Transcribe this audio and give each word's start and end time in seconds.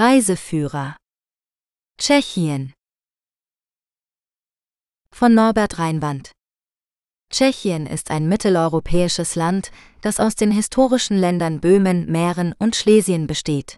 Reiseführer 0.00 0.94
Tschechien 2.00 2.72
von 5.12 5.34
Norbert 5.34 5.80
Reinwand 5.80 6.30
Tschechien 7.32 7.88
ist 7.88 8.12
ein 8.12 8.28
mitteleuropäisches 8.28 9.34
Land, 9.34 9.72
das 10.00 10.20
aus 10.20 10.36
den 10.36 10.52
historischen 10.52 11.16
Ländern 11.18 11.58
Böhmen, 11.58 12.06
Mähren 12.06 12.54
und 12.60 12.76
Schlesien 12.76 13.26
besteht. 13.26 13.76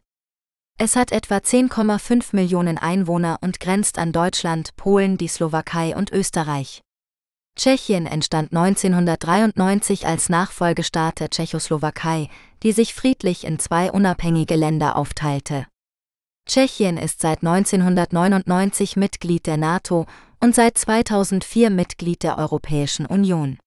Es 0.78 0.94
hat 0.94 1.10
etwa 1.10 1.36
10,5 1.36 2.36
Millionen 2.36 2.76
Einwohner 2.76 3.38
und 3.40 3.58
grenzt 3.58 3.96
an 3.96 4.12
Deutschland, 4.12 4.76
Polen, 4.76 5.16
die 5.16 5.28
Slowakei 5.28 5.96
und 5.96 6.12
Österreich. 6.12 6.82
Tschechien 7.56 8.04
entstand 8.04 8.54
1993 8.54 10.06
als 10.06 10.28
Nachfolgestaat 10.28 11.18
der 11.18 11.30
Tschechoslowakei, 11.30 12.28
die 12.62 12.72
sich 12.72 12.92
friedlich 12.92 13.44
in 13.44 13.58
zwei 13.58 13.90
unabhängige 13.90 14.56
Länder 14.56 14.96
aufteilte. 14.96 15.66
Tschechien 16.46 16.96
ist 16.96 17.20
seit 17.20 17.44
1999 17.44 18.96
Mitglied 18.96 19.46
der 19.46 19.56
NATO 19.56 20.06
und 20.40 20.54
seit 20.54 20.78
2004 20.78 21.70
Mitglied 21.70 22.22
der 22.22 22.38
Europäischen 22.38 23.06
Union. 23.06 23.58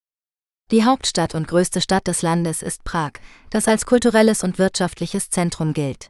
Die 0.72 0.84
Hauptstadt 0.84 1.36
und 1.36 1.48
größte 1.48 1.82
Stadt 1.82 2.08
des 2.08 2.22
Landes 2.22 2.62
ist 2.62 2.84
Prag, 2.84 3.12
das 3.50 3.68
als 3.68 3.86
kulturelles 3.86 4.44
und 4.44 4.58
wirtschaftliches 4.58 5.30
Zentrum 5.30 5.74
gilt. 5.74 6.10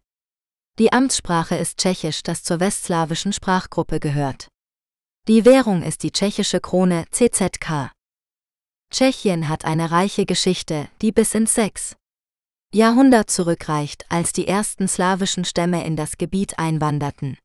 Die 0.80 0.92
Amtssprache 0.92 1.56
ist 1.56 1.78
Tschechisch, 1.78 2.24
das 2.24 2.44
zur 2.44 2.60
westslawischen 2.60 3.34
Sprachgruppe 3.34 4.00
gehört. 4.00 4.48
Die 5.28 5.46
Währung 5.46 5.84
ist 5.84 6.04
die 6.04 6.12
tschechische 6.12 6.60
Krone 6.60 7.06
CZK. 7.12 7.92
Tschechien 8.92 9.50
hat 9.50 9.66
eine 9.66 9.92
reiche 9.92 10.26
Geschichte, 10.26 10.88
die 11.02 11.12
bis 11.12 11.36
ins 11.36 11.54
6. 11.56 11.96
Jahrhundert 12.74 13.30
zurückreicht, 13.30 14.06
als 14.10 14.34
die 14.34 14.48
ersten 14.48 14.88
slawischen 14.88 15.46
Stämme 15.46 15.86
in 15.86 15.96
das 15.96 16.18
Gebiet 16.18 16.58
einwanderten. 16.58 17.38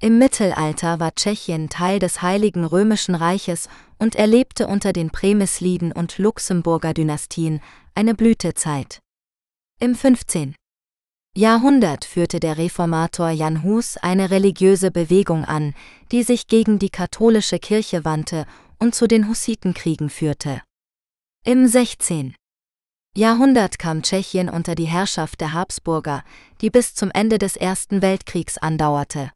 Im 0.00 0.18
Mittelalter 0.18 1.00
war 1.00 1.12
Tschechien 1.12 1.68
Teil 1.70 1.98
des 1.98 2.22
Heiligen 2.22 2.64
Römischen 2.64 3.16
Reiches 3.16 3.68
und 3.98 4.14
erlebte 4.14 4.68
unter 4.68 4.92
den 4.92 5.10
Premisliden 5.10 5.90
und 5.90 6.18
Luxemburger 6.18 6.94
Dynastien 6.94 7.60
eine 7.96 8.14
Blütezeit. 8.14 9.00
Im 9.80 9.96
15. 9.96 10.54
Jahrhundert 11.36 12.04
führte 12.04 12.38
der 12.38 12.56
Reformator 12.56 13.30
Jan 13.30 13.64
Hus 13.64 13.96
eine 13.96 14.30
religiöse 14.30 14.92
Bewegung 14.92 15.44
an, 15.44 15.74
die 16.12 16.22
sich 16.22 16.46
gegen 16.46 16.78
die 16.78 16.90
katholische 16.90 17.58
Kirche 17.58 18.04
wandte 18.04 18.46
und 18.78 18.94
zu 18.94 19.08
den 19.08 19.28
Hussitenkriegen 19.28 20.10
führte. 20.10 20.62
Im 21.44 21.66
16. 21.66 22.36
Jahrhundert 23.16 23.78
kam 23.78 24.02
Tschechien 24.02 24.48
unter 24.48 24.74
die 24.74 24.86
Herrschaft 24.86 25.40
der 25.40 25.52
Habsburger, 25.52 26.24
die 26.60 26.70
bis 26.70 26.96
zum 26.96 27.12
Ende 27.12 27.38
des 27.38 27.56
Ersten 27.56 28.02
Weltkriegs 28.02 28.58
andauerte. 28.58 29.30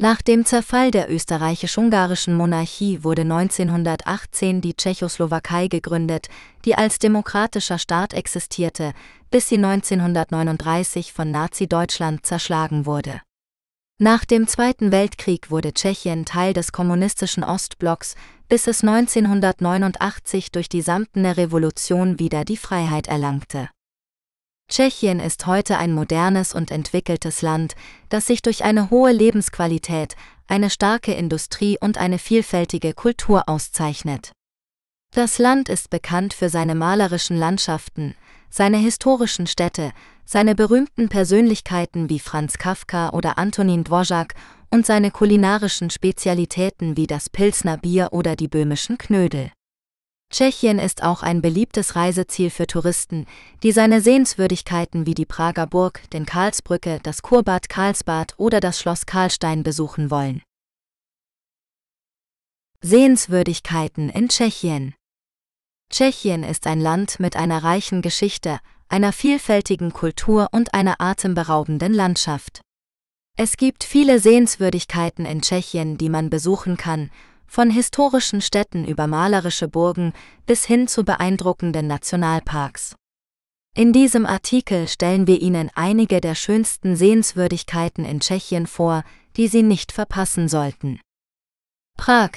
Nach 0.00 0.22
dem 0.22 0.46
Zerfall 0.46 0.90
der 0.90 1.10
österreichisch-ungarischen 1.10 2.34
Monarchie 2.34 3.04
wurde 3.04 3.22
1918 3.22 4.62
die 4.62 4.74
Tschechoslowakei 4.74 5.68
gegründet, 5.68 6.28
die 6.64 6.76
als 6.76 6.98
demokratischer 6.98 7.78
Staat 7.78 8.14
existierte, 8.14 8.92
bis 9.30 9.50
sie 9.50 9.56
1939 9.56 11.12
von 11.12 11.30
Nazi-Deutschland 11.30 12.24
zerschlagen 12.24 12.86
wurde. 12.86 13.20
Nach 14.00 14.24
dem 14.24 14.48
Zweiten 14.48 14.90
Weltkrieg 14.90 15.52
wurde 15.52 15.72
Tschechien 15.72 16.24
Teil 16.24 16.52
des 16.52 16.72
kommunistischen 16.72 17.44
Ostblocks, 17.44 18.16
bis 18.48 18.66
es 18.66 18.82
1989 18.82 20.50
durch 20.50 20.68
die 20.68 20.82
Samtene 20.82 21.36
Revolution 21.36 22.18
wieder 22.18 22.44
die 22.44 22.56
Freiheit 22.56 23.06
erlangte. 23.06 23.70
Tschechien 24.68 25.20
ist 25.20 25.46
heute 25.46 25.78
ein 25.78 25.92
modernes 25.92 26.54
und 26.54 26.72
entwickeltes 26.72 27.40
Land, 27.40 27.76
das 28.08 28.26
sich 28.26 28.42
durch 28.42 28.64
eine 28.64 28.90
hohe 28.90 29.12
Lebensqualität, 29.12 30.16
eine 30.48 30.70
starke 30.70 31.12
Industrie 31.12 31.78
und 31.80 31.96
eine 31.96 32.18
vielfältige 32.18 32.94
Kultur 32.94 33.48
auszeichnet. 33.48 34.32
Das 35.12 35.38
Land 35.38 35.68
ist 35.68 35.90
bekannt 35.90 36.34
für 36.34 36.48
seine 36.48 36.74
malerischen 36.74 37.36
Landschaften, 37.36 38.16
seine 38.50 38.78
historischen 38.78 39.46
Städte, 39.46 39.92
seine 40.24 40.54
berühmten 40.54 41.08
Persönlichkeiten 41.08 42.08
wie 42.08 42.18
Franz 42.18 42.58
Kafka 42.58 43.10
oder 43.10 43.38
Antonin 43.38 43.84
Dvořák 43.84 44.34
und 44.70 44.86
seine 44.86 45.10
kulinarischen 45.10 45.90
Spezialitäten 45.90 46.96
wie 46.96 47.06
das 47.06 47.30
Pilsner 47.30 47.76
Bier 47.76 48.08
oder 48.12 48.36
die 48.36 48.48
böhmischen 48.48 48.98
Knödel. 48.98 49.50
Tschechien 50.30 50.80
ist 50.80 51.04
auch 51.04 51.22
ein 51.22 51.42
beliebtes 51.42 51.94
Reiseziel 51.94 52.50
für 52.50 52.66
Touristen, 52.66 53.26
die 53.62 53.70
seine 53.70 54.00
Sehenswürdigkeiten 54.00 55.06
wie 55.06 55.14
die 55.14 55.26
Prager 55.26 55.66
Burg, 55.66 56.02
den 56.10 56.26
Karlsbrücke, 56.26 56.98
das 57.02 57.22
Kurbad 57.22 57.68
Karlsbad 57.68 58.34
oder 58.36 58.58
das 58.58 58.80
Schloss 58.80 59.06
Karlstein 59.06 59.62
besuchen 59.62 60.10
wollen. 60.10 60.42
Sehenswürdigkeiten 62.80 64.10
in 64.10 64.28
Tschechien 64.28 64.94
Tschechien 65.90 66.42
ist 66.42 66.66
ein 66.66 66.80
Land 66.80 67.20
mit 67.20 67.36
einer 67.36 67.62
reichen 67.62 68.02
Geschichte, 68.02 68.58
einer 68.88 69.12
vielfältigen 69.12 69.92
Kultur 69.92 70.48
und 70.52 70.74
einer 70.74 71.00
atemberaubenden 71.00 71.92
Landschaft. 71.92 72.60
Es 73.36 73.56
gibt 73.56 73.82
viele 73.82 74.20
Sehenswürdigkeiten 74.20 75.26
in 75.26 75.42
Tschechien, 75.42 75.98
die 75.98 76.08
man 76.08 76.30
besuchen 76.30 76.76
kann, 76.76 77.10
von 77.46 77.70
historischen 77.70 78.40
Städten 78.40 78.84
über 78.84 79.06
malerische 79.06 79.68
Burgen 79.68 80.12
bis 80.46 80.64
hin 80.64 80.88
zu 80.88 81.04
beeindruckenden 81.04 81.86
Nationalparks. 81.86 82.94
In 83.76 83.92
diesem 83.92 84.24
Artikel 84.24 84.86
stellen 84.86 85.26
wir 85.26 85.40
Ihnen 85.40 85.70
einige 85.74 86.20
der 86.20 86.36
schönsten 86.36 86.94
Sehenswürdigkeiten 86.94 88.04
in 88.04 88.20
Tschechien 88.20 88.68
vor, 88.68 89.02
die 89.36 89.48
Sie 89.48 89.62
nicht 89.64 89.90
verpassen 89.90 90.48
sollten. 90.48 91.00
Prag, 91.96 92.30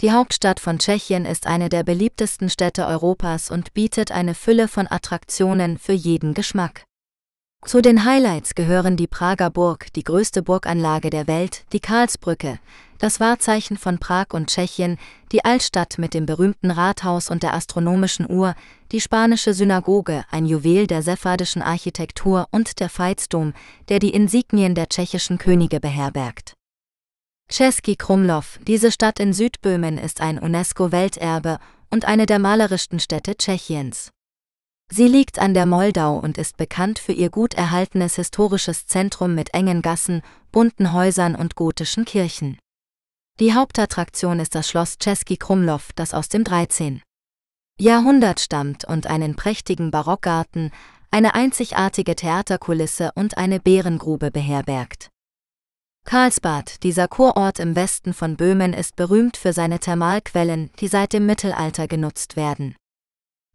die 0.00 0.12
Hauptstadt 0.12 0.60
von 0.60 0.78
Tschechien, 0.78 1.24
ist 1.24 1.46
eine 1.46 1.68
der 1.68 1.82
beliebtesten 1.82 2.50
Städte 2.50 2.86
Europas 2.86 3.50
und 3.50 3.74
bietet 3.74 4.12
eine 4.12 4.34
Fülle 4.34 4.68
von 4.68 4.86
Attraktionen 4.90 5.78
für 5.78 5.92
jeden 5.92 6.34
Geschmack. 6.34 6.84
Zu 7.64 7.80
den 7.80 8.04
Highlights 8.04 8.54
gehören 8.54 8.98
die 8.98 9.06
Prager 9.06 9.48
Burg, 9.48 9.90
die 9.94 10.04
größte 10.04 10.42
Burganlage 10.42 11.08
der 11.08 11.26
Welt, 11.26 11.64
die 11.72 11.80
Karlsbrücke, 11.80 12.58
das 12.98 13.20
Wahrzeichen 13.20 13.78
von 13.78 13.98
Prag 13.98 14.26
und 14.32 14.50
Tschechien, 14.50 14.98
die 15.32 15.46
Altstadt 15.46 15.96
mit 15.96 16.12
dem 16.12 16.26
berühmten 16.26 16.70
Rathaus 16.70 17.30
und 17.30 17.42
der 17.42 17.54
astronomischen 17.54 18.30
Uhr, 18.30 18.54
die 18.92 19.00
spanische 19.00 19.54
Synagoge, 19.54 20.24
ein 20.30 20.44
Juwel 20.44 20.86
der 20.86 21.02
sephardischen 21.02 21.62
Architektur 21.62 22.46
und 22.50 22.80
der 22.80 22.90
Veitsdom, 22.90 23.54
der 23.88 23.98
die 23.98 24.10
Insignien 24.10 24.74
der 24.74 24.90
tschechischen 24.90 25.38
Könige 25.38 25.80
beherbergt. 25.80 26.54
Český 27.48 27.96
Krumlov, 27.96 28.58
diese 28.66 28.90
Stadt 28.90 29.20
in 29.20 29.32
Südböhmen, 29.32 29.98
ist 29.98 30.20
ein 30.20 30.38
UNESCO-Welterbe 30.38 31.58
und 31.90 32.04
eine 32.04 32.26
der 32.26 32.38
malerischsten 32.38 32.98
Städte 32.98 33.36
Tschechiens. 33.36 34.10
Sie 34.90 35.08
liegt 35.08 35.38
an 35.38 35.54
der 35.54 35.66
Moldau 35.66 36.18
und 36.18 36.36
ist 36.36 36.56
bekannt 36.56 36.98
für 36.98 37.12
ihr 37.12 37.30
gut 37.30 37.54
erhaltenes 37.54 38.16
historisches 38.16 38.86
Zentrum 38.86 39.34
mit 39.34 39.54
engen 39.54 39.82
Gassen, 39.82 40.22
bunten 40.52 40.92
Häusern 40.92 41.36
und 41.36 41.54
gotischen 41.54 42.04
Kirchen. 42.04 42.58
Die 43.40 43.54
Hauptattraktion 43.54 44.40
ist 44.40 44.54
das 44.54 44.68
Schloss 44.68 44.96
Český 45.00 45.38
Krumlov, 45.38 45.92
das 45.94 46.14
aus 46.14 46.28
dem 46.28 46.44
13. 46.44 47.02
Jahrhundert 47.80 48.40
stammt 48.40 48.84
und 48.84 49.06
einen 49.06 49.34
prächtigen 49.34 49.90
Barockgarten, 49.90 50.70
eine 51.10 51.34
einzigartige 51.34 52.14
Theaterkulisse 52.14 53.10
und 53.14 53.36
eine 53.36 53.60
Bärengrube 53.60 54.30
beherbergt. 54.30 55.10
Karlsbad, 56.04 56.82
dieser 56.82 57.08
Kurort 57.08 57.58
im 57.58 57.74
Westen 57.76 58.12
von 58.12 58.36
Böhmen, 58.36 58.74
ist 58.74 58.94
berühmt 58.94 59.38
für 59.38 59.54
seine 59.54 59.78
Thermalquellen, 59.80 60.70
die 60.78 60.88
seit 60.88 61.14
dem 61.14 61.24
Mittelalter 61.24 61.88
genutzt 61.88 62.36
werden. 62.36 62.76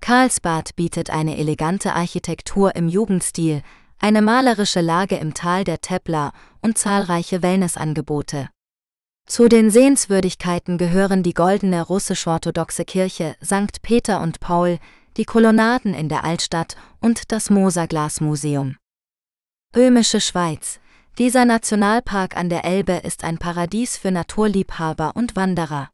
Karlsbad 0.01 0.75
bietet 0.75 1.11
eine 1.11 1.37
elegante 1.37 1.93
Architektur 1.93 2.75
im 2.75 2.89
Jugendstil, 2.89 3.61
eine 3.99 4.21
malerische 4.21 4.81
Lage 4.81 5.17
im 5.17 5.33
Tal 5.33 5.63
der 5.63 5.81
Tepla 5.81 6.31
und 6.61 6.77
zahlreiche 6.77 7.43
Wellnessangebote. 7.43 8.49
Zu 9.27 9.47
den 9.47 9.69
Sehenswürdigkeiten 9.69 10.79
gehören 10.79 11.21
die 11.21 11.35
goldene 11.35 11.83
russisch-orthodoxe 11.83 12.83
Kirche 12.83 13.35
St. 13.45 13.83
Peter 13.83 14.21
und 14.21 14.39
Paul, 14.39 14.79
die 15.17 15.25
Kolonnaden 15.25 15.93
in 15.93 16.09
der 16.09 16.23
Altstadt 16.23 16.75
und 16.99 17.31
das 17.31 17.51
Moser 17.51 17.85
Glasmuseum. 17.85 18.77
Böhmische 19.71 20.19
Schweiz. 20.19 20.79
Dieser 21.17 21.45
Nationalpark 21.45 22.37
an 22.37 22.49
der 22.49 22.63
Elbe 22.63 22.93
ist 22.93 23.23
ein 23.23 23.37
Paradies 23.37 23.97
für 23.97 24.11
Naturliebhaber 24.11 25.13
und 25.15 25.35
Wanderer. 25.35 25.89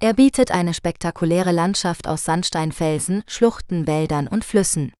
Er 0.00 0.12
bietet 0.14 0.50
eine 0.50 0.74
spektakuläre 0.74 1.52
Landschaft 1.52 2.06
aus 2.06 2.24
Sandsteinfelsen, 2.24 3.22
Schluchten, 3.26 3.86
Wäldern 3.86 4.28
und 4.28 4.44
Flüssen. 4.44 4.92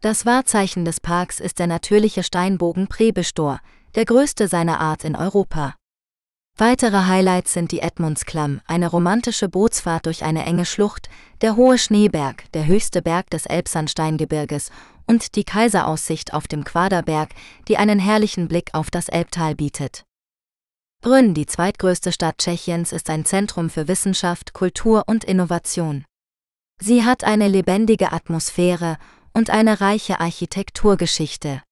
Das 0.00 0.26
Wahrzeichen 0.26 0.84
des 0.84 1.00
Parks 1.00 1.40
ist 1.40 1.58
der 1.58 1.66
natürliche 1.66 2.22
Steinbogen 2.22 2.86
Prebestor, 2.86 3.60
der 3.94 4.04
größte 4.04 4.46
seiner 4.46 4.80
Art 4.80 5.02
in 5.02 5.16
Europa. 5.16 5.74
Weitere 6.56 7.06
Highlights 7.06 7.52
sind 7.52 7.72
die 7.72 7.80
Edmundsklamm, 7.80 8.60
eine 8.66 8.88
romantische 8.88 9.48
Bootsfahrt 9.48 10.06
durch 10.06 10.24
eine 10.24 10.44
enge 10.44 10.64
Schlucht, 10.64 11.08
der 11.40 11.56
hohe 11.56 11.78
Schneeberg, 11.78 12.50
der 12.52 12.66
höchste 12.66 13.00
Berg 13.00 13.30
des 13.30 13.46
Elbsandsteingebirges 13.46 14.70
und 15.08 15.34
die 15.34 15.44
Kaiseraussicht 15.44 16.32
auf 16.32 16.46
dem 16.46 16.62
Quaderberg, 16.62 17.30
die 17.66 17.76
einen 17.76 17.98
herrlichen 17.98 18.46
Blick 18.46 18.70
auf 18.74 18.90
das 18.90 19.08
Elbtal 19.08 19.56
bietet. 19.56 20.04
Brünn, 21.00 21.34
die 21.34 21.46
zweitgrößte 21.46 22.12
Stadt 22.12 22.38
Tschechiens, 22.38 22.92
ist 22.92 23.08
ein 23.08 23.24
Zentrum 23.24 23.70
für 23.70 23.88
Wissenschaft, 23.88 24.52
Kultur 24.52 25.04
und 25.06 25.24
Innovation. 25.24 26.04
Sie 26.80 27.04
hat 27.04 27.24
eine 27.24 27.48
lebendige 27.48 28.12
Atmosphäre 28.12 28.98
und 29.32 29.50
eine 29.50 29.80
reiche 29.80 30.20
Architekturgeschichte. 30.20 31.62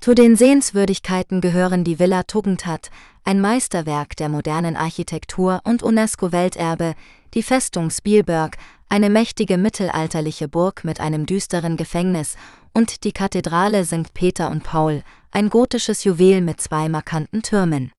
Zu 0.00 0.14
den 0.14 0.36
Sehenswürdigkeiten 0.36 1.40
gehören 1.40 1.82
die 1.82 1.98
Villa 1.98 2.22
Tugendhat, 2.22 2.90
ein 3.24 3.40
Meisterwerk 3.40 4.16
der 4.16 4.28
modernen 4.28 4.76
Architektur 4.76 5.60
und 5.64 5.82
UNESCO-Welterbe, 5.82 6.94
die 7.34 7.42
Festung 7.42 7.90
Spielberg, 7.90 8.56
eine 8.88 9.10
mächtige 9.10 9.58
mittelalterliche 9.58 10.48
Burg 10.48 10.84
mit 10.84 11.00
einem 11.00 11.26
düsteren 11.26 11.76
Gefängnis, 11.76 12.36
und 12.78 13.02
die 13.02 13.10
Kathedrale 13.10 13.84
St. 13.84 14.14
Peter 14.14 14.52
und 14.52 14.62
Paul, 14.62 15.02
ein 15.32 15.50
gotisches 15.50 16.04
Juwel 16.04 16.40
mit 16.40 16.60
zwei 16.60 16.88
markanten 16.88 17.42
Türmen. 17.42 17.90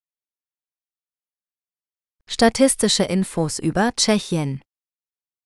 Statistische 2.26 3.04
Infos 3.04 3.60
über 3.60 3.92
Tschechien 3.98 4.62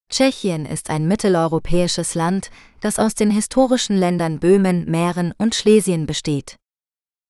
Tschechien 0.08 0.66
ist 0.66 0.88
ein 0.88 1.08
mitteleuropäisches 1.08 2.14
Land, 2.14 2.52
das 2.78 3.00
aus 3.00 3.16
den 3.16 3.32
historischen 3.32 3.96
Ländern 3.96 4.38
Böhmen, 4.38 4.88
Mähren 4.88 5.34
und 5.36 5.56
Schlesien 5.56 6.06
besteht. 6.06 6.54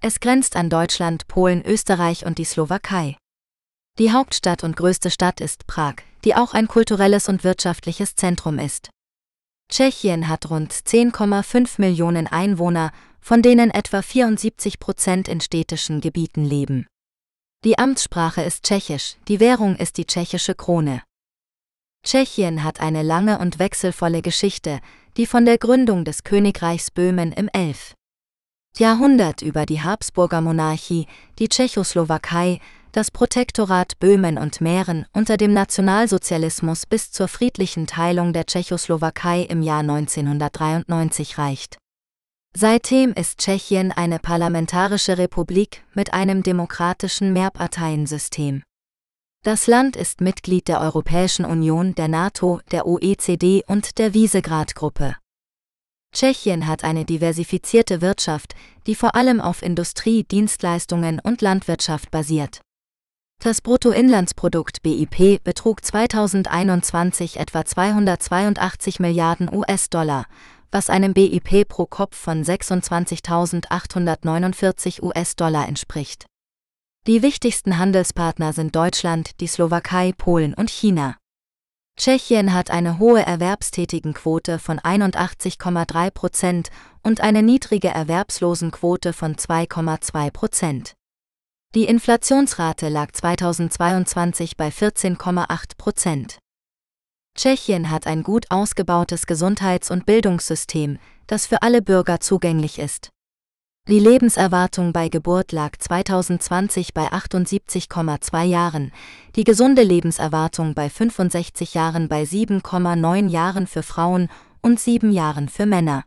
Es 0.03 0.21
grenzt 0.21 0.57
an 0.57 0.69
Deutschland, 0.69 1.27
Polen, 1.27 1.65
Österreich 1.65 2.27
und 2.27 2.37
die 2.37 2.45
Slowakei. 2.45 3.17
Die 3.99 4.13
Hauptstadt 4.13 4.63
und 4.63 4.77
größte 4.77 5.11
Stadt 5.11 5.41
ist 5.41 5.67
Prag, 5.67 5.95
die 6.27 6.35
auch 6.35 6.53
ein 6.53 6.69
kulturelles 6.69 7.31
und 7.31 7.45
wirtschaftliches 7.45 8.15
Zentrum 8.15 8.59
ist. 8.59 8.91
Tschechien 9.71 10.29
hat 10.29 10.51
rund 10.51 10.73
10,5 10.73 11.81
Millionen 11.81 12.27
Einwohner, 12.27 12.93
von 13.21 13.43
denen 13.43 13.71
etwa 13.71 14.03
74 14.03 14.79
Prozent 14.79 15.29
in 15.29 15.41
städtischen 15.41 16.01
Gebieten 16.01 16.45
leben. 16.45 16.87
Die 17.65 17.79
Amtssprache 17.79 18.43
ist 18.43 18.65
Tschechisch, 18.65 19.17
die 19.27 19.41
Währung 19.41 19.77
ist 19.77 19.97
die 19.97 20.05
tschechische 20.05 20.55
Krone. 20.55 21.03
Tschechien 22.05 22.63
hat 22.63 22.81
eine 22.81 23.03
lange 23.03 23.39
und 23.39 23.59
wechselvolle 23.59 24.21
Geschichte, 24.21 24.81
die 25.17 25.27
von 25.27 25.47
der 25.47 25.57
Gründung 25.57 26.05
des 26.05 26.25
Königreichs 26.25 26.91
Böhmen 26.91 27.33
im 27.33 27.49
11. 27.49 27.95
Jahrhundert 28.77 29.41
über 29.41 29.65
die 29.65 29.81
Habsburger 29.81 30.43
Monarchie, 30.43 31.07
die 31.39 31.49
Tschechoslowakei, 31.49 32.61
das 32.95 33.11
Protektorat 33.11 33.99
Böhmen 33.99 34.39
und 34.39 34.61
Mähren 34.61 35.05
unter 35.13 35.37
dem 35.37 35.53
Nationalsozialismus 35.53 36.87
bis 36.87 37.11
zur 37.11 37.27
friedlichen 37.27 37.89
Teilung 37.89 38.33
der 38.33 38.47
Tschechoslowakei 38.47 39.43
im 39.43 39.63
Jahr 39.63 39.81
1993 39.81 41.37
reicht. 41.37 41.79
Seitdem 42.57 43.13
ist 43.13 43.41
Tschechien 43.41 43.91
eine 43.91 44.21
parlamentarische 44.21 45.19
Republik 45.19 45.83
mit 45.95 46.15
einem 46.15 46.45
demokratischen 46.45 47.33
Mehrparteiensystem. 47.33 48.63
Das 49.43 49.67
Land 49.67 49.97
ist 49.97 50.21
Mitglied 50.21 50.69
der 50.69 50.81
Europäischen 50.81 51.45
Union, 51.45 51.97
der 51.97 52.07
NATO, 52.07 52.61
der 52.71 52.87
OECD 52.87 53.65
und 53.67 53.99
der 53.99 54.15
Visegrad-Gruppe. 54.15 55.17
Tschechien 56.15 56.69
hat 56.69 56.85
eine 56.85 57.05
diversifizierte 57.05 58.01
Wirtschaft, 58.01 58.55
die 58.87 58.95
vor 58.95 59.17
allem 59.17 59.41
auf 59.41 59.63
Industrie, 59.63 60.23
Dienstleistungen 60.23 61.19
und 61.19 61.43
Landwirtschaft 61.43 62.13
basiert. 62.13 62.61
Das 63.45 63.61
Bruttoinlandsprodukt 63.61 64.83
BIP 64.83 65.45
betrug 65.45 65.85
2021 65.85 67.39
etwa 67.39 67.65
282 67.65 69.01
Milliarden 69.01 69.53
US-Dollar, 69.53 70.25
was 70.71 70.89
einem 70.89 71.13
BIP 71.13 71.69
pro 71.69 71.85
Kopf 71.85 72.17
von 72.17 72.43
26.849 72.43 75.03
US-Dollar 75.03 75.69
entspricht. 75.69 76.25
Die 77.07 77.21
wichtigsten 77.21 77.77
Handelspartner 77.77 78.55
sind 78.55 78.75
Deutschland, 78.75 79.39
die 79.41 79.47
Slowakei, 79.47 80.15
Polen 80.17 80.55
und 80.55 80.71
China. 80.71 81.19
Tschechien 81.99 82.55
hat 82.55 82.71
eine 82.71 82.99
hohe 82.99 83.21
Erwerbstätigenquote 83.21 84.59
von 84.59 84.81
81,3 84.81 86.11
Prozent 86.11 86.71
und 87.03 87.21
eine 87.21 87.43
niedrige 87.43 87.89
Erwerbslosenquote 87.89 89.13
von 89.13 89.37
2,2 89.37 90.31
Prozent. 90.31 90.95
Die 91.75 91.87
Inflationsrate 91.87 92.89
lag 92.89 93.11
2022 93.11 94.57
bei 94.57 94.69
14,8 94.69 95.77
Prozent. 95.77 96.39
Tschechien 97.37 97.91
hat 97.91 98.07
ein 98.07 98.23
gut 98.23 98.47
ausgebautes 98.51 99.27
Gesundheits- 99.27 99.91
und 99.91 100.07
Bildungssystem, 100.07 101.01
das 101.27 101.47
für 101.47 101.63
alle 101.63 101.83
Bürger 101.83 102.21
zugänglich 102.21 102.79
ist. 102.79 103.11
Die 103.89 103.99
Lebenserwartung 103.99 104.93
bei 104.93 105.09
Geburt 105.09 105.51
lag 105.51 105.73
2020 105.77 106.95
bei 106.95 107.09
78,2 107.09 108.45
Jahren, 108.45 108.93
die 109.35 109.43
gesunde 109.43 109.83
Lebenserwartung 109.83 110.75
bei 110.75 110.89
65 110.89 111.75
Jahren 111.75 112.07
bei 112.07 112.23
7,9 112.23 113.29
Jahren 113.29 113.67
für 113.67 113.83
Frauen 113.83 114.29
und 114.63 114.79
7 114.79 115.11
Jahren 115.11 115.49
für 115.49 115.67
Männer. 115.67 116.05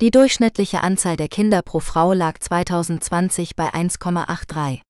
Die 0.00 0.12
durchschnittliche 0.12 0.80
Anzahl 0.84 1.16
der 1.16 1.26
Kinder 1.26 1.60
pro 1.60 1.80
Frau 1.80 2.12
lag 2.12 2.38
2020 2.38 3.56
bei 3.56 3.74
1,83. 3.74 4.80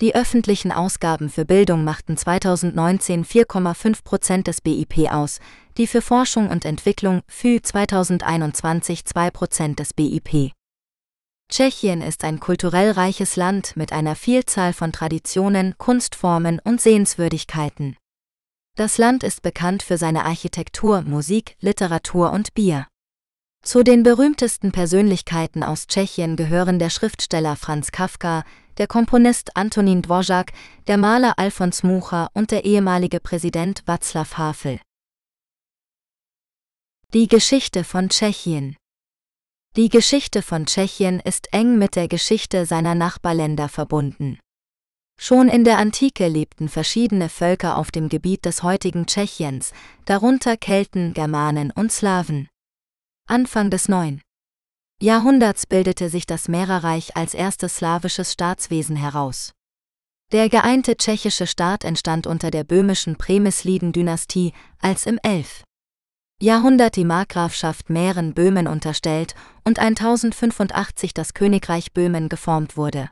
Die 0.00 0.14
öffentlichen 0.14 0.70
Ausgaben 0.70 1.28
für 1.28 1.44
Bildung 1.44 1.82
machten 1.82 2.16
2019 2.16 3.24
4,5 3.24 4.04
Prozent 4.04 4.46
des 4.46 4.60
BIP 4.60 5.10
aus, 5.10 5.40
die 5.76 5.88
für 5.88 6.00
Forschung 6.00 6.50
und 6.50 6.64
Entwicklung 6.64 7.22
für 7.26 7.60
2021 7.60 9.04
2 9.04 9.30
Prozent 9.32 9.80
des 9.80 9.92
BIP. 9.92 10.52
Tschechien 11.50 12.00
ist 12.00 12.22
ein 12.22 12.38
kulturell 12.38 12.92
reiches 12.92 13.34
Land 13.34 13.76
mit 13.76 13.92
einer 13.92 14.14
Vielzahl 14.14 14.72
von 14.72 14.92
Traditionen, 14.92 15.74
Kunstformen 15.78 16.60
und 16.62 16.80
Sehenswürdigkeiten. 16.80 17.96
Das 18.76 18.98
Land 18.98 19.24
ist 19.24 19.42
bekannt 19.42 19.82
für 19.82 19.98
seine 19.98 20.24
Architektur, 20.24 21.02
Musik, 21.02 21.56
Literatur 21.58 22.30
und 22.30 22.54
Bier. 22.54 22.86
Zu 23.68 23.82
den 23.82 24.02
berühmtesten 24.02 24.72
Persönlichkeiten 24.72 25.62
aus 25.62 25.88
Tschechien 25.88 26.36
gehören 26.36 26.78
der 26.78 26.88
Schriftsteller 26.88 27.54
Franz 27.54 27.92
Kafka, 27.92 28.44
der 28.78 28.86
Komponist 28.86 29.58
Antonin 29.58 30.00
Dvořák, 30.00 30.54
der 30.86 30.96
Maler 30.96 31.38
Alfons 31.38 31.82
Mucha 31.82 32.30
und 32.32 32.50
der 32.50 32.64
ehemalige 32.64 33.20
Präsident 33.20 33.84
Václav 33.86 34.38
Havel. 34.38 34.80
Die 37.12 37.28
Geschichte 37.28 37.84
von 37.84 38.08
Tschechien 38.08 38.74
die 39.76 39.90
Geschichte 39.90 40.40
von 40.40 40.64
Tschechien 40.64 41.20
ist 41.20 41.52
eng 41.52 41.76
mit 41.76 41.94
der 41.94 42.08
Geschichte 42.08 42.64
seiner 42.64 42.94
Nachbarländer 42.94 43.68
verbunden. 43.68 44.38
Schon 45.20 45.48
in 45.48 45.64
der 45.64 45.76
Antike 45.76 46.26
lebten 46.26 46.70
verschiedene 46.70 47.28
Völker 47.28 47.76
auf 47.76 47.90
dem 47.90 48.08
Gebiet 48.08 48.46
des 48.46 48.62
heutigen 48.62 49.04
Tschechiens, 49.04 49.72
darunter 50.06 50.56
Kelten, 50.56 51.12
Germanen 51.12 51.70
und 51.70 51.92
Slawen. 51.92 52.48
Anfang 53.30 53.68
des 53.68 53.90
9. 53.90 54.22
Jahrhunderts 55.02 55.66
bildete 55.66 56.08
sich 56.08 56.24
das 56.24 56.48
Mährerreich 56.48 57.14
als 57.14 57.34
erstes 57.34 57.76
slawisches 57.76 58.32
Staatswesen 58.32 58.96
heraus. 58.96 59.52
Der 60.32 60.48
geeinte 60.48 60.96
tschechische 60.96 61.46
Staat 61.46 61.84
entstand 61.84 62.26
unter 62.26 62.50
der 62.50 62.64
böhmischen 62.64 63.16
Přemysliden-Dynastie, 63.18 64.54
als 64.80 65.04
im 65.04 65.18
11. 65.22 65.62
Jahrhundert 66.40 66.96
die 66.96 67.04
Markgrafschaft 67.04 67.90
Mähren 67.90 68.32
Böhmen 68.32 68.66
unterstellt 68.66 69.34
und 69.62 69.78
1085 69.78 71.12
das 71.12 71.34
Königreich 71.34 71.92
Böhmen 71.92 72.30
geformt 72.30 72.78
wurde. 72.78 73.10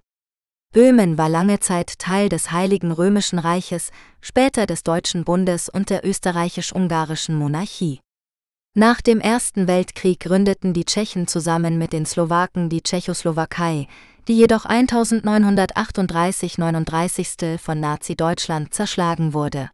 Böhmen 0.72 1.18
war 1.18 1.28
lange 1.28 1.60
Zeit 1.60 1.98
Teil 1.98 2.30
des 2.30 2.52
Heiligen 2.52 2.90
Römischen 2.90 3.38
Reiches, 3.38 3.90
später 4.22 4.64
des 4.64 4.82
Deutschen 4.82 5.24
Bundes 5.24 5.68
und 5.68 5.90
der 5.90 6.06
österreichisch-ungarischen 6.06 7.36
Monarchie. 7.36 8.00
Nach 8.78 9.00
dem 9.00 9.22
Ersten 9.22 9.68
Weltkrieg 9.68 10.20
gründeten 10.20 10.74
die 10.74 10.84
Tschechen 10.84 11.26
zusammen 11.26 11.78
mit 11.78 11.94
den 11.94 12.04
Slowaken 12.04 12.68
die 12.68 12.82
Tschechoslowakei, 12.82 13.88
die 14.28 14.36
jedoch 14.36 14.66
1938-39. 14.66 17.56
von 17.56 17.80
Nazi-Deutschland 17.80 18.74
zerschlagen 18.74 19.32
wurde. 19.32 19.70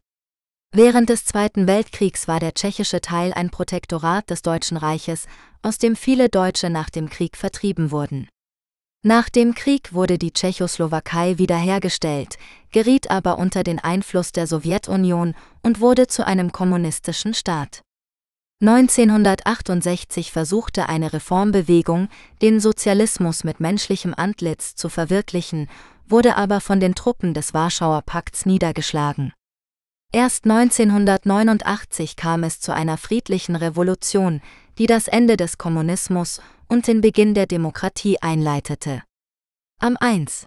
Während 0.71 1.09
des 1.09 1.25
Zweiten 1.25 1.67
Weltkriegs 1.67 2.29
war 2.29 2.39
der 2.39 2.53
tschechische 2.53 3.01
Teil 3.01 3.33
ein 3.33 3.49
Protektorat 3.49 4.29
des 4.29 4.41
Deutschen 4.41 4.77
Reiches, 4.77 5.25
aus 5.61 5.79
dem 5.79 5.97
viele 5.97 6.29
Deutsche 6.29 6.69
nach 6.69 6.89
dem 6.89 7.09
Krieg 7.09 7.35
vertrieben 7.35 7.91
wurden. 7.91 8.29
Nach 9.03 9.27
dem 9.27 9.53
Krieg 9.53 9.91
wurde 9.91 10.17
die 10.17 10.31
Tschechoslowakei 10.31 11.37
wiederhergestellt, 11.37 12.37
geriet 12.71 13.11
aber 13.11 13.37
unter 13.37 13.63
den 13.63 13.79
Einfluss 13.79 14.31
der 14.31 14.47
Sowjetunion 14.47 15.35
und 15.61 15.81
wurde 15.81 16.07
zu 16.07 16.25
einem 16.25 16.53
kommunistischen 16.53 17.33
Staat. 17.33 17.81
1968 18.65 20.31
versuchte 20.31 20.87
eine 20.87 21.11
Reformbewegung, 21.11 22.07
den 22.41 22.61
Sozialismus 22.61 23.43
mit 23.43 23.59
menschlichem 23.59 24.13
Antlitz 24.15 24.75
zu 24.75 24.87
verwirklichen, 24.87 25.67
wurde 26.07 26.37
aber 26.37 26.61
von 26.61 26.79
den 26.79 26.95
Truppen 26.95 27.33
des 27.33 27.53
Warschauer 27.53 28.03
Pakts 28.03 28.45
niedergeschlagen. 28.45 29.33
Erst 30.13 30.45
1989 30.45 32.15
kam 32.15 32.43
es 32.43 32.61
zu 32.61 32.73
einer 32.73 32.97
friedlichen 32.97 33.57
Revolution, 33.57 34.41
die 34.77 34.85
das 34.85 35.09
Ende 35.09 35.35
des 35.35 35.57
Kommunismus 35.57 36.39
und 36.69 36.87
den 36.87 37.01
Beginn 37.01 37.33
der 37.33 37.47
Demokratie 37.47 38.21
einleitete. 38.21 39.03
Am 39.81 39.97
1. 39.99 40.45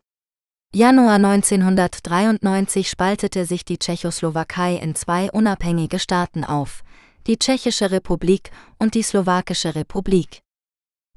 Januar 0.74 1.16
1993 1.16 2.88
spaltete 2.88 3.44
sich 3.44 3.66
die 3.66 3.78
Tschechoslowakei 3.78 4.76
in 4.76 4.94
zwei 4.94 5.30
unabhängige 5.30 5.98
Staaten 5.98 6.44
auf, 6.44 6.82
die 7.26 7.38
Tschechische 7.38 7.90
Republik 7.90 8.50
und 8.78 8.94
die 8.94 9.02
Slowakische 9.02 9.74
Republik. 9.74 10.42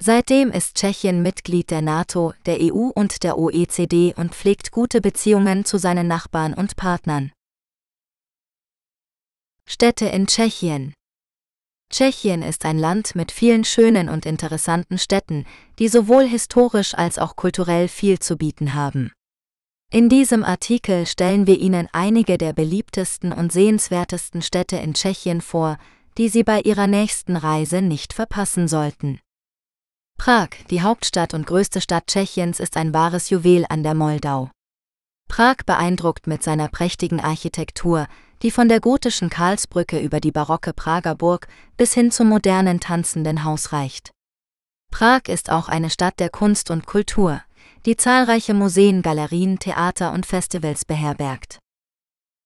Seitdem 0.02 0.52
ist 0.52 0.78
Tschechien 0.78 1.22
Mitglied 1.22 1.70
der 1.72 1.82
NATO, 1.82 2.34
der 2.46 2.60
EU 2.62 2.90
und 2.96 3.24
der 3.24 3.38
OECD 3.38 4.14
und 4.16 4.34
pflegt 4.34 4.72
gute 4.72 5.02
Beziehungen 5.02 5.66
zu 5.66 5.78
seinen 5.78 6.08
Nachbarn 6.08 6.54
und 6.54 6.78
Partnern. 6.78 7.32
Städte 9.66 10.06
in 10.06 10.28
Tschechien 10.28 10.94
Tschechien 11.92 12.44
ist 12.44 12.66
ein 12.66 12.78
Land 12.78 13.16
mit 13.16 13.32
vielen 13.32 13.64
schönen 13.64 14.10
und 14.10 14.26
interessanten 14.26 14.98
Städten, 14.98 15.46
die 15.80 15.88
sowohl 15.88 16.28
historisch 16.28 16.94
als 16.94 17.18
auch 17.18 17.36
kulturell 17.36 17.88
viel 17.88 18.20
zu 18.20 18.38
bieten 18.38 18.74
haben. 18.74 19.12
In 19.92 20.08
diesem 20.08 20.44
Artikel 20.44 21.08
stellen 21.08 21.48
wir 21.48 21.58
Ihnen 21.58 21.90
einige 21.92 22.38
der 22.38 22.54
beliebtesten 22.54 23.34
und 23.34 23.52
sehenswertesten 23.52 24.44
Städte 24.44 24.78
in 24.78 24.94
Tschechien 24.94 25.42
vor, 25.42 25.80
die 26.20 26.28
Sie 26.28 26.44
bei 26.44 26.60
Ihrer 26.60 26.86
nächsten 26.86 27.38
Reise 27.38 27.82
nicht 27.82 28.12
verpassen 28.12 28.68
sollten. 28.68 29.22
Prag, 30.18 30.50
die 30.70 30.82
Hauptstadt 30.82 31.34
und 31.34 31.48
größte 31.48 31.80
Stadt 31.80 32.08
Tschechiens, 32.08 32.60
ist 32.60 32.76
ein 32.76 32.94
wahres 32.94 33.30
Juwel 33.30 33.66
an 33.70 33.84
der 33.84 33.94
Moldau. 33.94 34.52
Prag 35.30 35.64
beeindruckt 35.66 36.28
mit 36.28 36.44
seiner 36.44 36.68
prächtigen 36.68 37.22
Architektur, 37.22 38.06
die 38.42 38.52
von 38.52 38.68
der 38.68 38.82
gotischen 38.82 39.30
Karlsbrücke 39.30 39.98
über 39.98 40.20
die 40.20 40.34
barocke 40.34 40.74
Prager 40.74 41.16
Burg 41.16 41.48
bis 41.78 41.94
hin 41.94 42.12
zum 42.12 42.28
modernen 42.28 42.82
tanzenden 42.82 43.46
Haus 43.46 43.72
reicht. 43.72 44.12
Prag 44.92 45.22
ist 45.30 45.50
auch 45.50 45.70
eine 45.70 45.90
Stadt 45.90 46.20
der 46.20 46.30
Kunst 46.30 46.70
und 46.70 46.86
Kultur, 46.86 47.42
die 47.86 47.96
zahlreiche 47.96 48.54
Museen, 48.54 49.04
Galerien, 49.04 49.58
Theater 49.58 50.12
und 50.12 50.26
Festivals 50.26 50.84
beherbergt. 50.84 51.60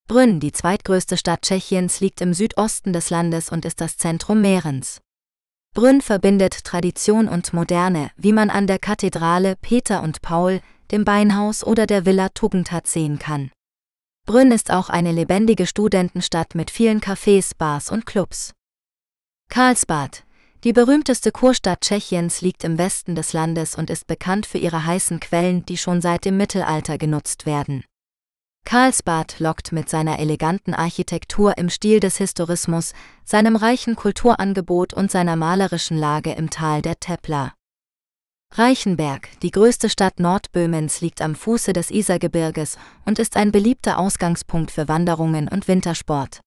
Brünn, 0.08 0.40
die 0.40 0.52
zweitgrößte 0.52 1.18
Stadt 1.18 1.44
Tschechiens, 1.44 2.00
liegt 2.02 2.22
im 2.22 2.34
Südosten 2.34 2.94
des 2.94 3.10
Landes 3.10 3.50
und 3.50 3.66
ist 3.66 3.80
das 3.80 3.98
Zentrum 3.98 4.42
Mährens. 4.42 5.02
Brünn 5.74 6.02
verbindet 6.02 6.66
Tradition 6.66 7.28
und 7.28 7.54
Moderne, 7.54 8.12
wie 8.16 8.34
man 8.34 8.50
an 8.50 8.68
der 8.68 8.80
Kathedrale 8.80 9.56
Peter 9.56 10.04
und 10.04 10.22
Paul, 10.22 10.62
dem 10.92 11.06
Beinhaus 11.06 11.64
oder 11.64 11.88
der 11.88 12.06
Villa 12.06 12.30
Tugendhat 12.30 12.86
sehen 12.86 13.18
kann. 13.18 13.50
Brünn 14.28 14.52
ist 14.52 14.72
auch 14.72 14.90
eine 14.90 15.12
lebendige 15.12 15.66
Studentenstadt 15.66 16.54
mit 16.54 16.70
vielen 16.70 17.02
Cafés, 17.02 17.54
Bars 17.58 17.90
und 17.90 18.06
Clubs. 18.06 18.54
Karlsbad, 19.50 20.24
die 20.64 20.74
berühmteste 20.74 21.32
Kurstadt 21.32 21.82
Tschechiens, 21.82 22.42
liegt 22.42 22.64
im 22.64 22.78
Westen 22.78 23.16
des 23.16 23.34
Landes 23.34 23.76
und 23.76 23.90
ist 23.90 24.08
bekannt 24.08 24.46
für 24.46 24.60
ihre 24.60 24.86
heißen 24.86 25.20
Quellen, 25.20 25.66
die 25.66 25.78
schon 25.78 26.02
seit 26.02 26.24
dem 26.24 26.38
Mittelalter 26.38 26.98
genutzt 26.98 27.46
werden. 27.46 27.84
Karlsbad 28.66 29.40
lockt 29.40 29.72
mit 29.72 29.90
seiner 29.90 30.20
eleganten 30.20 30.74
Architektur 30.74 31.58
im 31.58 31.70
Stil 31.70 32.00
des 32.00 32.18
Historismus, 32.18 32.94
seinem 33.24 33.56
reichen 33.56 33.96
Kulturangebot 33.96 34.94
und 34.94 35.12
seiner 35.12 35.36
malerischen 35.36 35.98
Lage 35.98 36.32
im 36.32 36.50
Tal 36.50 36.82
der 36.82 37.00
Tepla. 37.00 37.54
Reichenberg, 38.56 39.30
die 39.42 39.52
größte 39.52 39.90
Stadt 39.90 40.20
Nordböhmens, 40.20 41.02
liegt 41.02 41.22
am 41.22 41.36
Fuße 41.36 41.74
des 41.74 41.90
Isergebirges 41.90 42.78
und 43.06 43.20
ist 43.20 43.36
ein 43.36 43.52
beliebter 43.52 43.98
Ausgangspunkt 43.98 44.72
für 44.72 44.88
Wanderungen 44.88 45.48
und 45.48 45.68
Wintersport. 45.68 46.42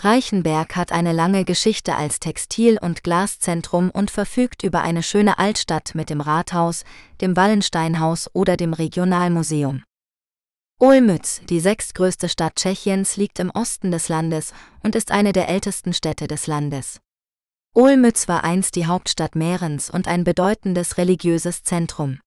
Reichenberg 0.00 0.76
hat 0.76 0.92
eine 0.92 1.12
lange 1.12 1.44
Geschichte 1.44 1.94
als 1.96 2.20
Textil- 2.20 2.78
und 2.80 3.04
Glaszentrum 3.04 3.90
und 3.90 4.10
verfügt 4.10 4.62
über 4.62 4.82
eine 4.82 5.02
schöne 5.02 5.38
Altstadt 5.38 5.94
mit 5.94 6.10
dem 6.10 6.20
Rathaus, 6.20 6.84
dem 7.20 7.36
Wallensteinhaus 7.36 8.28
oder 8.32 8.56
dem 8.56 8.72
Regionalmuseum. 8.72 9.82
Olmütz, 10.80 11.40
die 11.48 11.60
sechstgrößte 11.60 12.28
Stadt 12.28 12.56
Tschechiens, 12.56 13.16
liegt 13.16 13.38
im 13.38 13.50
Osten 13.50 13.92
des 13.92 14.08
Landes 14.08 14.52
und 14.82 14.96
ist 14.96 15.12
eine 15.12 15.32
der 15.32 15.48
ältesten 15.48 15.92
Städte 15.92 16.26
des 16.26 16.48
Landes. 16.48 17.00
Olmütz 17.74 18.26
war 18.26 18.44
einst 18.44 18.74
die 18.74 18.86
Hauptstadt 18.86 19.36
Mährens 19.36 19.88
und 19.88 20.08
ein 20.08 20.24
bedeutendes 20.24 20.98
religiöses 20.98 21.62
Zentrum. 21.62 22.18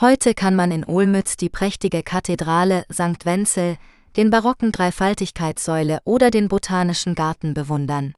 Heute 0.00 0.34
kann 0.34 0.54
man 0.54 0.70
in 0.70 0.84
Olmütz 0.84 1.36
die 1.36 1.48
prächtige 1.48 2.02
Kathedrale 2.02 2.84
St. 2.92 3.24
Wenzel, 3.24 3.78
den 4.16 4.30
barocken 4.30 4.72
Dreifaltigkeitssäule 4.72 6.00
oder 6.04 6.30
den 6.30 6.48
Botanischen 6.48 7.14
Garten 7.14 7.54
bewundern. 7.54 8.14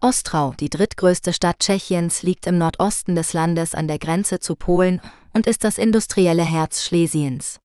Ostrau, 0.00 0.54
die 0.58 0.70
drittgrößte 0.70 1.32
Stadt 1.32 1.60
Tschechiens, 1.60 2.22
liegt 2.22 2.46
im 2.46 2.58
Nordosten 2.58 3.14
des 3.14 3.32
Landes 3.32 3.74
an 3.74 3.86
der 3.86 3.98
Grenze 3.98 4.40
zu 4.40 4.56
Polen 4.56 5.00
und 5.32 5.46
ist 5.46 5.62
das 5.62 5.78
industrielle 5.78 6.44
Herz 6.44 6.84
Schlesiens. 6.84 7.61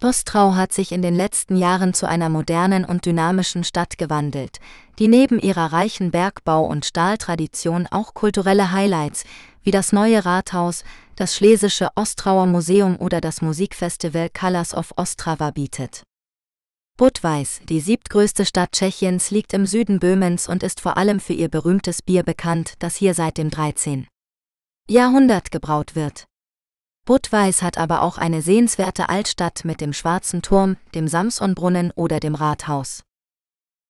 Ostrau 0.00 0.54
hat 0.54 0.72
sich 0.72 0.92
in 0.92 1.02
den 1.02 1.16
letzten 1.16 1.56
Jahren 1.56 1.92
zu 1.92 2.06
einer 2.06 2.28
modernen 2.28 2.84
und 2.84 3.04
dynamischen 3.04 3.64
Stadt 3.64 3.98
gewandelt, 3.98 4.60
die 5.00 5.08
neben 5.08 5.40
ihrer 5.40 5.72
reichen 5.72 6.12
Bergbau- 6.12 6.66
und 6.66 6.84
Stahltradition 6.84 7.88
auch 7.90 8.14
kulturelle 8.14 8.70
Highlights 8.70 9.24
wie 9.64 9.72
das 9.72 9.92
neue 9.92 10.24
Rathaus, 10.24 10.84
das 11.16 11.34
Schlesische 11.34 11.90
Ostrauer 11.96 12.46
Museum 12.46 12.96
oder 12.96 13.20
das 13.20 13.42
Musikfestival 13.42 14.30
Colors 14.30 14.72
of 14.72 14.92
Ostrava 14.96 15.50
bietet. 15.50 16.04
Budweis, 16.96 17.60
die 17.68 17.80
siebtgrößte 17.80 18.46
Stadt 18.46 18.72
Tschechiens, 18.72 19.32
liegt 19.32 19.52
im 19.52 19.66
Süden 19.66 19.98
Böhmens 19.98 20.48
und 20.48 20.62
ist 20.62 20.80
vor 20.80 20.96
allem 20.96 21.18
für 21.18 21.32
ihr 21.32 21.48
berühmtes 21.48 22.02
Bier 22.02 22.22
bekannt, 22.22 22.74
das 22.78 22.94
hier 22.94 23.14
seit 23.14 23.36
dem 23.36 23.50
13. 23.50 24.06
Jahrhundert 24.88 25.50
gebraut 25.50 25.96
wird. 25.96 26.27
Budweis 27.08 27.62
hat 27.62 27.78
aber 27.78 28.02
auch 28.02 28.18
eine 28.18 28.42
sehenswerte 28.42 29.08
Altstadt 29.08 29.64
mit 29.64 29.80
dem 29.80 29.94
Schwarzen 29.94 30.42
Turm, 30.42 30.76
dem 30.94 31.08
Samsonbrunnen 31.08 31.90
oder 31.92 32.20
dem 32.20 32.34
Rathaus. 32.34 33.02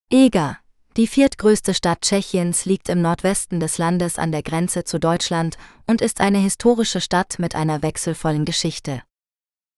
Eger, 0.09 0.59
die 0.97 1.09
viertgrößte 1.09 1.75
Stadt 1.75 2.03
Tschechiens, 2.03 2.65
liegt 2.65 2.89
im 2.89 3.03
Nordwesten 3.03 3.59
des 3.59 3.77
Landes 3.77 4.21
an 4.21 4.31
der 4.31 4.45
Grenze 4.45 4.85
zu 4.85 5.01
Deutschland 5.01 5.59
und 5.89 6.01
ist 6.01 6.21
eine 6.21 6.39
historische 6.39 7.01
Stadt 7.01 7.41
mit 7.41 7.57
einer 7.57 7.83
wechselvollen 7.83 8.45
Geschichte. 8.45 9.03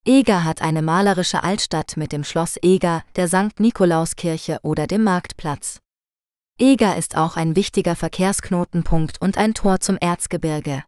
Eger 0.04 0.44
hat 0.44 0.60
eine 0.60 0.82
malerische 0.82 1.42
Altstadt 1.42 1.96
mit 1.96 2.12
dem 2.12 2.24
Schloss 2.24 2.58
Eger, 2.60 3.04
der 3.16 3.26
St. 3.26 3.58
Nikolauskirche 3.58 4.58
oder 4.62 4.86
dem 4.86 5.02
Marktplatz. 5.02 5.80
Eger 6.58 6.94
ist 6.98 7.16
auch 7.16 7.38
ein 7.38 7.56
wichtiger 7.56 7.96
Verkehrsknotenpunkt 7.96 9.18
und 9.22 9.38
ein 9.38 9.54
Tor 9.54 9.80
zum 9.80 9.96
Erzgebirge. 9.96 10.84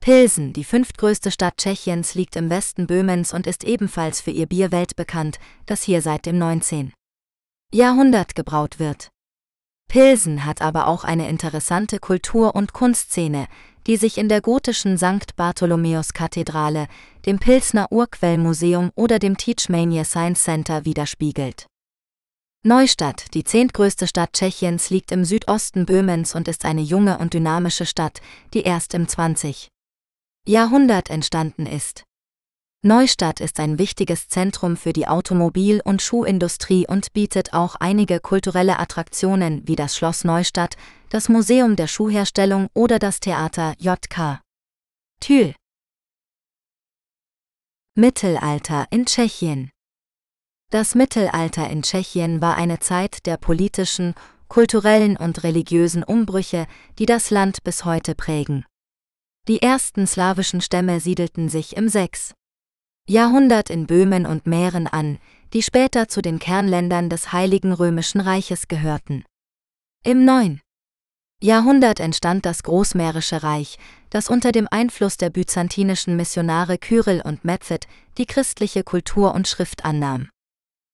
Pilsen, 0.00 0.52
die 0.52 0.64
fünftgrößte 0.64 1.30
Stadt 1.30 1.58
Tschechiens, 1.58 2.14
liegt 2.14 2.36
im 2.36 2.48
Westen 2.48 2.86
Böhmens 2.86 3.34
und 3.34 3.46
ist 3.46 3.64
ebenfalls 3.64 4.20
für 4.20 4.30
ihr 4.30 4.46
Bier 4.46 4.72
weltbekannt, 4.72 5.38
das 5.66 5.82
hier 5.82 6.00
seit 6.00 6.24
dem 6.24 6.38
19. 6.38 6.92
Jahrhundert 7.72 8.34
gebraut 8.34 8.78
wird. 8.78 9.10
Pilsen 9.88 10.44
hat 10.44 10.62
aber 10.62 10.86
auch 10.86 11.04
eine 11.04 11.28
interessante 11.28 11.98
Kultur- 11.98 12.54
und 12.54 12.72
Kunstszene, 12.72 13.48
die 13.86 13.96
sich 13.96 14.18
in 14.18 14.28
der 14.28 14.40
gotischen 14.40 14.98
St. 14.98 15.34
Bartholomäus-Kathedrale, 15.36 16.88
dem 17.26 17.38
Pilsner 17.38 17.90
Urquellmuseum 17.90 18.90
oder 18.94 19.18
dem 19.18 19.36
Teachmania 19.36 20.04
Science 20.04 20.42
Center 20.44 20.84
widerspiegelt. 20.84 21.66
Neustadt, 22.64 23.34
die 23.34 23.44
zehntgrößte 23.44 24.06
Stadt 24.06 24.32
Tschechiens, 24.34 24.90
liegt 24.90 25.12
im 25.12 25.24
Südosten 25.24 25.86
Böhmens 25.86 26.34
und 26.34 26.48
ist 26.48 26.64
eine 26.64 26.82
junge 26.82 27.18
und 27.18 27.32
dynamische 27.32 27.86
Stadt, 27.86 28.20
die 28.52 28.62
erst 28.62 28.94
im 28.94 29.08
20. 29.08 29.68
Jahrhundert 30.48 31.10
entstanden 31.10 31.66
ist. 31.66 32.04
Neustadt 32.82 33.40
ist 33.40 33.60
ein 33.60 33.78
wichtiges 33.78 34.28
Zentrum 34.28 34.78
für 34.78 34.94
die 34.94 35.06
Automobil- 35.06 35.82
und 35.84 36.00
Schuhindustrie 36.00 36.86
und 36.88 37.12
bietet 37.12 37.52
auch 37.52 37.74
einige 37.74 38.18
kulturelle 38.18 38.78
Attraktionen 38.78 39.68
wie 39.68 39.76
das 39.76 39.94
Schloss 39.94 40.24
Neustadt, 40.24 40.76
das 41.10 41.28
Museum 41.28 41.76
der 41.76 41.86
Schuhherstellung 41.86 42.68
oder 42.72 42.98
das 42.98 43.20
Theater 43.20 43.74
JK. 43.78 44.40
Thül 45.20 45.54
Mittelalter 47.94 48.86
in 48.90 49.04
Tschechien 49.04 49.70
Das 50.70 50.94
Mittelalter 50.94 51.68
in 51.68 51.82
Tschechien 51.82 52.40
war 52.40 52.56
eine 52.56 52.78
Zeit 52.78 53.26
der 53.26 53.36
politischen, 53.36 54.14
kulturellen 54.48 55.18
und 55.18 55.42
religiösen 55.42 56.04
Umbrüche, 56.04 56.66
die 56.98 57.06
das 57.06 57.28
Land 57.28 57.64
bis 57.64 57.84
heute 57.84 58.14
prägen. 58.14 58.64
Die 59.48 59.62
ersten 59.62 60.06
slawischen 60.06 60.60
Stämme 60.60 61.00
siedelten 61.00 61.48
sich 61.48 61.74
im 61.74 61.88
6. 61.88 62.34
Jahrhundert 63.08 63.70
in 63.70 63.86
Böhmen 63.86 64.26
und 64.26 64.46
Mähren 64.46 64.86
an, 64.86 65.18
die 65.54 65.62
später 65.62 66.06
zu 66.06 66.20
den 66.20 66.38
Kernländern 66.38 67.08
des 67.08 67.32
Heiligen 67.32 67.72
Römischen 67.72 68.20
Reiches 68.20 68.68
gehörten. 68.68 69.24
Im 70.04 70.26
9. 70.26 70.60
Jahrhundert 71.42 71.98
entstand 71.98 72.44
das 72.44 72.62
Großmährische 72.62 73.42
Reich, 73.42 73.78
das 74.10 74.28
unter 74.28 74.52
dem 74.52 74.68
Einfluss 74.70 75.16
der 75.16 75.30
byzantinischen 75.30 76.14
Missionare 76.14 76.76
Kyrill 76.76 77.22
und 77.24 77.46
Mephed 77.46 77.88
die 78.18 78.26
christliche 78.26 78.84
Kultur 78.84 79.34
und 79.34 79.48
Schrift 79.48 79.82
annahm. 79.82 80.28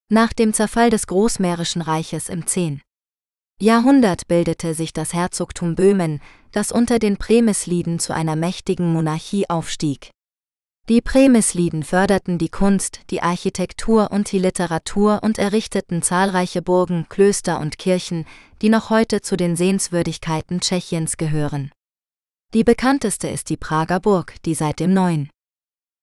Nach 0.09 0.33
dem 0.33 0.53
Zerfall 0.53 0.91
des 0.91 1.09
Großmährischen 1.09 1.83
Reiches 1.83 2.29
im 2.29 2.47
10. 2.47 2.83
Jahrhundert 3.61 4.27
bildete 4.27 4.75
sich 4.75 4.93
das 4.93 5.15
Herzogtum 5.15 5.75
Böhmen, 5.75 6.21
das 6.53 6.73
unter 6.73 6.99
den 6.99 7.17
Premisliden 7.17 7.99
zu 7.99 8.13
einer 8.13 8.37
mächtigen 8.37 8.93
Monarchie 8.93 9.49
aufstieg. 9.49 10.11
Die 10.89 11.01
Premisliden 11.01 11.83
förderten 11.83 12.37
die 12.37 12.51
Kunst, 12.51 13.01
die 13.09 13.23
Architektur 13.23 14.11
und 14.13 14.31
die 14.33 14.39
Literatur 14.39 15.21
und 15.23 15.39
errichteten 15.39 16.03
zahlreiche 16.03 16.61
Burgen, 16.61 17.07
Klöster 17.09 17.59
und 17.59 17.79
Kirchen, 17.79 18.27
die 18.61 18.69
noch 18.69 18.91
heute 18.91 19.23
zu 19.23 19.37
den 19.37 19.57
Sehenswürdigkeiten 19.57 20.61
Tschechiens 20.61 21.17
gehören. 21.17 21.71
Die 22.53 22.65
bekannteste 22.65 23.29
ist 23.29 23.49
die 23.49 23.57
Prager 23.57 23.99
Burg, 23.99 24.35
die 24.45 24.55
seit 24.55 24.79
dem 24.79 24.93
9. 24.93 25.31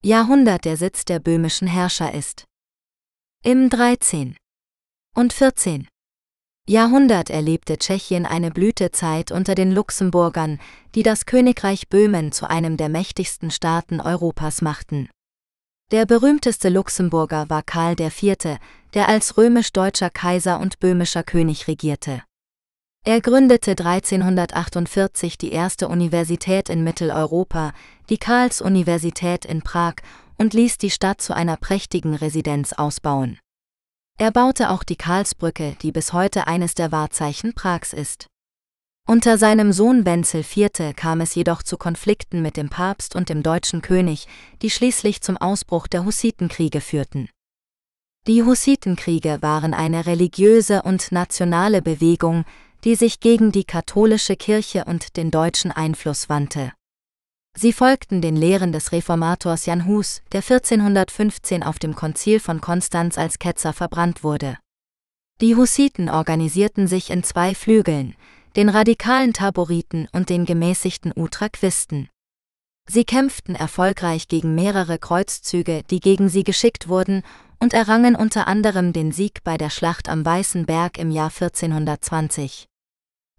Jahrhundert 0.04 0.66
der 0.66 0.78
Sitz 0.78 1.06
der 1.06 1.20
böhmischen 1.20 1.68
Herrscher 1.68 2.14
ist. 2.14 2.46
Im 3.44 3.70
13. 3.70 4.36
und 5.16 5.32
14. 5.32 5.88
Jahrhundert 6.72 7.30
erlebte 7.30 7.78
Tschechien 7.78 8.26
eine 8.26 8.50
Blütezeit 8.50 9.32
unter 9.32 9.56
den 9.56 9.74
Luxemburgern, 9.74 10.60
die 10.96 11.04
das 11.04 11.26
Königreich 11.26 11.90
Böhmen 11.90 12.32
zu 12.32 12.50
einem 12.50 12.78
der 12.78 12.88
mächtigsten 12.88 13.52
Staaten 13.52 14.00
Europas 14.00 14.62
machten. 14.62 15.10
Der 15.92 16.06
berühmteste 16.06 16.70
Luxemburger 16.70 17.50
war 17.50 17.64
Karl 17.64 18.00
IV., 18.00 18.58
der 18.94 19.10
als 19.10 19.38
römisch-deutscher 19.38 20.10
Kaiser 20.10 20.62
und 20.62 20.80
böhmischer 20.80 21.24
König 21.24 21.68
regierte. 21.68 22.24
Er 23.04 23.20
gründete 23.20 23.72
1348 23.72 25.38
die 25.38 25.52
erste 25.52 25.90
Universität 25.90 26.70
in 26.70 26.84
Mitteleuropa, 26.84 27.74
die 28.10 28.18
Karls-Universität 28.18 29.44
in 29.44 29.62
Prag, 29.64 29.96
und 30.38 30.54
ließ 30.54 30.78
die 30.78 30.92
Stadt 30.92 31.22
zu 31.22 31.36
einer 31.36 31.58
prächtigen 31.58 32.14
Residenz 32.14 32.72
ausbauen. 32.72 33.40
Er 34.22 34.30
baute 34.30 34.70
auch 34.70 34.84
die 34.84 34.98
Karlsbrücke, 34.98 35.76
die 35.82 35.92
bis 35.92 36.14
heute 36.14 36.46
eines 36.46 36.76
der 36.76 36.92
Wahrzeichen 36.92 37.56
Prags 37.56 37.92
ist. 37.92 38.28
Unter 39.08 39.40
seinem 39.40 39.74
Sohn 39.74 40.06
Wenzel 40.06 40.42
IV. 40.42 40.96
kam 40.96 41.22
es 41.22 41.34
jedoch 41.34 41.64
zu 41.64 41.76
Konflikten 41.76 42.44
mit 42.44 42.56
dem 42.56 42.70
Papst 42.70 43.16
und 43.16 43.30
dem 43.30 43.42
deutschen 43.42 43.82
König, 43.82 44.28
die 44.62 44.70
schließlich 44.70 45.22
zum 45.22 45.38
Ausbruch 45.38 45.88
der 45.88 46.06
Hussitenkriege 46.06 46.82
führten. 46.82 47.30
Die 48.28 48.44
Hussitenkriege 48.44 49.40
waren 49.42 49.74
eine 49.74 50.06
religiöse 50.06 50.84
und 50.84 51.12
nationale 51.12 51.82
Bewegung, 51.82 52.46
die 52.84 52.94
sich 52.94 53.22
gegen 53.22 53.52
die 53.52 53.64
katholische 53.64 54.36
Kirche 54.36 54.86
und 54.86 55.18
den 55.18 55.32
deutschen 55.32 55.72
Einfluss 55.72 56.30
wandte. 56.30 56.74
Sie 57.58 57.74
folgten 57.74 58.22
den 58.22 58.36
Lehren 58.36 58.72
des 58.72 58.92
Reformators 58.92 59.66
Jan 59.66 59.86
Hus, 59.86 60.22
der 60.32 60.40
1415 60.40 61.64
auf 61.64 61.80
dem 61.80 61.96
Konzil 61.96 62.40
von 62.40 62.62
Konstanz 62.62 63.18
als 63.18 63.40
Ketzer 63.40 63.74
verbrannt 63.74 64.24
wurde. 64.24 64.58
Die 65.42 65.56
Hussiten 65.56 66.10
organisierten 66.10 66.88
sich 66.88 67.10
in 67.10 67.24
zwei 67.24 67.54
Flügeln, 67.54 68.16
den 68.56 68.70
radikalen 68.70 69.34
Taboriten 69.34 70.08
und 70.12 70.30
den 70.30 70.46
gemäßigten 70.46 71.14
Utraquisten. 71.16 72.10
Sie 72.90 73.06
kämpften 73.06 73.56
erfolgreich 73.56 74.28
gegen 74.28 74.56
mehrere 74.56 74.98
Kreuzzüge, 74.98 75.84
die 75.90 76.00
gegen 76.00 76.30
sie 76.30 76.44
geschickt 76.44 76.88
wurden, 76.88 77.24
und 77.60 77.74
errangen 77.74 78.16
unter 78.16 78.48
anderem 78.48 78.92
den 78.92 79.12
Sieg 79.12 79.44
bei 79.44 79.58
der 79.58 79.70
Schlacht 79.70 80.10
am 80.10 80.26
Weißen 80.26 80.66
Berg 80.66 80.98
im 80.98 81.12
Jahr 81.12 81.30
1420. 81.30 82.68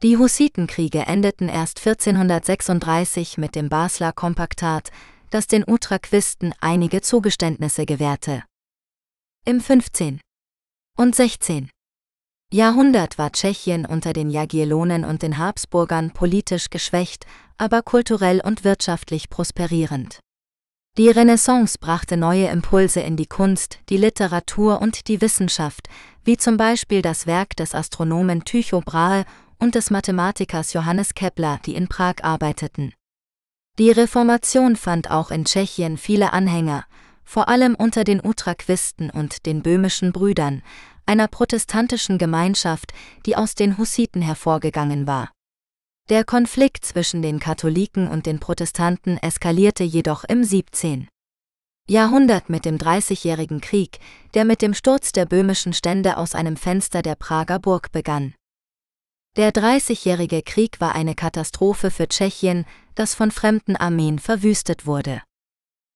Die 0.02 0.18
Hussitenkriege 0.18 1.06
endeten 1.06 1.48
erst 1.48 1.78
1436 1.78 3.38
mit 3.38 3.54
dem 3.54 3.68
Basler 3.68 4.12
Kompaktat, 4.12 4.90
das 5.30 5.46
den 5.46 5.62
Utraquisten 5.64 6.52
einige 6.60 7.02
Zugeständnisse 7.02 7.86
gewährte. 7.86 8.42
Im 9.46 9.60
15. 9.60 10.20
und 10.98 11.14
16. 11.14 11.70
Jahrhundert 12.52 13.16
war 13.16 13.30
Tschechien 13.30 13.86
unter 13.86 14.12
den 14.12 14.28
Jagiellonen 14.28 15.04
und 15.04 15.22
den 15.22 15.38
Habsburgern 15.38 16.10
politisch 16.10 16.68
geschwächt, 16.70 17.24
aber 17.56 17.82
kulturell 17.82 18.40
und 18.40 18.64
wirtschaftlich 18.64 19.30
prosperierend. 19.30 20.18
Die 20.98 21.08
Renaissance 21.08 21.78
brachte 21.78 22.16
neue 22.16 22.48
Impulse 22.48 23.00
in 23.00 23.16
die 23.16 23.26
Kunst, 23.26 23.78
die 23.88 23.96
Literatur 23.96 24.82
und 24.82 25.06
die 25.06 25.20
Wissenschaft, 25.20 25.88
wie 26.24 26.36
zum 26.36 26.56
Beispiel 26.56 27.02
das 27.02 27.26
Werk 27.26 27.56
des 27.56 27.74
Astronomen 27.74 28.44
Tycho 28.44 28.80
Brahe 28.80 29.24
und 29.62 29.76
des 29.76 29.90
Mathematikers 29.90 30.72
Johannes 30.72 31.14
Kepler, 31.14 31.60
die 31.64 31.76
in 31.76 31.86
Prag 31.86 32.16
arbeiteten. 32.22 32.92
Die 33.78 33.92
Reformation 33.92 34.74
fand 34.74 35.08
auch 35.08 35.30
in 35.30 35.44
Tschechien 35.44 35.96
viele 35.96 36.32
Anhänger, 36.32 36.84
vor 37.24 37.48
allem 37.48 37.76
unter 37.76 38.02
den 38.02 38.20
Utraquisten 38.22 39.08
und 39.08 39.46
den 39.46 39.62
böhmischen 39.62 40.12
Brüdern, 40.12 40.62
einer 41.06 41.28
protestantischen 41.28 42.18
Gemeinschaft, 42.18 42.92
die 43.24 43.36
aus 43.36 43.54
den 43.54 43.78
Hussiten 43.78 44.20
hervorgegangen 44.20 45.06
war. 45.06 45.30
Der 46.10 46.24
Konflikt 46.24 46.84
zwischen 46.84 47.22
den 47.22 47.38
Katholiken 47.38 48.08
und 48.08 48.26
den 48.26 48.40
Protestanten 48.40 49.16
eskalierte 49.18 49.84
jedoch 49.84 50.24
im 50.24 50.42
17. 50.42 51.06
Jahrhundert 51.88 52.50
mit 52.50 52.64
dem 52.64 52.78
Dreißigjährigen 52.78 53.60
Krieg, 53.60 54.00
der 54.34 54.44
mit 54.44 54.60
dem 54.60 54.74
Sturz 54.74 55.12
der 55.12 55.24
böhmischen 55.24 55.72
Stände 55.72 56.16
aus 56.16 56.34
einem 56.34 56.56
Fenster 56.56 57.00
der 57.00 57.14
Prager 57.14 57.60
Burg 57.60 57.92
begann. 57.92 58.34
Der 59.38 59.50
Dreißigjährige 59.50 60.42
Krieg 60.42 60.78
war 60.78 60.94
eine 60.94 61.14
Katastrophe 61.14 61.90
für 61.90 62.06
Tschechien, 62.06 62.66
das 62.94 63.14
von 63.14 63.30
fremden 63.30 63.76
Armeen 63.76 64.18
verwüstet 64.18 64.84
wurde. 64.84 65.22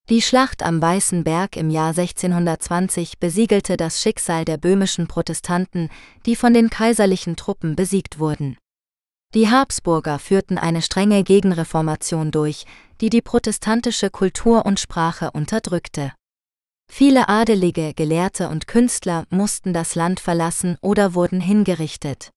Die 0.09 0.23
Schlacht 0.23 0.63
am 0.63 0.81
Weißen 0.81 1.23
Berg 1.23 1.57
im 1.57 1.69
Jahr 1.69 1.91
1620 1.91 3.19
besiegelte 3.19 3.77
das 3.77 4.01
Schicksal 4.01 4.47
der 4.47 4.57
böhmischen 4.57 5.07
Protestanten, 5.07 5.91
die 6.25 6.35
von 6.35 6.55
den 6.55 6.71
kaiserlichen 6.71 7.37
Truppen 7.37 7.77
besiegt 7.77 8.19
wurden. 8.19 8.57
Die 9.35 9.51
Habsburger 9.51 10.19
führten 10.19 10.57
eine 10.57 10.81
strenge 10.81 11.23
Gegenreformation 11.23 12.31
durch, 12.31 12.65
die 13.03 13.11
die 13.11 13.21
protestantische 13.21 14.09
Kultur 14.09 14.65
und 14.65 14.81
Sprache 14.81 15.31
unterdrückte. 15.33 16.15
Viele 16.91 17.29
Adelige, 17.29 17.93
Gelehrte 17.93 18.49
und 18.49 18.67
Künstler 18.67 19.27
mussten 19.29 19.75
das 19.75 19.95
Land 19.95 20.21
verlassen 20.21 20.79
oder 20.81 21.13
wurden 21.13 21.43
hingerichtet. 21.43 22.31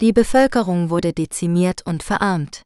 Die 0.00 0.12
Bevölkerung 0.12 0.90
wurde 0.90 1.12
dezimiert 1.12 1.82
und 1.84 2.04
verarmt. 2.04 2.62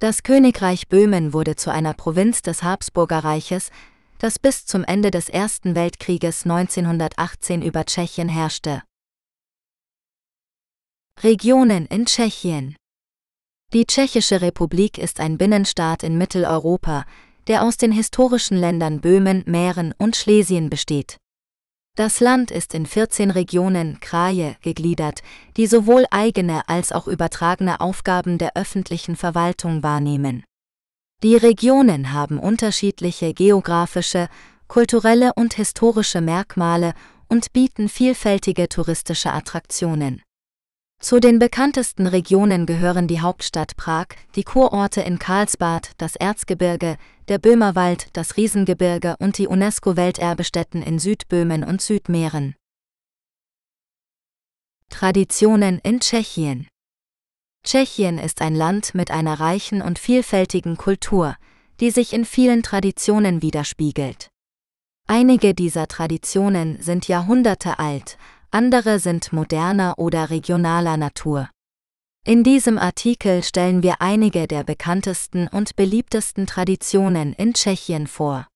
Das 0.00 0.24
Königreich 0.24 0.88
Böhmen 0.88 1.32
wurde 1.32 1.54
zu 1.54 1.70
einer 1.70 1.94
Provinz 1.94 2.42
des 2.42 2.64
Habsburgerreiches, 2.64 3.70
das 4.18 4.40
bis 4.40 4.66
zum 4.66 4.82
Ende 4.82 5.12
des 5.12 5.28
Ersten 5.28 5.76
Weltkrieges 5.76 6.42
1918 6.42 7.62
über 7.62 7.84
Tschechien 7.84 8.28
herrschte. 8.28 8.82
Regionen 11.22 11.86
in 11.86 12.06
Tschechien 12.06 12.74
Die 13.72 13.86
Tschechische 13.86 14.40
Republik 14.40 14.98
ist 14.98 15.20
ein 15.20 15.38
Binnenstaat 15.38 16.02
in 16.02 16.18
Mitteleuropa, 16.18 17.04
der 17.46 17.62
aus 17.62 17.76
den 17.76 17.92
historischen 17.92 18.56
Ländern 18.56 19.00
Böhmen, 19.00 19.44
Mähren 19.46 19.94
und 19.96 20.16
Schlesien 20.16 20.70
besteht. 20.70 21.18
Das 21.98 22.20
Land 22.20 22.52
ist 22.52 22.74
in 22.74 22.86
14 22.86 23.32
Regionen, 23.32 23.98
Kraje, 23.98 24.54
gegliedert, 24.62 25.24
die 25.56 25.66
sowohl 25.66 26.06
eigene 26.12 26.68
als 26.68 26.92
auch 26.92 27.08
übertragene 27.08 27.80
Aufgaben 27.80 28.38
der 28.38 28.54
öffentlichen 28.54 29.16
Verwaltung 29.16 29.82
wahrnehmen. 29.82 30.44
Die 31.24 31.34
Regionen 31.34 32.12
haben 32.12 32.38
unterschiedliche 32.38 33.34
geografische, 33.34 34.28
kulturelle 34.68 35.32
und 35.34 35.54
historische 35.54 36.20
Merkmale 36.20 36.94
und 37.26 37.52
bieten 37.52 37.88
vielfältige 37.88 38.68
touristische 38.68 39.32
Attraktionen. 39.32 40.22
Zu 41.00 41.20
den 41.20 41.38
bekanntesten 41.38 42.08
Regionen 42.08 42.66
gehören 42.66 43.06
die 43.06 43.20
Hauptstadt 43.20 43.76
Prag, 43.76 44.08
die 44.34 44.42
Kurorte 44.42 45.00
in 45.00 45.20
Karlsbad, 45.20 45.92
das 45.96 46.16
Erzgebirge, 46.16 46.96
der 47.28 47.38
Böhmerwald, 47.38 48.08
das 48.14 48.36
Riesengebirge 48.36 49.14
und 49.20 49.38
die 49.38 49.46
UNESCO-Welterbestätten 49.46 50.82
in 50.82 50.98
Südböhmen 50.98 51.62
und 51.62 51.80
Südmähren. 51.80 52.56
Traditionen 54.90 55.78
in 55.84 56.00
Tschechien 56.00 56.66
Tschechien 57.64 58.18
ist 58.18 58.40
ein 58.40 58.56
Land 58.56 58.94
mit 58.94 59.12
einer 59.12 59.38
reichen 59.38 59.82
und 59.82 60.00
vielfältigen 60.00 60.76
Kultur, 60.76 61.36
die 61.78 61.90
sich 61.90 62.12
in 62.12 62.24
vielen 62.24 62.64
Traditionen 62.64 63.40
widerspiegelt. 63.40 64.30
Einige 65.06 65.54
dieser 65.54 65.86
Traditionen 65.86 66.82
sind 66.82 67.06
Jahrhunderte 67.06 67.78
alt, 67.78 68.18
andere 68.50 68.98
sind 68.98 69.32
moderner 69.32 69.98
oder 69.98 70.30
regionaler 70.30 70.96
Natur. 70.96 71.48
In 72.24 72.44
diesem 72.44 72.78
Artikel 72.78 73.42
stellen 73.42 73.82
wir 73.82 74.00
einige 74.00 74.46
der 74.46 74.64
bekanntesten 74.64 75.48
und 75.48 75.76
beliebtesten 75.76 76.46
Traditionen 76.46 77.32
in 77.34 77.54
Tschechien 77.54 78.06
vor. 78.06 78.46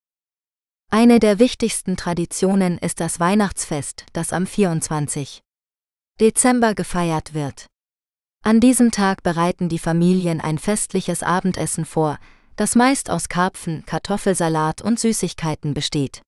Eine 0.90 1.20
der 1.20 1.38
wichtigsten 1.38 1.96
Traditionen 1.96 2.76
ist 2.78 3.00
das 3.00 3.18
Weihnachtsfest, 3.18 4.04
das 4.12 4.32
am 4.32 4.46
24. 4.46 5.40
Dezember 6.20 6.74
gefeiert 6.74 7.32
wird. 7.32 7.66
An 8.44 8.60
diesem 8.60 8.90
Tag 8.90 9.22
bereiten 9.22 9.68
die 9.68 9.78
Familien 9.78 10.40
ein 10.40 10.58
festliches 10.58 11.22
Abendessen 11.22 11.84
vor, 11.84 12.18
das 12.56 12.74
meist 12.74 13.08
aus 13.08 13.28
Karpfen, 13.28 13.86
Kartoffelsalat 13.86 14.82
und 14.82 15.00
Süßigkeiten 15.00 15.74
besteht. 15.74 16.20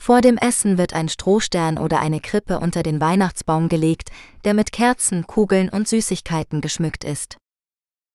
Vor 0.00 0.22
dem 0.22 0.38
Essen 0.38 0.78
wird 0.78 0.94
ein 0.94 1.10
Strohstern 1.10 1.76
oder 1.76 2.00
eine 2.00 2.20
Krippe 2.20 2.58
unter 2.58 2.82
den 2.82 3.02
Weihnachtsbaum 3.02 3.68
gelegt, 3.68 4.10
der 4.46 4.54
mit 4.54 4.72
Kerzen, 4.72 5.26
Kugeln 5.26 5.68
und 5.68 5.88
Süßigkeiten 5.88 6.62
geschmückt 6.62 7.04
ist. 7.04 7.36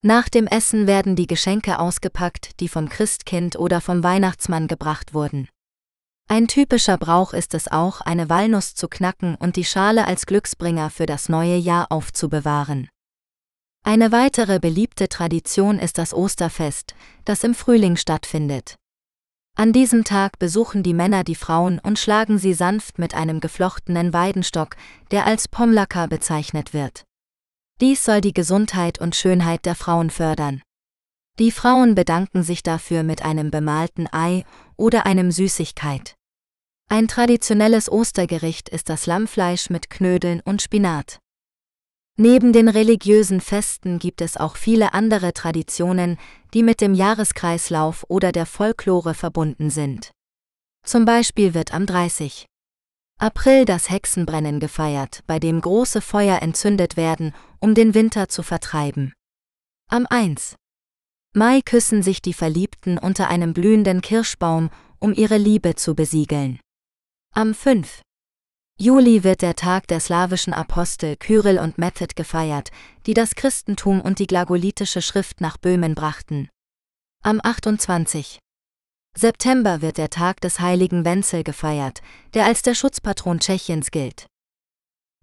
Nach 0.02 0.28
dem 0.28 0.48
Essen 0.48 0.88
werden 0.88 1.14
die 1.14 1.28
Geschenke 1.28 1.78
ausgepackt, 1.78 2.58
die 2.58 2.68
vom 2.68 2.88
Christkind 2.88 3.56
oder 3.56 3.80
vom 3.80 4.02
Weihnachtsmann 4.02 4.66
gebracht 4.66 5.14
wurden. 5.14 5.48
Ein 6.28 6.48
typischer 6.48 6.98
Brauch 6.98 7.32
ist 7.32 7.54
es 7.54 7.70
auch, 7.70 8.00
eine 8.00 8.28
Walnuss 8.28 8.74
zu 8.74 8.88
knacken 8.88 9.36
und 9.36 9.54
die 9.54 9.64
Schale 9.64 10.08
als 10.08 10.26
Glücksbringer 10.26 10.90
für 10.90 11.06
das 11.06 11.28
neue 11.28 11.56
Jahr 11.56 11.92
aufzubewahren. 11.92 12.88
Eine 13.84 14.10
weitere 14.10 14.58
beliebte 14.58 15.08
Tradition 15.08 15.78
ist 15.78 15.98
das 15.98 16.12
Osterfest, 16.12 16.96
das 17.24 17.44
im 17.44 17.54
Frühling 17.54 17.94
stattfindet. 17.94 18.74
An 19.58 19.72
diesem 19.72 20.04
Tag 20.04 20.38
besuchen 20.38 20.82
die 20.82 20.92
Männer 20.92 21.24
die 21.24 21.34
Frauen 21.34 21.78
und 21.78 21.98
schlagen 21.98 22.36
sie 22.38 22.52
sanft 22.52 22.98
mit 22.98 23.14
einem 23.14 23.40
geflochtenen 23.40 24.12
Weidenstock, 24.12 24.76
der 25.10 25.26
als 25.26 25.48
Pomlaka 25.48 26.06
bezeichnet 26.06 26.74
wird. 26.74 27.04
Dies 27.80 28.04
soll 28.04 28.20
die 28.20 28.34
Gesundheit 28.34 29.00
und 29.00 29.16
Schönheit 29.16 29.64
der 29.64 29.74
Frauen 29.74 30.10
fördern. 30.10 30.60
Die 31.38 31.50
Frauen 31.50 31.94
bedanken 31.94 32.42
sich 32.42 32.62
dafür 32.62 33.02
mit 33.02 33.22
einem 33.22 33.50
bemalten 33.50 34.06
Ei 34.12 34.44
oder 34.76 35.06
einem 35.06 35.30
Süßigkeit. 35.30 36.14
Ein 36.90 37.08
traditionelles 37.08 37.90
Ostergericht 37.90 38.68
ist 38.68 38.90
das 38.90 39.06
Lammfleisch 39.06 39.70
mit 39.70 39.88
Knödeln 39.88 40.42
und 40.44 40.60
Spinat. 40.60 41.18
Neben 42.18 42.54
den 42.54 42.68
religiösen 42.68 43.42
Festen 43.42 43.98
gibt 43.98 44.22
es 44.22 44.38
auch 44.38 44.56
viele 44.56 44.94
andere 44.94 45.34
Traditionen, 45.34 46.18
die 46.54 46.62
mit 46.62 46.80
dem 46.80 46.94
Jahreskreislauf 46.94 48.06
oder 48.08 48.32
der 48.32 48.46
Folklore 48.46 49.12
verbunden 49.12 49.68
sind. 49.68 50.12
Zum 50.82 51.04
Beispiel 51.04 51.52
wird 51.52 51.74
am 51.74 51.84
30. 51.84 52.46
April 53.18 53.66
das 53.66 53.90
Hexenbrennen 53.90 54.60
gefeiert, 54.60 55.20
bei 55.26 55.38
dem 55.38 55.60
große 55.60 56.00
Feuer 56.00 56.40
entzündet 56.40 56.96
werden, 56.96 57.34
um 57.60 57.74
den 57.74 57.92
Winter 57.92 58.28
zu 58.28 58.42
vertreiben. 58.42 59.12
Am 59.90 60.06
1. 60.08 60.54
Mai 61.34 61.60
küssen 61.60 62.02
sich 62.02 62.22
die 62.22 62.32
Verliebten 62.32 62.96
unter 62.96 63.28
einem 63.28 63.52
blühenden 63.52 64.00
Kirschbaum, 64.00 64.70
um 64.98 65.12
ihre 65.12 65.36
Liebe 65.36 65.74
zu 65.74 65.94
besiegeln. 65.94 66.60
Am 67.34 67.52
5. 67.52 68.00
Juli 68.78 69.24
wird 69.24 69.40
der 69.40 69.56
Tag 69.56 69.86
der 69.88 70.00
slawischen 70.00 70.52
Apostel 70.52 71.16
Kyrill 71.16 71.58
und 71.58 71.78
Method 71.78 72.12
gefeiert, 72.14 72.70
die 73.06 73.14
das 73.14 73.34
Christentum 73.34 74.02
und 74.02 74.18
die 74.18 74.26
glagolitische 74.26 75.00
Schrift 75.00 75.40
nach 75.40 75.56
Böhmen 75.56 75.94
brachten. 75.94 76.50
Am 77.22 77.40
28. 77.42 78.38
September 79.16 79.80
wird 79.80 79.96
der 79.96 80.10
Tag 80.10 80.42
des 80.42 80.60
heiligen 80.60 81.06
Wenzel 81.06 81.42
gefeiert, 81.42 82.02
der 82.34 82.44
als 82.44 82.60
der 82.60 82.74
Schutzpatron 82.74 83.40
Tschechiens 83.40 83.90
gilt. 83.90 84.26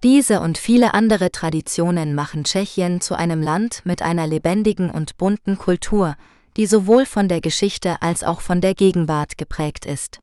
Diese 0.01 0.39
und 0.39 0.57
viele 0.57 0.95
andere 0.95 1.31
Traditionen 1.31 2.15
machen 2.15 2.45
Tschechien 2.45 3.01
zu 3.01 3.13
einem 3.13 3.43
Land 3.43 3.85
mit 3.85 4.01
einer 4.01 4.25
lebendigen 4.25 4.89
und 4.89 5.17
bunten 5.17 5.59
Kultur, 5.59 6.17
die 6.57 6.65
sowohl 6.65 7.05
von 7.05 7.27
der 7.27 7.39
Geschichte 7.39 8.01
als 8.01 8.23
auch 8.23 8.41
von 8.41 8.61
der 8.61 8.73
Gegenwart 8.73 9.37
geprägt 9.37 9.85
ist. 9.85 10.22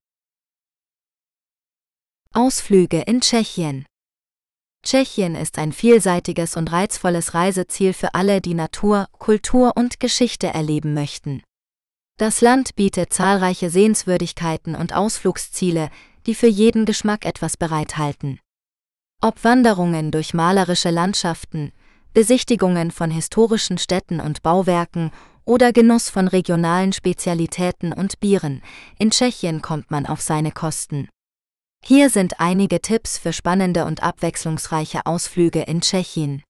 Ausflüge 2.32 3.00
in 3.00 3.20
Tschechien 3.20 3.86
Tschechien 4.84 5.34
ist 5.34 5.58
ein 5.58 5.72
vielseitiges 5.72 6.56
und 6.56 6.70
reizvolles 6.70 7.34
Reiseziel 7.34 7.92
für 7.92 8.14
alle, 8.14 8.40
die 8.40 8.54
Natur, 8.54 9.08
Kultur 9.18 9.72
und 9.74 9.98
Geschichte 9.98 10.46
erleben 10.46 10.94
möchten. 10.94 11.42
Das 12.18 12.40
Land 12.40 12.76
bietet 12.76 13.12
zahlreiche 13.12 13.68
Sehenswürdigkeiten 13.68 14.76
und 14.76 14.94
Ausflugsziele, 14.94 15.90
die 16.26 16.36
für 16.36 16.46
jeden 16.46 16.84
Geschmack 16.84 17.26
etwas 17.26 17.56
bereithalten. 17.56 18.38
Ob 19.20 19.42
Wanderungen 19.42 20.12
durch 20.12 20.32
malerische 20.32 20.90
Landschaften, 20.90 21.72
Besichtigungen 22.14 22.92
von 22.92 23.10
historischen 23.10 23.76
Städten 23.76 24.20
und 24.20 24.44
Bauwerken 24.44 25.10
oder 25.44 25.72
Genuss 25.72 26.08
von 26.08 26.28
regionalen 26.28 26.92
Spezialitäten 26.92 27.92
und 27.92 28.20
Bieren, 28.20 28.62
in 29.00 29.10
Tschechien 29.10 29.62
kommt 29.62 29.90
man 29.90 30.06
auf 30.06 30.20
seine 30.20 30.52
Kosten. 30.52 31.08
Hier 31.84 32.10
sind 32.10 32.38
einige 32.38 32.80
Tipps 32.80 33.18
für 33.18 33.32
spannende 33.32 33.84
und 33.84 34.02
abwechslungsreiche 34.02 35.06
Ausflüge 35.06 35.62
in 35.62 35.80
Tschechien. 35.80 36.42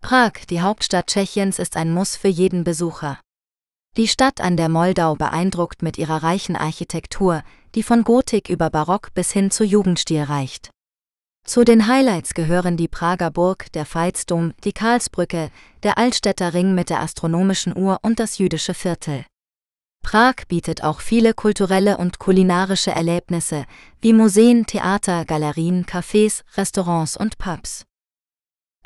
Prag, 0.00 0.32
die 0.50 0.60
Hauptstadt 0.60 1.08
Tschechiens, 1.08 1.58
ist 1.58 1.76
ein 1.76 1.92
Muss 1.92 2.16
für 2.16 2.28
jeden 2.28 2.62
Besucher. 2.62 3.18
Die 3.96 4.08
Stadt 4.08 4.40
an 4.40 4.56
der 4.56 4.68
Moldau 4.68 5.14
beeindruckt 5.14 5.82
mit 5.82 5.98
ihrer 5.98 6.22
reichen 6.22 6.56
Architektur, 6.56 7.42
die 7.74 7.82
von 7.82 8.04
Gotik 8.04 8.48
über 8.48 8.70
Barock 8.70 9.14
bis 9.14 9.32
hin 9.32 9.50
zu 9.50 9.64
Jugendstil 9.64 10.22
reicht. 10.22 10.70
Zu 11.46 11.64
den 11.64 11.86
Highlights 11.86 12.34
gehören 12.34 12.76
die 12.76 12.88
Prager 12.88 13.30
Burg, 13.30 13.70
der 13.72 13.86
Veitsdom, 13.86 14.54
die 14.64 14.72
Karlsbrücke, 14.72 15.50
der 15.82 15.98
Altstädter 15.98 16.54
Ring 16.54 16.74
mit 16.74 16.90
der 16.90 17.00
astronomischen 17.00 17.76
Uhr 17.76 17.98
und 18.02 18.18
das 18.18 18.38
jüdische 18.38 18.74
Viertel. 18.74 19.24
Prag 20.04 20.46
bietet 20.46 20.84
auch 20.84 21.00
viele 21.00 21.34
kulturelle 21.34 21.96
und 21.96 22.20
kulinarische 22.20 22.92
Erlebnisse, 22.92 23.64
wie 24.00 24.12
Museen, 24.12 24.66
Theater, 24.66 25.24
Galerien, 25.24 25.84
Cafés, 25.84 26.44
Restaurants 26.56 27.16
und 27.16 27.38
Pubs. 27.38 27.84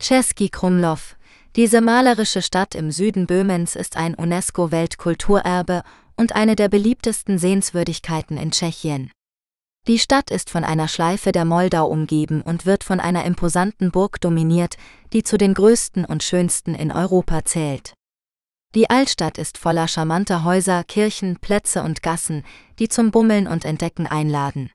Český 0.00 0.48
Krumlov, 0.48 1.16
diese 1.57 1.81
malerische 1.81 2.40
Stadt 2.40 2.74
im 2.74 2.90
Süden 2.92 3.26
Böhmens 3.26 3.74
ist 3.74 3.96
ein 3.96 4.14
UNESCO-Weltkulturerbe 4.14 5.83
und 6.16 6.35
eine 6.35 6.54
der 6.54 6.68
beliebtesten 6.68 7.37
Sehenswürdigkeiten 7.37 8.38
in 8.38 8.52
Tschechien. 8.52 9.11
Die 9.88 9.98
Stadt 9.98 10.31
ist 10.31 10.50
von 10.50 10.64
einer 10.64 10.87
Schleife 10.87 11.33
der 11.33 11.44
Moldau 11.44 11.88
umgeben 11.88 12.42
und 12.42 12.64
wird 12.64 12.85
von 12.85 13.00
einer 13.00 13.24
imposanten 13.24 13.90
Burg 13.90 14.20
dominiert, 14.20 14.76
die 15.12 15.24
zu 15.24 15.37
den 15.37 15.54
größten 15.54 16.04
und 16.04 16.22
schönsten 16.22 16.74
in 16.74 16.92
Europa 16.92 17.44
zählt. 17.44 17.97
Die 18.74 18.90
Altstadt 18.90 19.38
ist 19.38 19.57
voller 19.57 19.88
charmanter 19.88 20.44
Häuser, 20.44 20.85
Kirchen, 20.85 21.38
Plätze 21.38 21.83
und 21.83 22.02
Gassen, 22.02 22.44
die 22.78 22.88
zum 22.88 23.11
Bummeln 23.11 23.46
und 23.46 23.64
Entdecken 23.64 24.07
einladen. 24.07 24.70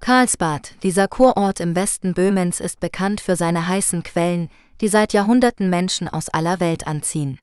Karlsbad, 0.00 0.74
dieser 0.82 1.06
Kurort 1.06 1.60
im 1.60 1.76
Westen 1.76 2.14
Böhmens, 2.14 2.58
ist 2.58 2.80
bekannt 2.80 3.20
für 3.20 3.36
seine 3.36 3.68
heißen 3.68 4.02
Quellen, 4.02 4.48
die 4.80 4.88
seit 4.88 5.12
Jahrhunderten 5.12 5.68
Menschen 5.68 6.08
aus 6.08 6.28
aller 6.30 6.58
Welt 6.58 6.86
anziehen. 6.86 7.38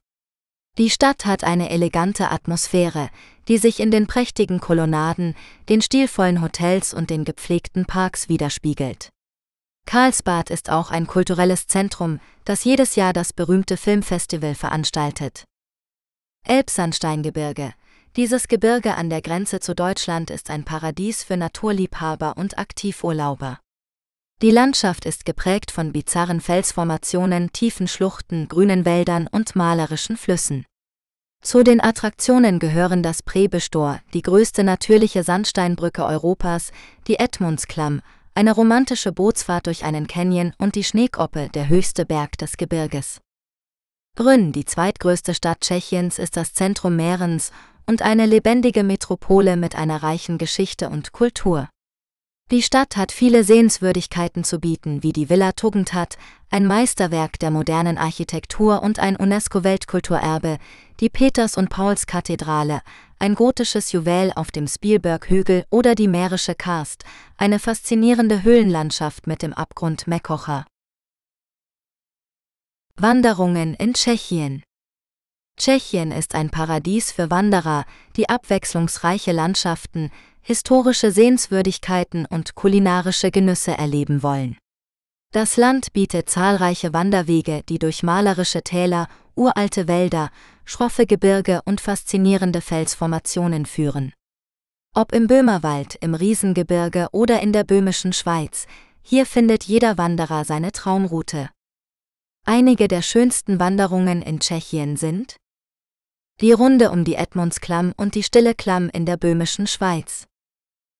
Die 0.79 0.89
Stadt 0.89 1.27
hat 1.27 1.43
eine 1.43 1.69
elegante 1.69 2.31
Atmosphäre, 2.31 3.09
die 3.47 3.59
sich 3.59 3.79
in 3.79 3.91
den 3.91 4.07
prächtigen 4.07 4.59
Kolonnaden, 4.59 5.35
den 5.69 5.83
stilvollen 5.83 6.41
Hotels 6.41 6.95
und 6.95 7.11
den 7.11 7.25
gepflegten 7.25 7.85
Parks 7.85 8.27
widerspiegelt. 8.27 9.09
Karlsbad 9.85 10.49
ist 10.49 10.69
auch 10.69 10.91
ein 10.91 11.07
kulturelles 11.07 11.67
Zentrum, 11.67 12.19
das 12.45 12.63
jedes 12.63 12.95
Jahr 12.95 13.13
das 13.13 13.33
berühmte 13.33 13.77
Filmfestival 13.77 14.55
veranstaltet. 14.55 15.45
Elbsandsteingebirge. 16.45 17.73
Dieses 18.15 18.47
Gebirge 18.47 18.95
an 18.95 19.09
der 19.09 19.21
Grenze 19.21 19.59
zu 19.59 19.73
Deutschland 19.73 20.29
ist 20.29 20.49
ein 20.49 20.65
Paradies 20.65 21.23
für 21.23 21.37
Naturliebhaber 21.37 22.37
und 22.37 22.57
Aktivurlauber. 22.57 23.59
Die 24.41 24.51
Landschaft 24.51 25.05
ist 25.05 25.25
geprägt 25.25 25.71
von 25.71 25.93
bizarren 25.93 26.41
Felsformationen, 26.41 27.53
tiefen 27.53 27.87
Schluchten, 27.87 28.47
grünen 28.49 28.85
Wäldern 28.85 29.27
und 29.31 29.55
malerischen 29.55 30.17
Flüssen. 30.17 30.65
Zu 31.41 31.63
den 31.63 31.81
Attraktionen 31.81 32.59
gehören 32.59 33.03
das 33.03 33.23
Prebestor, 33.23 33.99
die 34.13 34.21
größte 34.21 34.63
natürliche 34.63 35.23
Sandsteinbrücke 35.23 36.05
Europas, 36.05 36.71
die 37.07 37.19
Edmundsklamm, 37.19 38.01
eine 38.35 38.53
romantische 38.53 39.11
Bootsfahrt 39.11 39.67
durch 39.67 39.83
einen 39.85 40.07
Canyon 40.07 40.53
und 40.57 40.75
die 40.75 40.83
Schneekoppe, 40.83 41.49
der 41.49 41.69
höchste 41.69 42.05
Berg 42.05 42.37
des 42.37 42.57
Gebirges. 42.57 43.21
Brünn, 44.15 44.51
die 44.51 44.65
zweitgrößte 44.65 45.33
Stadt 45.33 45.61
Tschechiens, 45.61 46.19
ist 46.19 46.37
das 46.37 46.53
Zentrum 46.53 46.95
Mährens 46.95 47.51
und 47.87 48.01
eine 48.01 48.25
lebendige 48.25 48.83
Metropole 48.83 49.57
mit 49.57 49.75
einer 49.75 50.03
reichen 50.03 50.37
Geschichte 50.37 50.89
und 50.89 51.11
Kultur. 51.11 51.69
Die 52.53 52.61
Stadt 52.61 52.97
hat 52.97 53.11
viele 53.11 53.43
Sehenswürdigkeiten 53.43 54.43
zu 54.43 54.59
bieten, 54.59 55.01
wie 55.01 55.11
die 55.11 55.27
Villa 55.27 55.53
Tugendhat, 55.53 56.19
ein 56.51 56.67
Meisterwerk 56.67 57.39
der 57.39 57.49
modernen 57.49 57.97
Architektur 57.97 58.83
und 58.83 58.99
ein 58.99 59.15
UNESCO-Weltkulturerbe, 59.15 60.59
die 60.99 61.09
Peters- 61.09 61.57
und 61.57 61.71
Pauls-Kathedrale, 61.71 62.83
ein 63.17 63.33
gotisches 63.33 63.91
Juwel 63.91 64.31
auf 64.35 64.51
dem 64.51 64.67
Spielberg-Hügel 64.67 65.65
oder 65.71 65.95
die 65.95 66.07
Mährische 66.07 66.53
Karst, 66.53 67.05
eine 67.37 67.57
faszinierende 67.57 68.43
Höhlenlandschaft 68.43 69.25
mit 69.25 69.41
dem 69.41 69.53
Abgrund 69.53 70.05
Mekocha. 70.05 70.67
Wanderungen 72.97 73.73
in 73.73 73.95
Tschechien 73.95 74.61
Tschechien 75.57 76.11
ist 76.11 76.33
ein 76.33 76.49
Paradies 76.49 77.11
für 77.11 77.29
Wanderer, 77.29 77.85
die 78.15 78.27
abwechslungsreiche 78.27 79.31
Landschaften, 79.31 80.11
historische 80.43 81.11
Sehenswürdigkeiten 81.11 82.25
und 82.25 82.55
kulinarische 82.55 83.31
Genüsse 83.31 83.71
erleben 83.71 84.21
wollen. 84.23 84.57
Das 85.31 85.57
Land 85.57 85.93
bietet 85.93 86.29
zahlreiche 86.29 86.93
Wanderwege, 86.93 87.63
die 87.67 87.79
durch 87.79 88.03
malerische 88.03 88.61
Täler, 88.61 89.07
uralte 89.35 89.87
Wälder, 89.87 90.29
schroffe 90.63 91.07
Gebirge 91.07 91.61
und 91.65 91.81
faszinierende 91.81 92.61
Felsformationen 92.61 93.65
führen. 93.65 94.13
Ob 94.93 95.11
im 95.11 95.25
Böhmerwald, 95.25 95.95
im 96.01 96.13
Riesengebirge 96.13 97.07
oder 97.11 97.41
in 97.41 97.51
der 97.51 97.63
böhmischen 97.63 98.13
Schweiz, 98.13 98.67
hier 99.01 99.25
findet 99.25 99.63
jeder 99.63 99.97
Wanderer 99.97 100.45
seine 100.45 100.71
Traumroute. 100.71 101.49
Einige 102.45 102.87
der 102.87 103.01
schönsten 103.01 103.59
Wanderungen 103.59 104.21
in 104.21 104.39
Tschechien 104.39 104.97
sind 104.97 105.37
die 106.41 106.51
Runde 106.51 106.91
um 106.91 107.05
die 107.05 107.15
Edmundsklamm 107.15 107.93
und 107.95 108.15
die 108.15 108.23
Stille 108.23 108.53
Klamm 108.53 108.89
in 108.89 109.05
der 109.05 109.17
böhmischen 109.17 109.65
Schweiz. 109.65 110.27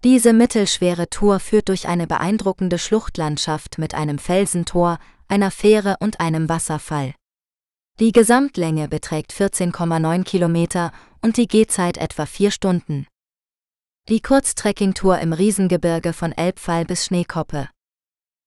Diese 0.04 0.34
mittelschwere 0.34 1.10
Tour 1.10 1.40
führt 1.40 1.70
durch 1.70 1.88
eine 1.88 2.08
beeindruckende 2.08 2.78
Schluchtlandschaft 2.78 3.78
mit 3.78 3.96
einem 3.96 4.18
Felsentor, 4.18 5.00
einer 5.30 5.50
Fähre 5.50 5.96
und 6.02 6.20
einem 6.20 6.50
Wasserfall. 6.50 7.14
Die 8.00 8.12
Gesamtlänge 8.12 8.90
beträgt 8.90 9.32
14,9 9.32 10.24
Kilometer 10.24 10.92
und 11.22 11.38
die 11.38 11.48
Gehzeit 11.48 11.98
etwa 11.98 12.26
vier 12.26 12.52
Stunden. 12.52 13.08
Die 14.10 14.20
Kurztrekkingtour 14.20 15.20
im 15.20 15.32
Riesengebirge 15.32 16.12
von 16.12 16.34
Elbfall 16.34 16.84
bis 16.84 17.06
Schneekoppe. 17.06 17.70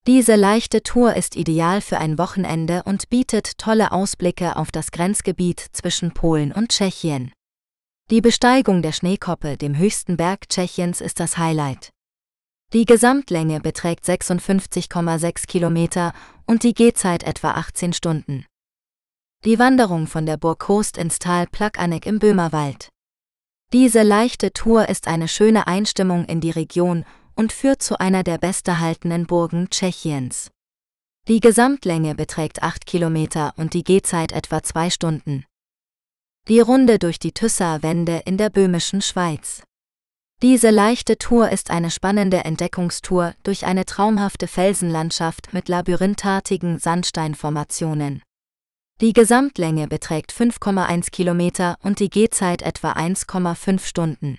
Diese 0.07 0.35
leichte 0.35 0.83
Tour 0.83 1.15
ist 1.15 1.37
ideal 1.37 1.81
für 1.81 1.97
ein 1.99 2.19
Wochenende 2.19 2.83
und 2.85 3.09
bietet 3.09 3.57
tolle 3.57 3.93
Ausblicke 3.93 4.57
auf 4.57 4.71
das 4.71 4.91
Grenzgebiet 4.91 5.65
zwischen 5.73 6.13
Polen 6.13 6.53
und 6.53 6.69
Tschechien. 6.69 7.33
Die 8.09 8.21
Besteigung 8.21 8.83
der 8.83 8.93
Schneekoppe, 8.93 9.57
dem 9.57 9.77
höchsten 9.77 10.17
Berg 10.17 10.49
Tschechiens, 10.49 11.01
ist 11.01 11.19
das 11.19 11.39
Highlight. 11.39 11.91
Die 12.73 12.85
Gesamtlänge 12.85 13.59
beträgt 13.59 14.05
56,6 14.05 15.49
Kilometer 15.49 16.13
und 16.47 16.63
die 16.63 16.73
Gehzeit 16.73 17.25
etwa 17.25 17.55
18 17.55 17.93
Stunden. 17.93 18.47
Die 19.45 19.59
Wanderung 19.59 20.07
von 20.07 20.25
der 20.25 20.37
Burg 20.37 20.61
Kost 20.61 20.99
ins 20.99 21.19
Tal 21.19 21.49
Plakanek 21.49 22.07
im 22.07 22.21
Böhmerwald. 22.21 22.91
Diese 23.73 24.05
leichte 24.05 24.53
Tour 24.53 24.89
ist 24.89 25.09
eine 25.09 25.27
schöne 25.27 25.67
Einstimmung 25.67 26.27
in 26.27 26.41
die 26.41 26.53
Region 26.53 27.05
und 27.35 27.53
führt 27.53 27.83
zu 27.83 27.99
einer 27.99 28.23
der 28.23 28.39
besterhaltenen 28.39 29.27
Burgen 29.27 29.69
Tschechiens. 29.71 30.53
Die 31.27 31.41
Gesamtlänge 31.41 32.15
beträgt 32.15 32.63
8 32.63 32.87
Kilometer 32.87 33.53
und 33.57 33.75
die 33.75 33.83
Gehzeit 33.83 34.31
etwa 34.31 34.63
zwei 34.63 34.91
Stunden. 34.91 35.45
Die 36.49 36.61
Runde 36.61 37.01
durch 37.01 37.19
die 37.19 37.33
Tüsser-Wände 37.33 38.23
in 38.25 38.37
der 38.37 38.51
böhmischen 38.51 39.03
Schweiz. 39.03 39.65
Diese 40.43 40.71
leichte 40.71 41.19
Tour 41.19 41.51
ist 41.51 41.73
eine 41.73 41.91
spannende 41.91 42.45
Entdeckungstour 42.45 43.35
durch 43.43 43.67
eine 43.67 43.85
traumhafte 43.85 44.47
Felsenlandschaft 44.47 45.53
mit 45.53 45.69
labyrinthartigen 45.69 46.79
Sandsteinformationen. 46.79 48.23
Die 49.01 49.13
Gesamtlänge 49.13 49.89
beträgt 49.89 50.33
5,1 50.33 51.11
Kilometer 51.11 51.79
und 51.83 51.99
die 51.99 52.11
Gehzeit 52.11 52.63
etwa 52.63 52.93
1,5 52.93 53.85
Stunden. 53.85 54.39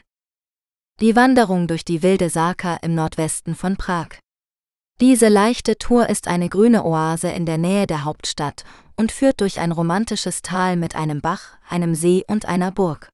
Die 1.01 1.13
Wanderung 1.17 1.67
durch 1.67 1.83
die 1.83 2.03
wilde 2.03 2.29
Sarka 2.29 2.77
im 2.83 2.95
Nordwesten 2.95 3.53
von 3.53 3.75
Prag. 3.75 4.07
Diese 4.99 5.27
leichte 5.27 5.77
Tour 5.77 6.09
ist 6.09 6.27
eine 6.27 6.49
grüne 6.49 6.83
Oase 6.83 7.29
in 7.29 7.45
der 7.45 7.59
Nähe 7.59 7.85
der 7.85 8.03
Hauptstadt 8.03 8.63
und 8.95 9.11
führt 9.11 9.41
durch 9.41 9.59
ein 9.59 9.71
romantisches 9.71 10.41
Tal 10.41 10.75
mit 10.75 10.95
einem 10.95 11.21
Bach, 11.21 11.57
einem 11.69 11.93
See 11.93 12.23
und 12.27 12.47
einer 12.47 12.71
Burg. 12.71 13.09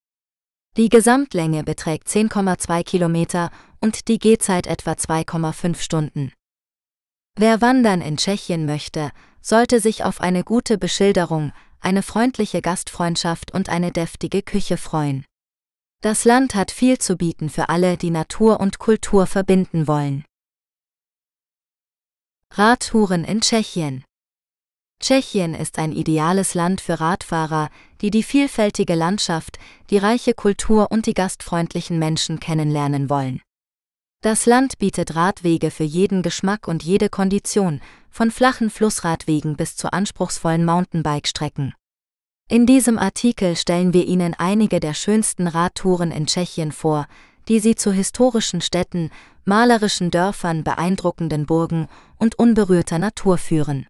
Die 0.78 0.88
Gesamtlänge 0.88 1.66
beträgt 1.66 2.08
10,2 2.08 2.84
Kilometer 2.84 3.52
und 3.82 4.08
die 4.08 4.18
Gehzeit 4.18 4.66
etwa 4.66 4.94
2,5 4.94 5.76
Stunden. 5.76 6.32
Wer 7.38 7.60
wandern 7.60 8.00
in 8.00 8.16
Tschechien 8.16 8.66
möchte, 8.66 9.12
sollte 9.42 9.82
sich 9.82 10.06
auf 10.06 10.22
eine 10.22 10.46
gute 10.46 10.78
Beschilderung, 10.78 11.52
eine 11.82 12.02
freundliche 12.02 12.62
Gastfreundschaft 12.62 13.54
und 13.54 13.68
eine 13.68 13.92
deftige 13.92 14.42
Küche 14.42 14.78
freuen. 14.78 15.26
Das 16.02 16.24
Land 16.24 16.56
hat 16.56 16.72
viel 16.72 16.98
zu 16.98 17.18
bieten 17.18 17.50
für 17.50 17.68
alle, 17.68 17.98
die 17.98 18.12
Natur 18.12 18.62
und 18.62 18.80
Kultur 18.80 19.28
verbinden 19.28 19.86
wollen. 19.86 20.24
Radtouren 22.56 23.24
in 23.24 23.42
Tschechien 23.42 24.04
Tschechien 25.00 25.56
ist 25.56 25.80
ein 25.80 25.92
ideales 25.92 26.54
Land 26.54 26.82
für 26.82 27.00
Radfahrer, 27.00 27.72
die 28.00 28.12
die 28.12 28.22
vielfältige 28.22 28.94
Landschaft, 28.94 29.58
die 29.90 29.98
reiche 29.98 30.36
Kultur 30.36 30.92
und 30.92 31.08
die 31.08 31.16
gastfreundlichen 31.16 31.98
Menschen 31.98 32.40
kennenlernen 32.40 33.10
wollen. 33.10 33.42
Das 34.22 34.46
Land 34.46 34.78
bietet 34.78 35.16
Radwege 35.16 35.72
für 35.72 35.84
jeden 35.84 36.22
Geschmack 36.22 36.68
und 36.68 36.84
jede 36.84 37.10
Kondition, 37.10 37.82
von 38.12 38.30
flachen 38.30 38.70
Flussradwegen 38.70 39.56
bis 39.56 39.76
zu 39.76 39.92
anspruchsvollen 39.92 40.64
Mountainbike-Strecken. 40.64 41.74
In 42.52 42.68
diesem 42.68 43.00
Artikel 43.00 43.56
stellen 43.56 43.94
wir 43.94 44.06
Ihnen 44.06 44.36
einige 44.36 44.80
der 44.80 44.94
schönsten 44.94 45.48
Radtouren 45.48 46.12
in 46.12 46.28
Tschechien 46.28 46.72
vor, 46.72 47.08
die 47.48 47.60
Sie 47.60 47.76
zu 47.76 47.92
historischen 47.92 48.62
Städten, 48.62 49.10
malerischen 49.46 50.12
Dörfern, 50.12 50.64
beeindruckenden 50.64 51.46
Burgen 51.46 51.88
und 52.24 52.40
unberührter 52.40 53.00
Natur 53.00 53.38
führen. 53.38 53.86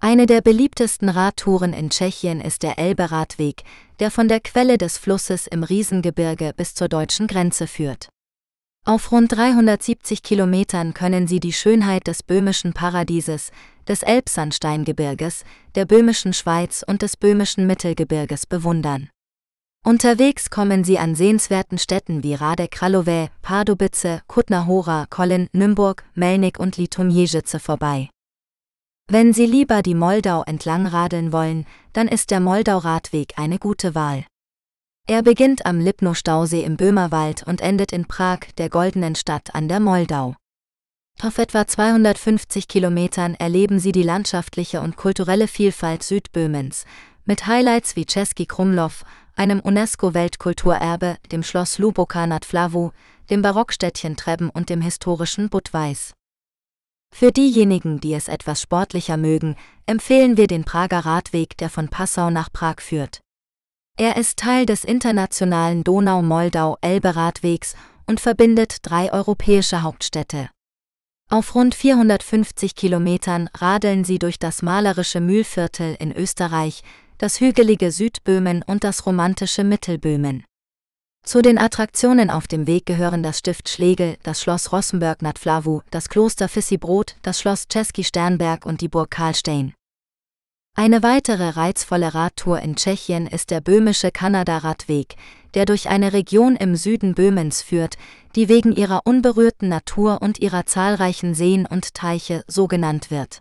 Eine 0.00 0.26
der 0.26 0.40
beliebtesten 0.40 1.08
Radtouren 1.08 1.72
in 1.72 1.88
Tschechien 1.88 2.40
ist 2.40 2.64
der 2.64 2.80
Elbe-Radweg, 2.80 3.62
der 4.00 4.10
von 4.10 4.26
der 4.26 4.40
Quelle 4.40 4.76
des 4.76 4.98
Flusses 4.98 5.46
im 5.46 5.62
Riesengebirge 5.62 6.52
bis 6.56 6.74
zur 6.74 6.88
deutschen 6.88 7.28
Grenze 7.28 7.68
führt. 7.68 8.08
Auf 8.84 9.12
rund 9.12 9.30
370 9.30 10.24
Kilometern 10.24 10.94
können 10.94 11.28
Sie 11.28 11.38
die 11.38 11.52
Schönheit 11.52 12.08
des 12.08 12.24
böhmischen 12.24 12.72
Paradieses, 12.72 13.52
des 13.86 14.02
Elbsandsteingebirges, 14.02 15.44
der 15.76 15.84
böhmischen 15.84 16.32
Schweiz 16.32 16.84
und 16.84 17.02
des 17.02 17.16
böhmischen 17.16 17.68
Mittelgebirges 17.68 18.46
bewundern. 18.46 19.10
Unterwegs 19.88 20.50
kommen 20.50 20.84
Sie 20.84 20.98
an 20.98 21.14
sehenswerten 21.14 21.78
Städten 21.78 22.22
wie 22.22 22.34
Radek 22.34 22.72
Kralové, 22.72 23.30
Pardubice, 23.40 24.20
Kutna 24.26 24.66
Hora, 24.66 25.06
Kollin, 25.08 25.48
Nymburk, 25.52 26.04
Melnik 26.14 26.60
und 26.60 26.76
Litomierzyce 26.76 27.58
vorbei. 27.58 28.10
Wenn 29.10 29.32
Sie 29.32 29.46
lieber 29.46 29.80
die 29.80 29.94
Moldau 29.94 30.42
entlang 30.42 30.84
radeln 30.84 31.32
wollen, 31.32 31.64
dann 31.94 32.06
ist 32.06 32.30
der 32.30 32.40
Moldau-Radweg 32.40 33.38
eine 33.38 33.58
gute 33.58 33.94
Wahl. 33.94 34.26
Er 35.06 35.22
beginnt 35.22 35.64
am 35.64 35.80
Lipno-Stausee 35.80 36.64
im 36.64 36.76
Böhmerwald 36.76 37.44
und 37.44 37.62
endet 37.62 37.90
in 37.92 38.04
Prag, 38.04 38.40
der 38.58 38.68
goldenen 38.68 39.14
Stadt 39.14 39.54
an 39.54 39.68
der 39.68 39.80
Moldau. 39.80 40.34
Auf 41.22 41.38
etwa 41.38 41.66
250 41.66 42.68
Kilometern 42.68 43.36
erleben 43.36 43.78
Sie 43.78 43.92
die 43.92 44.02
landschaftliche 44.02 44.82
und 44.82 44.96
kulturelle 44.96 45.48
Vielfalt 45.48 46.02
Südböhmens, 46.02 46.84
mit 47.24 47.46
Highlights 47.46 47.94
wie 47.94 48.04
Český 48.04 48.46
Krumlov, 48.46 49.04
einem 49.38 49.60
UNESCO-Weltkulturerbe, 49.60 51.16
dem 51.30 51.42
Schloss 51.42 51.78
Luboka 51.78 52.26
nad 52.26 52.44
Flavu, 52.44 52.90
dem 53.30 53.40
Barockstädtchen 53.40 54.16
Trebben 54.16 54.50
und 54.50 54.68
dem 54.68 54.80
historischen 54.80 55.48
Budweis. 55.48 56.14
Für 57.14 57.30
diejenigen, 57.32 58.00
die 58.00 58.14
es 58.14 58.28
etwas 58.28 58.60
sportlicher 58.60 59.16
mögen, 59.16 59.56
empfehlen 59.86 60.36
wir 60.36 60.46
den 60.46 60.64
Prager 60.64 61.00
Radweg, 61.00 61.56
der 61.56 61.70
von 61.70 61.88
Passau 61.88 62.30
nach 62.30 62.52
Prag 62.52 62.80
führt. 62.80 63.20
Er 63.96 64.16
ist 64.16 64.38
Teil 64.38 64.66
des 64.66 64.84
internationalen 64.84 65.84
Donau-Moldau-Elbe-Radwegs 65.84 67.74
und 68.06 68.20
verbindet 68.20 68.78
drei 68.82 69.12
europäische 69.12 69.82
Hauptstädte. 69.82 70.50
Auf 71.30 71.54
rund 71.54 71.74
450 71.74 72.74
Kilometern 72.74 73.50
radeln 73.54 74.04
sie 74.04 74.18
durch 74.18 74.38
das 74.38 74.62
malerische 74.62 75.20
Mühlviertel 75.20 75.94
in 75.98 76.10
Österreich, 76.12 76.82
das 77.18 77.40
hügelige 77.40 77.90
Südböhmen 77.90 78.62
und 78.66 78.84
das 78.84 79.04
romantische 79.04 79.64
Mittelböhmen. 79.64 80.44
Zu 81.24 81.42
den 81.42 81.58
Attraktionen 81.58 82.30
auf 82.30 82.46
dem 82.46 82.66
Weg 82.66 82.86
gehören 82.86 83.22
das 83.22 83.40
Stift 83.40 83.68
Schlegel, 83.68 84.16
das 84.22 84.40
Schloss 84.40 84.72
Rossenberg 84.72 85.20
nad 85.20 85.38
Flavu, 85.38 85.82
das 85.90 86.08
Kloster 86.08 86.48
Fissibrod, 86.48 87.16
das 87.22 87.40
Schloss 87.40 87.66
Czeski 87.68 88.04
Sternberg 88.04 88.64
und 88.64 88.80
die 88.80 88.88
Burg 88.88 89.10
Karlstein. 89.10 89.74
Eine 90.76 91.02
weitere 91.02 91.48
reizvolle 91.50 92.14
Radtour 92.14 92.60
in 92.60 92.76
Tschechien 92.76 93.26
ist 93.26 93.50
der 93.50 93.60
böhmische 93.60 94.12
Kanada-Radweg, 94.12 95.16
der 95.54 95.64
durch 95.64 95.88
eine 95.88 96.12
Region 96.12 96.54
im 96.54 96.76
Süden 96.76 97.16
Böhmens 97.16 97.62
führt, 97.62 97.96
die 98.36 98.48
wegen 98.48 98.76
ihrer 98.76 99.00
unberührten 99.04 99.68
Natur 99.68 100.22
und 100.22 100.38
ihrer 100.38 100.66
zahlreichen 100.66 101.34
Seen 101.34 101.66
und 101.66 101.94
Teiche 101.94 102.44
so 102.46 102.68
genannt 102.68 103.10
wird. 103.10 103.40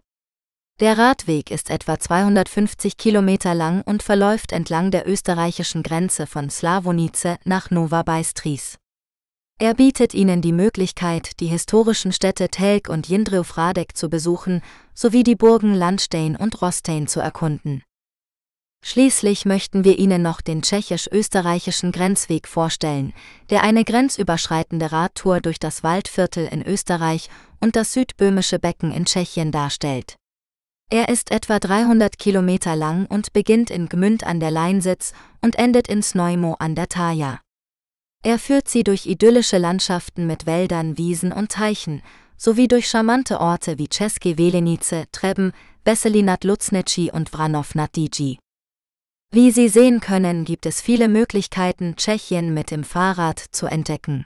Der 0.79 0.95
Radweg 0.95 1.49
ist 1.49 1.71
etwa 1.71 1.97
250 1.97 2.97
Kilometer 2.97 3.55
lang 3.55 3.81
und 3.81 4.03
verläuft 4.03 4.51
entlang 4.51 4.91
der 4.91 5.09
österreichischen 5.09 5.81
Grenze 5.81 6.27
von 6.27 6.51
Slavonice 6.51 7.37
nach 7.45 7.71
Nova 7.71 8.03
Bystris. 8.03 8.77
Er 9.57 9.73
bietet 9.73 10.13
Ihnen 10.13 10.43
die 10.43 10.51
Möglichkeit, 10.51 11.39
die 11.39 11.47
historischen 11.47 12.11
Städte 12.11 12.49
Telk 12.49 12.89
und 12.89 13.07
Jindřichův 13.07 13.87
zu 13.95 14.07
besuchen, 14.07 14.61
sowie 14.93 15.23
die 15.23 15.35
Burgen 15.35 15.73
Landstein 15.73 16.35
und 16.35 16.61
Rostein 16.61 17.07
zu 17.07 17.21
erkunden. 17.21 17.81
Schließlich 18.85 19.45
möchten 19.45 19.83
wir 19.83 19.97
Ihnen 19.97 20.21
noch 20.21 20.41
den 20.41 20.61
tschechisch-österreichischen 20.61 21.91
Grenzweg 21.91 22.47
vorstellen, 22.47 23.13
der 23.49 23.63
eine 23.63 23.83
grenzüberschreitende 23.83 24.91
Radtour 24.91 25.41
durch 25.41 25.57
das 25.57 25.81
Waldviertel 25.81 26.45
in 26.45 26.61
Österreich 26.61 27.31
und 27.59 27.75
das 27.75 27.93
südböhmische 27.93 28.59
Becken 28.59 28.91
in 28.91 29.05
Tschechien 29.05 29.51
darstellt. 29.51 30.17
Er 30.89 31.10
ist 31.10 31.32
etwa 31.32 31.60
300 31.60 32.17
Kilometer 32.17 32.78
lang 32.78 33.08
und 33.08 33.34
beginnt 33.34 33.69
in 33.69 33.89
Gmünd 33.89 34.23
an 34.23 34.39
der 34.39 34.52
Leinsitz 34.52 35.12
und 35.41 35.58
endet 35.58 35.89
in 35.89 36.02
Snojmo 36.02 36.56
an 36.60 36.76
der 36.76 36.88
Taja. 36.88 37.41
Er 38.23 38.39
führt 38.39 38.69
sie 38.69 38.86
durch 38.86 39.06
idyllische 39.06 39.58
Landschaften 39.58 40.28
mit 40.28 40.45
Wäldern, 40.45 40.97
Wiesen 40.97 41.34
und 41.34 41.52
Teichen, 41.52 42.02
sowie 42.38 42.69
durch 42.69 42.88
charmante 42.88 43.41
Orte 43.41 43.78
wie 43.78 43.88
České 43.88 44.38
Velenice, 44.38 45.08
Treben, 45.12 45.52
Veselí 45.84 46.23
nad 46.23 46.45
Luznичí 46.45 47.12
und 47.12 47.30
Vranov 47.30 47.76
nad 47.76 47.93
Digi. 47.93 48.39
Wie 49.30 49.52
Sie 49.52 49.67
sehen 49.67 50.00
können, 50.00 50.45
gibt 50.45 50.65
es 50.65 50.80
viele 50.80 51.10
Möglichkeiten, 51.10 51.97
Tschechien 51.97 52.54
mit 52.54 52.71
dem 52.71 52.86
Fahrrad 52.86 53.39
zu 53.52 53.65
entdecken. 53.65 54.26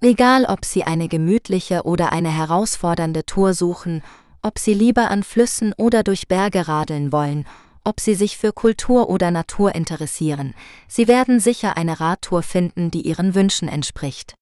Egal 0.00 0.46
ob 0.46 0.64
Sie 0.64 0.84
eine 0.84 1.08
gemütliche 1.08 1.82
oder 1.82 2.10
eine 2.12 2.30
herausfordernde 2.30 3.26
Tour 3.26 3.52
suchen, 3.52 4.02
ob 4.44 4.58
Sie 4.58 4.74
lieber 4.74 5.10
an 5.10 5.22
Flüssen 5.22 5.72
oder 5.78 6.02
durch 6.02 6.28
Berge 6.28 6.68
radeln 6.68 7.12
wollen, 7.12 7.46
ob 7.82 7.98
Sie 7.98 8.14
sich 8.14 8.36
für 8.36 8.52
Kultur 8.52 9.08
oder 9.08 9.30
Natur 9.30 9.74
interessieren, 9.74 10.54
Sie 10.86 11.08
werden 11.08 11.40
sicher 11.40 11.76
eine 11.76 11.98
Radtour 11.98 12.42
finden, 12.42 12.90
die 12.90 13.02
Ihren 13.02 13.34
Wünschen 13.34 13.68
entspricht. 13.68 14.34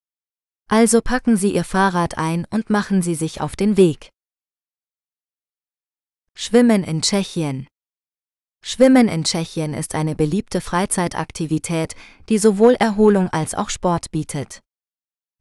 Also 0.68 1.02
packen 1.02 1.36
Sie 1.36 1.54
Ihr 1.54 1.64
Fahrrad 1.64 2.18
ein 2.18 2.46
und 2.50 2.68
machen 2.68 3.02
Sie 3.02 3.14
sich 3.14 3.40
auf 3.40 3.56
den 3.56 3.76
Weg. 3.76 4.10
Schwimmen 6.34 6.82
in 6.82 7.02
Tschechien 7.02 7.68
Schwimmen 8.64 9.08
in 9.08 9.24
Tschechien 9.24 9.74
ist 9.74 9.94
eine 9.94 10.14
beliebte 10.14 10.60
Freizeitaktivität, 10.60 11.94
die 12.28 12.38
sowohl 12.38 12.74
Erholung 12.74 13.28
als 13.28 13.54
auch 13.54 13.70
Sport 13.70 14.10
bietet. 14.12 14.60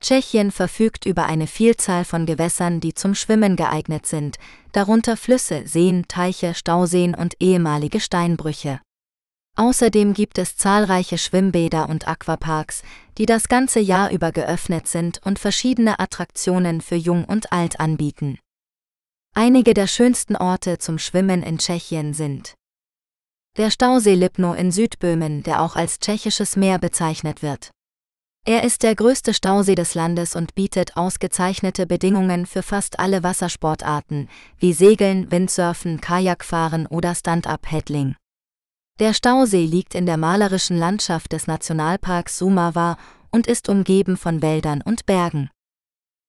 Tschechien 0.01 0.51
verfügt 0.51 1.05
über 1.05 1.25
eine 1.25 1.47
Vielzahl 1.47 2.05
von 2.05 2.25
Gewässern, 2.25 2.79
die 2.79 2.93
zum 2.93 3.15
Schwimmen 3.15 3.55
geeignet 3.55 4.05
sind, 4.05 4.37
darunter 4.71 5.15
Flüsse, 5.15 5.67
Seen, 5.67 6.07
Teiche, 6.07 6.55
Stauseen 6.55 7.13
und 7.13 7.35
ehemalige 7.39 7.99
Steinbrüche. 7.99 8.81
Außerdem 9.55 10.13
gibt 10.13 10.37
es 10.37 10.57
zahlreiche 10.57 11.17
Schwimmbäder 11.17 11.87
und 11.89 12.07
Aquaparks, 12.07 12.83
die 13.17 13.25
das 13.25 13.47
ganze 13.47 13.79
Jahr 13.79 14.11
über 14.11 14.31
geöffnet 14.31 14.87
sind 14.87 15.21
und 15.23 15.39
verschiedene 15.39 15.99
Attraktionen 15.99 16.81
für 16.81 16.95
Jung 16.95 17.25
und 17.25 17.51
Alt 17.51 17.79
anbieten. 17.79 18.39
Einige 19.35 19.73
der 19.73 19.87
schönsten 19.87 20.35
Orte 20.35 20.77
zum 20.77 20.97
Schwimmen 20.97 21.43
in 21.43 21.57
Tschechien 21.57 22.13
sind 22.13 22.55
der 23.57 23.69
Stausee 23.69 24.15
Lipno 24.15 24.53
in 24.53 24.71
Südböhmen, 24.71 25.43
der 25.43 25.61
auch 25.61 25.75
als 25.75 25.99
tschechisches 25.99 26.55
Meer 26.55 26.79
bezeichnet 26.79 27.41
wird. 27.41 27.71
Er 28.43 28.63
ist 28.63 28.81
der 28.81 28.95
größte 28.95 29.35
Stausee 29.35 29.75
des 29.75 29.93
Landes 29.93 30.35
und 30.35 30.55
bietet 30.55 30.97
ausgezeichnete 30.97 31.85
Bedingungen 31.85 32.47
für 32.47 32.63
fast 32.63 32.99
alle 32.99 33.21
Wassersportarten, 33.21 34.29
wie 34.57 34.73
Segeln, 34.73 35.31
Windsurfen, 35.31 36.01
Kajakfahren 36.01 36.87
oder 36.87 37.13
Stand-up-Paddling. 37.13 38.15
Der 38.99 39.13
Stausee 39.13 39.65
liegt 39.65 39.93
in 39.93 40.07
der 40.07 40.17
malerischen 40.17 40.77
Landschaft 40.77 41.33
des 41.33 41.45
Nationalparks 41.45 42.39
Sumava 42.39 42.97
und 43.29 43.45
ist 43.45 43.69
umgeben 43.69 44.17
von 44.17 44.41
Wäldern 44.41 44.81
und 44.81 45.05
Bergen. 45.05 45.51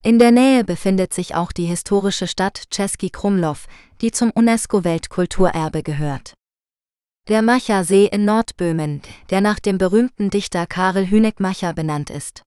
In 0.03 0.19
der 0.19 0.31
Nähe 0.31 0.63
befindet 0.63 1.13
sich 1.13 1.33
auch 1.33 1.51
die 1.51 1.65
historische 1.65 2.27
Stadt 2.27 2.63
Český 2.71 3.09
Krumlov, 3.11 3.65
die 4.01 4.11
zum 4.11 4.29
UNESCO-Weltkulturerbe 4.31 5.81
gehört. 5.81 6.35
Der 7.29 7.41
Macha-See 7.41 8.07
in 8.07 8.25
Nordböhmen, 8.25 9.01
der 9.29 9.39
nach 9.39 9.59
dem 9.59 9.77
berühmten 9.77 10.29
Dichter 10.29 10.67
Karel 10.67 11.09
Hynek 11.09 11.39
Macha 11.39 11.71
benannt 11.71 12.09
ist. 12.09 12.43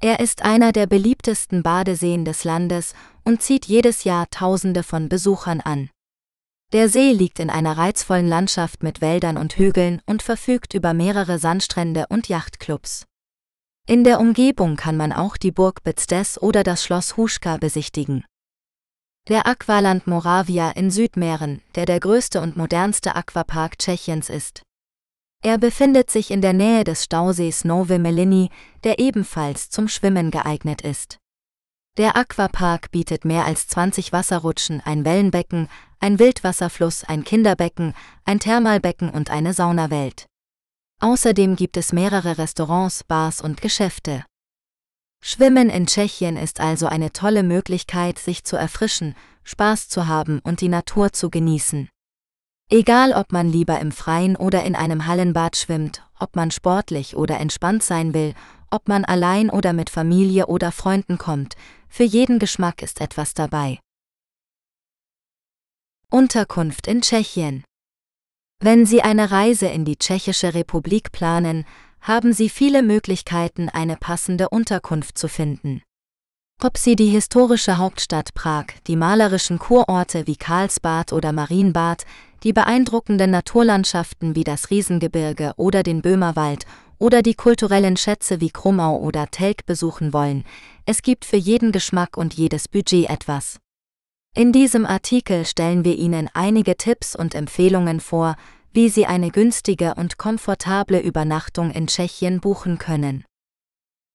Er 0.00 0.20
ist 0.20 0.42
einer 0.42 0.70
der 0.70 0.86
beliebtesten 0.86 1.64
Badeseen 1.64 2.24
des 2.24 2.44
Landes 2.44 2.94
und 3.24 3.42
zieht 3.42 3.66
jedes 3.66 4.04
Jahr 4.04 4.30
Tausende 4.30 4.84
von 4.84 5.08
Besuchern 5.08 5.60
an. 5.60 5.90
Der 6.72 6.88
See 6.88 7.10
liegt 7.10 7.40
in 7.40 7.50
einer 7.50 7.78
reizvollen 7.78 8.28
Landschaft 8.28 8.84
mit 8.84 9.00
Wäldern 9.00 9.36
und 9.36 9.54
Hügeln 9.54 10.00
und 10.06 10.22
verfügt 10.22 10.74
über 10.74 10.94
mehrere 10.94 11.40
Sandstrände 11.40 12.06
und 12.08 12.28
Yachtclubs. 12.28 13.06
In 13.88 14.04
der 14.04 14.20
Umgebung 14.20 14.76
kann 14.76 14.96
man 14.96 15.12
auch 15.12 15.36
die 15.36 15.50
Burg 15.50 15.82
Bezdes 15.82 16.40
oder 16.40 16.62
das 16.62 16.84
Schloss 16.84 17.16
Huschka 17.16 17.56
besichtigen. 17.56 18.24
Der 19.28 19.44
Aqualand 19.44 20.06
Moravia 20.06 20.70
in 20.70 20.88
Südmähren, 20.92 21.60
der 21.74 21.84
der 21.84 21.98
größte 21.98 22.40
und 22.40 22.56
modernste 22.56 23.16
Aquapark 23.16 23.76
Tschechiens 23.76 24.30
ist. 24.30 24.62
Er 25.42 25.58
befindet 25.58 26.12
sich 26.12 26.30
in 26.30 26.40
der 26.40 26.52
Nähe 26.52 26.84
des 26.84 27.02
Stausees 27.02 27.64
Nove 27.64 27.98
Melini, 27.98 28.50
der 28.84 29.00
ebenfalls 29.00 29.68
zum 29.68 29.88
Schwimmen 29.88 30.30
geeignet 30.30 30.80
ist. 30.80 31.18
Der 31.96 32.16
Aquapark 32.16 32.92
bietet 32.92 33.24
mehr 33.24 33.46
als 33.46 33.66
20 33.66 34.12
Wasserrutschen, 34.12 34.80
ein 34.84 35.04
Wellenbecken, 35.04 35.68
ein 35.98 36.20
Wildwasserfluss, 36.20 37.02
ein 37.02 37.24
Kinderbecken, 37.24 37.94
ein 38.24 38.38
Thermalbecken 38.38 39.10
und 39.10 39.30
eine 39.30 39.54
Saunawelt. 39.54 40.26
Außerdem 41.00 41.56
gibt 41.56 41.76
es 41.76 41.92
mehrere 41.92 42.38
Restaurants, 42.38 43.02
Bars 43.02 43.40
und 43.40 43.60
Geschäfte. 43.60 44.24
Schwimmen 45.20 45.70
in 45.70 45.86
Tschechien 45.86 46.36
ist 46.36 46.60
also 46.60 46.86
eine 46.86 47.12
tolle 47.12 47.42
Möglichkeit, 47.42 48.18
sich 48.18 48.44
zu 48.44 48.56
erfrischen, 48.56 49.14
Spaß 49.44 49.88
zu 49.88 50.06
haben 50.06 50.40
und 50.40 50.60
die 50.60 50.68
Natur 50.68 51.12
zu 51.12 51.30
genießen. 51.30 51.88
Egal 52.68 53.12
ob 53.12 53.32
man 53.32 53.48
lieber 53.48 53.78
im 53.78 53.92
Freien 53.92 54.34
oder 54.36 54.64
in 54.64 54.74
einem 54.74 55.06
Hallenbad 55.06 55.56
schwimmt, 55.56 56.02
ob 56.18 56.34
man 56.34 56.50
sportlich 56.50 57.16
oder 57.16 57.38
entspannt 57.38 57.82
sein 57.82 58.12
will, 58.12 58.34
ob 58.70 58.88
man 58.88 59.04
allein 59.04 59.50
oder 59.50 59.72
mit 59.72 59.90
Familie 59.90 60.46
oder 60.46 60.72
Freunden 60.72 61.16
kommt, 61.18 61.54
für 61.88 62.02
jeden 62.02 62.38
Geschmack 62.38 62.82
ist 62.82 63.00
etwas 63.00 63.34
dabei. 63.34 63.78
Unterkunft 66.10 66.86
in 66.86 67.02
Tschechien 67.02 67.64
Wenn 68.60 68.84
Sie 68.84 69.02
eine 69.02 69.30
Reise 69.30 69.66
in 69.66 69.84
die 69.84 69.96
Tschechische 69.96 70.54
Republik 70.54 71.12
planen, 71.12 71.64
haben 72.06 72.32
Sie 72.32 72.48
viele 72.48 72.84
Möglichkeiten, 72.84 73.68
eine 73.68 73.96
passende 73.96 74.48
Unterkunft 74.48 75.18
zu 75.18 75.28
finden. 75.28 75.82
Ob 76.62 76.78
Sie 76.78 76.94
die 76.94 77.08
historische 77.08 77.78
Hauptstadt 77.78 78.32
Prag, 78.32 78.66
die 78.86 78.94
malerischen 78.94 79.58
Kurorte 79.58 80.28
wie 80.28 80.36
Karlsbad 80.36 81.12
oder 81.12 81.32
Marienbad, 81.32 82.04
die 82.44 82.52
beeindruckenden 82.52 83.32
Naturlandschaften 83.32 84.36
wie 84.36 84.44
das 84.44 84.70
Riesengebirge 84.70 85.52
oder 85.56 85.82
den 85.82 86.00
Böhmerwald 86.00 86.64
oder 86.98 87.22
die 87.22 87.34
kulturellen 87.34 87.96
Schätze 87.96 88.40
wie 88.40 88.50
Krummau 88.50 88.98
oder 88.98 89.26
Telk 89.26 89.66
besuchen 89.66 90.12
wollen, 90.12 90.44
es 90.84 91.02
gibt 91.02 91.24
für 91.24 91.36
jeden 91.36 91.72
Geschmack 91.72 92.16
und 92.16 92.34
jedes 92.34 92.68
Budget 92.68 93.10
etwas. 93.10 93.58
In 94.36 94.52
diesem 94.52 94.86
Artikel 94.86 95.44
stellen 95.44 95.84
wir 95.84 95.96
Ihnen 95.96 96.30
einige 96.34 96.76
Tipps 96.76 97.16
und 97.16 97.34
Empfehlungen 97.34 97.98
vor, 97.98 98.36
wie 98.76 98.90
Sie 98.90 99.06
eine 99.06 99.30
günstige 99.30 99.94
und 99.94 100.18
komfortable 100.18 101.00
Übernachtung 101.00 101.70
in 101.70 101.86
Tschechien 101.86 102.40
buchen 102.40 102.76
können. 102.76 103.24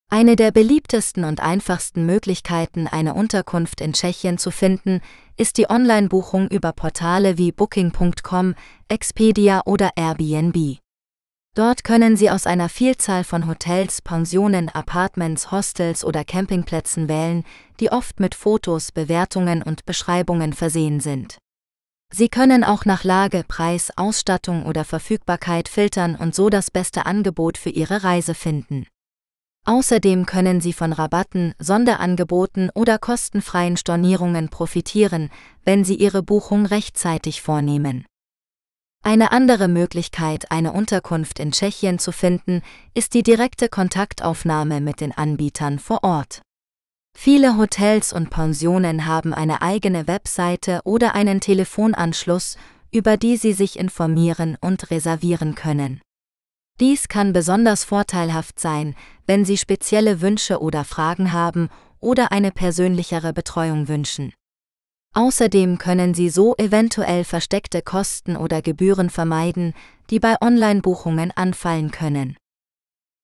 Eine 0.08 0.36
der 0.36 0.52
beliebtesten 0.52 1.24
und 1.24 1.39
einfachsten 1.39 2.06
Möglichkeiten, 2.06 2.86
eine 2.86 3.15
Unterkunft 3.15 3.82
in 3.82 3.93
Tschechien 3.93 4.38
zu 4.38 4.52
finden, 4.52 5.02
ist 5.36 5.58
die 5.58 5.67
Online-Buchung 5.67 6.47
über 6.50 6.74
Portale 6.74 7.39
wie 7.39 7.52
Booking.com, 7.52 8.54
Expedia 8.88 9.63
oder 9.65 9.89
Airbnb. 9.95 10.78
Dort 11.56 11.84
können 11.84 12.15
Sie 12.15 12.30
aus 12.30 12.45
einer 12.45 12.69
Vielzahl 12.69 13.24
von 13.24 13.47
Hotels, 13.47 14.04
Pensionen, 14.04 14.69
Apartments, 14.69 15.50
Hostels 15.50 16.06
oder 16.06 16.24
Campingplätzen 16.24 17.10
wählen, 17.10 17.45
die 17.80 17.91
oft 17.91 18.19
mit 18.19 18.36
Fotos, 18.36 18.91
Bewertungen 18.91 19.63
und 19.63 19.86
Beschreibungen 19.86 20.54
versehen 20.54 21.00
sind. 21.00 21.39
Sie 22.13 22.28
können 22.28 22.65
auch 22.65 22.84
nach 22.84 23.06
Lage, 23.06 23.45
Preis, 23.47 23.91
Ausstattung 23.95 24.65
oder 24.65 24.84
Verfügbarkeit 24.84 25.69
filtern 25.69 26.15
und 26.15 26.36
so 26.36 26.50
das 26.50 26.69
beste 26.69 27.06
Angebot 27.06 27.58
für 27.58 27.69
Ihre 27.69 28.04
Reise 28.04 28.36
finden. 28.36 28.86
Außerdem 29.65 30.26
können 30.26 30.60
Sie 30.60 30.74
von 30.74 30.91
Rabatten, 30.91 31.54
Sonderangeboten 31.60 32.69
oder 32.74 32.97
kostenfreien 32.97 33.78
Stornierungen 33.78 34.50
profitieren, 34.50 35.30
wenn 35.63 35.86
Sie 35.86 35.95
Ihre 35.95 36.21
Buchung 36.24 36.65
rechtzeitig 36.65 37.41
vornehmen. 37.41 38.06
Eine 39.04 39.32
andere 39.32 39.67
Möglichkeit, 39.67 40.52
eine 40.52 40.74
Unterkunft 40.74 41.39
in 41.39 41.52
Tschechien 41.52 41.97
zu 41.97 42.12
finden, 42.12 42.62
ist 42.93 43.13
die 43.13 43.24
direkte 43.24 43.69
Kontaktaufnahme 43.69 44.82
mit 44.82 45.00
den 45.00 45.12
Anbietern 45.12 45.80
vor 45.80 46.04
Ort. 46.04 46.41
Viele 47.17 47.58
Hotels 47.58 48.13
und 48.13 48.30
Pensionen 48.30 49.06
haben 49.06 49.34
eine 49.34 49.62
eigene 49.62 50.08
Webseite 50.08 50.82
oder 50.86 51.13
einen 51.13 51.39
Telefonanschluss, 51.39 52.58
über 52.91 53.15
die 53.17 53.38
Sie 53.38 53.54
sich 53.54 53.78
informieren 53.78 54.58
und 54.60 54.89
reservieren 54.91 55.56
können. 55.56 56.02
Dies 56.80 57.07
kann 57.07 57.32
besonders 57.32 57.84
vorteilhaft 57.84 58.59
sein, 58.59 58.95
wenn 59.28 59.45
Sie 59.45 59.57
spezielle 59.57 60.22
Wünsche 60.22 60.62
oder 60.62 60.84
Fragen 60.84 61.32
haben 61.32 61.70
oder 61.99 62.32
eine 62.32 62.51
persönlichere 62.51 63.34
Betreuung 63.34 63.88
wünschen. 63.88 64.34
Außerdem 65.14 65.78
können 65.78 66.14
Sie 66.14 66.30
so 66.30 66.55
eventuell 66.57 67.24
versteckte 67.24 67.82
Kosten 67.82 68.36
oder 68.36 68.62
Gebühren 68.62 69.09
vermeiden, 69.09 69.74
die 70.09 70.20
bei 70.20 70.36
Online-Buchungen 70.41 71.32
anfallen 71.36 71.91
können. 71.91 72.36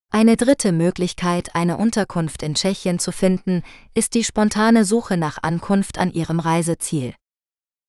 Eine 0.10 0.38
dritte 0.38 0.72
Möglichkeit, 0.72 1.54
eine 1.54 1.78
Unterkunft 1.78 2.42
in 2.42 2.56
Tschechien 2.56 2.98
zu 2.98 3.12
finden, 3.12 3.62
ist 3.94 4.14
die 4.14 4.24
spontane 4.24 4.86
Suche 4.86 5.18
nach 5.18 5.38
Ankunft 5.44 6.00
an 6.00 6.12
ihrem 6.12 6.40
Reiseziel. 6.40 7.14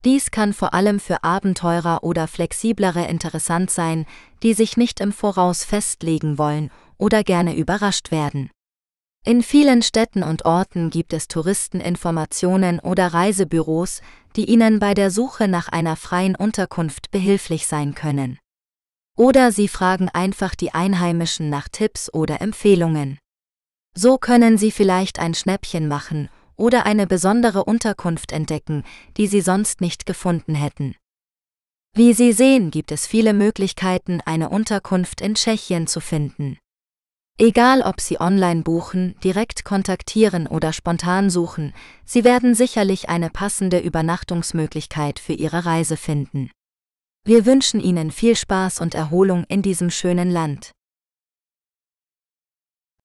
Dies 0.05 0.31
kann 0.31 0.53
vor 0.53 0.75
allem 0.75 1.01
für 1.01 1.25
Abenteurer 1.25 2.05
oder 2.05 2.29
Flexiblere 2.29 3.07
interessant 3.07 3.71
sein, 3.71 4.05
die 4.43 4.55
sich 4.55 4.77
nicht 4.77 5.01
im 5.01 5.13
Voraus 5.13 5.65
festlegen 5.65 6.39
wollen 6.39 6.71
oder 6.99 7.25
gerne 7.25 7.57
überrascht 7.57 8.11
werden. 8.11 8.51
In 9.25 9.43
vielen 9.43 9.83
Städten 9.83 10.23
und 10.23 10.45
Orten 10.45 10.91
gibt 10.91 11.13
es 11.13 11.29
Touristeninformationen 11.29 12.79
oder 12.79 13.09
Reisebüros, 13.09 14.01
die 14.37 14.45
Ihnen 14.45 14.79
bei 14.79 14.95
der 14.95 15.11
Suche 15.11 15.49
nach 15.49 15.69
einer 15.69 15.97
freien 15.97 16.37
Unterkunft 16.37 17.11
behilflich 17.11 17.67
sein 17.67 17.95
können. 17.95 18.39
Oder 19.19 19.51
Sie 19.51 19.67
fragen 19.67 20.09
einfach 20.09 20.55
die 20.55 20.73
Einheimischen 20.73 21.51
nach 21.51 21.69
Tipps 21.69 22.09
oder 22.15 22.41
Empfehlungen. 22.41 23.19
So 23.93 24.17
können 24.17 24.59
Sie 24.59 24.71
vielleicht 24.71 25.19
ein 25.19 25.35
Schnäppchen 25.35 25.89
machen 25.89 26.29
oder 26.55 26.87
eine 26.87 27.09
besondere 27.09 27.65
Unterkunft 27.65 28.31
entdecken, 28.31 28.85
die 29.17 29.27
Sie 29.27 29.41
sonst 29.41 29.81
nicht 29.81 30.07
gefunden 30.07 30.55
hätten. 30.55 30.95
Wie 31.97 32.13
Sie 32.13 32.33
sehen, 32.33 32.71
gibt 32.71 32.93
es 32.93 33.09
viele 33.09 33.33
Möglichkeiten, 33.33 34.21
eine 34.25 34.51
Unterkunft 34.51 35.21
in 35.21 35.35
Tschechien 35.35 35.89
zu 35.89 36.01
finden. 36.01 36.57
Egal 37.39 37.83
ob 37.83 38.01
Sie 38.01 38.21
online 38.21 38.63
buchen, 38.63 39.17
direkt 39.25 39.65
kontaktieren 39.65 40.47
oder 40.47 40.73
spontan 40.73 41.29
suchen, 41.29 41.75
Sie 42.05 42.23
werden 42.23 42.55
sicherlich 42.55 43.09
eine 43.09 43.31
passende 43.31 43.81
Übernachtungsmöglichkeit 43.81 45.19
für 45.19 45.33
Ihre 45.33 45.65
Reise 45.65 45.97
finden. 45.97 46.53
Wir 47.25 47.45
wünschen 47.47 47.81
Ihnen 47.81 48.11
viel 48.11 48.37
Spaß 48.37 48.81
und 48.81 48.95
Erholung 48.95 49.45
in 49.49 49.63
diesem 49.63 49.91
schönen 49.91 50.31
Land. 50.31 50.73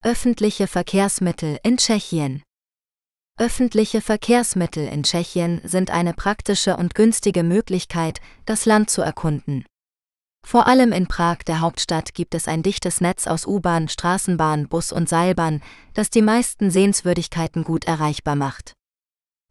Öffentliche 0.01 0.68
Verkehrsmittel 0.68 1.59
in 1.64 1.78
Tschechien 1.78 2.43
Öffentliche 3.39 3.99
Verkehrsmittel 3.99 4.88
in 4.88 5.03
Tschechien 5.03 5.59
sind 5.64 5.89
eine 5.89 6.14
praktische 6.14 6.78
und 6.78 6.93
günstige 6.93 7.41
Möglichkeit, 7.41 8.22
das 8.45 8.66
Land 8.66 8.91
zu 8.91 9.01
erkunden. 9.01 9.66
Vor 10.45 10.68
allem 10.68 10.91
in 10.91 11.07
Prag, 11.07 11.38
der 11.47 11.59
Hauptstadt, 11.59 12.14
gibt 12.14 12.36
es 12.36 12.47
ein 12.47 12.61
dichtes 12.61 13.01
Netz 13.01 13.26
aus 13.26 13.47
U-Bahn, 13.47 13.88
Straßenbahn, 13.88 14.68
Bus 14.68 14.91
und 14.91 15.09
Seilbahn, 15.09 15.64
das 15.93 16.11
die 16.11 16.22
meisten 16.22 16.70
Sehenswürdigkeiten 16.70 17.64
gut 17.64 17.86
erreichbar 17.86 18.36
macht. 18.36 18.74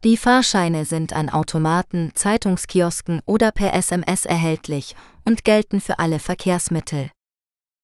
Die 0.03 0.17
Fahrscheine 0.17 0.83
sind 0.83 1.13
an 1.13 1.29
Automaten, 1.29 2.11
Zeitungskiosken 2.13 3.21
oder 3.25 3.53
per 3.53 3.73
SMS 3.73 4.25
erhältlich 4.25 4.97
und 5.23 5.45
gelten 5.45 5.79
für 5.79 5.97
alle 5.97 6.19
Verkehrsmittel. 6.19 7.09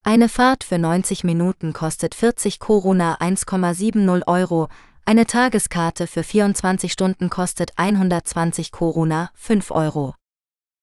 Eine 0.04 0.28
Fahrt 0.28 0.66
für 0.66 0.78
90 0.78 1.24
Minuten 1.24 1.72
kostet 1.72 2.16
40 2.16 2.60
Koruna 2.60 3.20
1,70 3.22 4.28
Euro, 4.28 4.68
eine 5.06 5.28
Tageskarte 5.28 6.08
für 6.08 6.24
24 6.24 6.92
Stunden 6.92 7.30
kostet 7.30 7.72
120 7.78 8.74
Koruna 8.74 9.30
5 9.36 9.72
Euro. 9.72 10.14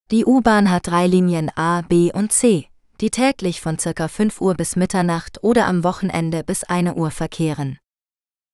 Die 0.09 0.25
U-Bahn 0.25 0.71
hat 0.71 0.87
drei 0.87 1.05
Linien 1.05 1.51
A, 1.55 1.83
B 1.83 2.11
und 2.11 2.31
C, 2.31 2.67
die 2.99 3.11
täglich 3.11 3.61
von 3.61 3.77
ca. 3.77 4.07
5 4.07 4.41
Uhr 4.41 4.55
bis 4.55 4.75
Mitternacht 4.75 5.43
oder 5.43 5.67
am 5.67 5.83
Wochenende 5.83 6.43
bis 6.43 6.63
1 6.63 6.97
Uhr 6.97 7.11
verkehren. 7.11 7.77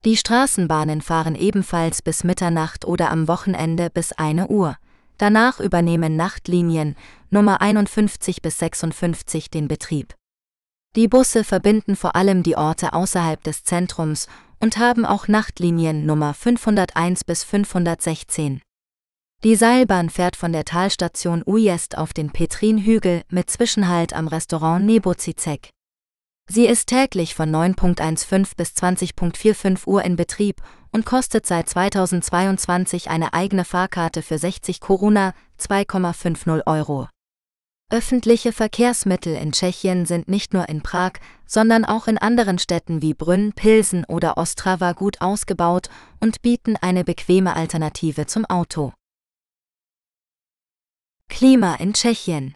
Die 0.06 0.18
Straßenbahnen 0.18 1.01
fahren 1.01 1.36
ebenfalls 1.36 2.01
bis 2.01 2.26
Mitternacht 2.26 2.84
oder 2.84 3.10
am 3.10 3.30
Wochenende 3.30 3.89
bis 3.89 4.12
1 4.12 4.49
Uhr. 4.49 4.76
Danach 5.18 5.62
übernehmen 5.62 6.18
Nachtlinien 6.18 6.95
Nummer 7.30 7.62
51 7.62 8.41
bis 8.41 8.60
56 8.60 9.49
den 9.49 9.70
Betrieb. 9.70 10.14
Die 10.97 11.08
Busse 11.08 11.45
verbinden 11.45 11.95
vor 11.95 12.18
allem 12.18 12.43
die 12.43 12.58
Orte 12.58 12.91
außerhalb 12.91 13.41
des 13.43 13.64
Zentrums 13.64 14.28
und 14.60 14.78
haben 14.78 15.06
auch 15.06 15.30
Nachtlinien 15.30 16.06
Nummer 16.06 16.34
501 16.34 17.24
bis 17.24 17.45
516. 17.45 18.62
Die 19.45 19.56
Seilbahn 19.56 20.10
fährt 20.10 20.36
von 20.36 20.51
der 20.51 20.66
Talstation 20.66 21.43
Ujest 21.45 21.97
auf 21.97 22.14
den 22.14 22.32
Petrinhügel 22.32 23.24
mit 23.30 23.49
Zwischenhalt 23.49 24.14
am 24.14 24.28
Restaurant 24.28 24.86
Nebozizek. 24.86 25.70
Sie 26.50 26.68
ist 26.68 26.88
täglich 26.88 27.36
von 27.36 27.50
9.15 27.50 28.56
bis 28.58 28.72
20.45 28.72 29.88
Uhr 29.88 30.04
in 30.04 30.16
Betrieb 30.16 30.62
und 30.91 31.06
kostet 31.06 31.48
seit 31.48 31.70
2022 31.70 33.10
eine 33.10 33.34
eigene 33.34 33.66
Fahrkarte 33.66 34.22
für 34.22 34.38
60 34.38 34.80
Koruna, 34.80 35.34
2,50 35.60 36.68
Euro. 36.68 37.08
Öffentliche 37.89 38.52
Verkehrsmittel 38.52 39.36
in 39.36 39.52
Tschechien 39.52 40.06
sind 40.06 40.28
nicht 40.28 40.54
nur 40.54 40.68
in 40.68 40.82
Prag, 40.82 41.14
sondern 41.46 41.86
auch 41.86 42.08
in 42.08 42.18
anderen 42.18 42.58
Städten 42.58 43.02
wie 43.02 43.14
Brünn, 43.14 43.54
Pilsen 43.54 44.04
oder 44.06 44.38
Ostrava 44.38 44.94
gut 44.94 45.22
ausgebaut 45.22 45.89
und 46.20 46.41
bieten 46.41 46.76
eine 46.76 47.04
bequeme 47.04 47.56
Alternative 47.56 48.26
zum 48.26 48.46
Auto. 48.46 48.94
Klima 51.30 51.76
in 51.76 51.94
Tschechien 51.94 52.56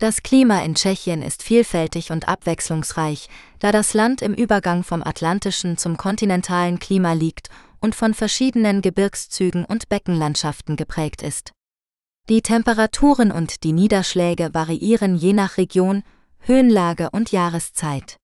Das 0.00 0.22
Klima 0.22 0.60
in 0.60 0.76
Tschechien 0.76 1.22
ist 1.22 1.42
vielfältig 1.42 2.12
und 2.12 2.28
abwechslungsreich, 2.28 3.28
da 3.58 3.72
das 3.72 3.94
Land 3.94 4.22
im 4.22 4.32
Übergang 4.32 4.84
vom 4.84 5.02
atlantischen 5.02 5.76
zum 5.76 5.96
kontinentalen 5.96 6.78
Klima 6.78 7.14
liegt 7.14 7.50
und 7.80 7.96
von 7.96 8.14
verschiedenen 8.14 8.80
Gebirgszügen 8.80 9.64
und 9.64 9.88
Beckenlandschaften 9.88 10.76
geprägt 10.76 11.22
ist. 11.22 11.52
Die 12.28 12.42
Temperaturen 12.42 13.32
und 13.32 13.64
die 13.64 13.72
Niederschläge 13.72 14.54
variieren 14.54 15.16
je 15.16 15.32
nach 15.32 15.56
Region, 15.56 16.04
Höhenlage 16.38 17.10
und 17.10 17.32
Jahreszeit. 17.32 18.18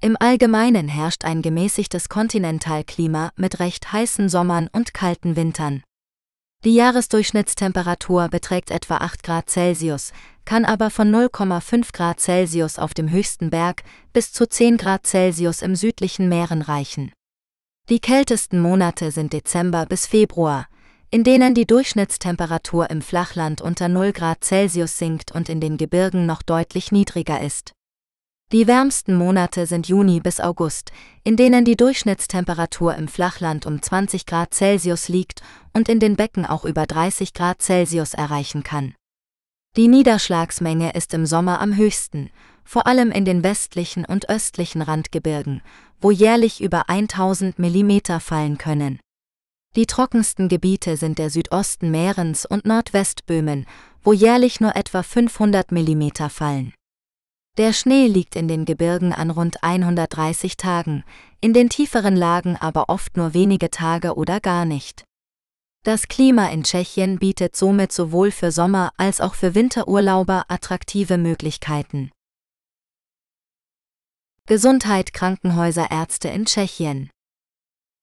Im 0.00 0.16
Allgemeinen 0.20 0.86
herrscht 0.86 1.24
ein 1.24 1.42
gemäßigtes 1.42 2.08
Kontinentalklima 2.10 3.30
mit 3.34 3.58
recht 3.58 3.92
heißen 3.92 4.28
Sommern 4.28 4.68
und 4.72 4.94
kalten 4.94 5.34
Wintern. 5.34 5.82
Die 6.64 6.74
Jahresdurchschnittstemperatur 6.74 8.28
beträgt 8.28 8.70
etwa 8.70 8.98
8 8.98 9.24
Grad 9.24 9.50
Celsius, 9.50 10.12
kann 10.44 10.64
aber 10.64 10.90
von 10.90 11.12
0,5 11.12 11.92
Grad 11.92 12.20
Celsius 12.20 12.78
auf 12.78 12.94
dem 12.94 13.10
höchsten 13.10 13.50
Berg 13.50 13.82
bis 14.12 14.32
zu 14.32 14.48
10 14.48 14.76
Grad 14.76 15.04
Celsius 15.04 15.60
im 15.60 15.74
südlichen 15.74 16.28
Meeren 16.28 16.62
reichen. 16.62 17.10
Die 17.88 17.98
kältesten 17.98 18.60
Monate 18.60 19.10
sind 19.10 19.32
Dezember 19.32 19.86
bis 19.86 20.06
Februar, 20.06 20.68
in 21.10 21.24
denen 21.24 21.54
die 21.54 21.66
Durchschnittstemperatur 21.66 22.90
im 22.90 23.02
Flachland 23.02 23.60
unter 23.60 23.88
0 23.88 24.12
Grad 24.12 24.44
Celsius 24.44 24.98
sinkt 24.98 25.32
und 25.32 25.48
in 25.48 25.58
den 25.58 25.76
Gebirgen 25.76 26.26
noch 26.26 26.42
deutlich 26.42 26.92
niedriger 26.92 27.40
ist. 27.40 27.72
Die 28.52 28.66
wärmsten 28.66 29.14
Monate 29.14 29.64
sind 29.64 29.88
Juni 29.88 30.20
bis 30.20 30.38
August, 30.38 30.92
in 31.24 31.38
denen 31.38 31.64
die 31.64 31.74
Durchschnittstemperatur 31.74 32.94
im 32.96 33.08
Flachland 33.08 33.64
um 33.64 33.80
20 33.80 34.26
Grad 34.26 34.52
Celsius 34.52 35.08
liegt 35.08 35.40
und 35.72 35.88
in 35.88 36.00
den 36.00 36.16
Becken 36.16 36.44
auch 36.44 36.66
über 36.66 36.84
30 36.84 37.32
Grad 37.32 37.62
Celsius 37.62 38.12
erreichen 38.12 38.62
kann. 38.62 38.94
Die 39.78 39.88
Niederschlagsmenge 39.88 40.92
ist 40.92 41.14
im 41.14 41.24
Sommer 41.24 41.62
am 41.62 41.76
höchsten, 41.76 42.28
vor 42.62 42.86
allem 42.86 43.10
in 43.10 43.24
den 43.24 43.42
westlichen 43.42 44.04
und 44.04 44.28
östlichen 44.28 44.82
Randgebirgen, 44.82 45.62
wo 46.02 46.10
jährlich 46.10 46.60
über 46.60 46.90
1000 46.90 47.58
mm 47.58 48.18
fallen 48.20 48.58
können. 48.58 49.00
Die 49.76 49.86
trockensten 49.86 50.50
Gebiete 50.50 50.98
sind 50.98 51.18
der 51.18 51.30
Südosten 51.30 51.90
Mährens 51.90 52.44
und 52.44 52.66
Nordwestböhmen, 52.66 53.64
wo 54.02 54.12
jährlich 54.12 54.60
nur 54.60 54.76
etwa 54.76 55.02
500 55.02 55.72
mm 55.72 56.28
fallen. 56.28 56.74
Der 57.58 57.74
Schnee 57.74 58.06
liegt 58.06 58.34
in 58.34 58.48
den 58.48 58.64
Gebirgen 58.64 59.12
an 59.12 59.30
rund 59.30 59.62
130 59.62 60.56
Tagen, 60.56 61.04
in 61.42 61.52
den 61.52 61.68
tieferen 61.68 62.16
Lagen 62.16 62.56
aber 62.56 62.88
oft 62.88 63.18
nur 63.18 63.34
wenige 63.34 63.70
Tage 63.70 64.14
oder 64.14 64.40
gar 64.40 64.64
nicht. 64.64 65.04
Das 65.84 66.08
Klima 66.08 66.46
in 66.46 66.62
Tschechien 66.62 67.18
bietet 67.18 67.54
somit 67.54 67.92
sowohl 67.92 68.30
für 68.30 68.50
Sommer- 68.52 68.92
als 68.96 69.20
auch 69.20 69.34
für 69.34 69.54
Winterurlauber 69.54 70.46
attraktive 70.48 71.18
Möglichkeiten. 71.18 72.10
Gesundheit 74.46 75.12
Krankenhäuser 75.12 75.90
Ärzte 75.90 76.28
in 76.28 76.46
Tschechien 76.46 77.10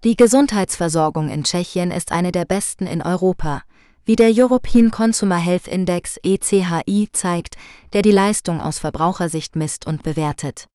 Die 0.04 0.16
Gesundheitsversorgung 0.16 1.30
in 1.30 1.44
Tschechien 1.44 1.90
ist 1.90 2.12
eine 2.12 2.32
der 2.32 2.46
besten 2.46 2.86
in 2.86 3.02
Europa, 3.02 3.64
wie 4.06 4.16
der 4.16 4.32
European 4.34 4.92
Consumer 4.92 5.38
Health 5.38 5.68
Index 5.68 6.18
ECHI 6.24 7.10
zeigt, 7.12 7.56
der 7.94 8.02
die 8.02 8.12
Leistung 8.12 8.62
aus 8.62 8.80
Verbrauchersicht 8.80 9.56
misst 9.56 9.86
und 9.86 10.04
bewertet. 10.04 10.68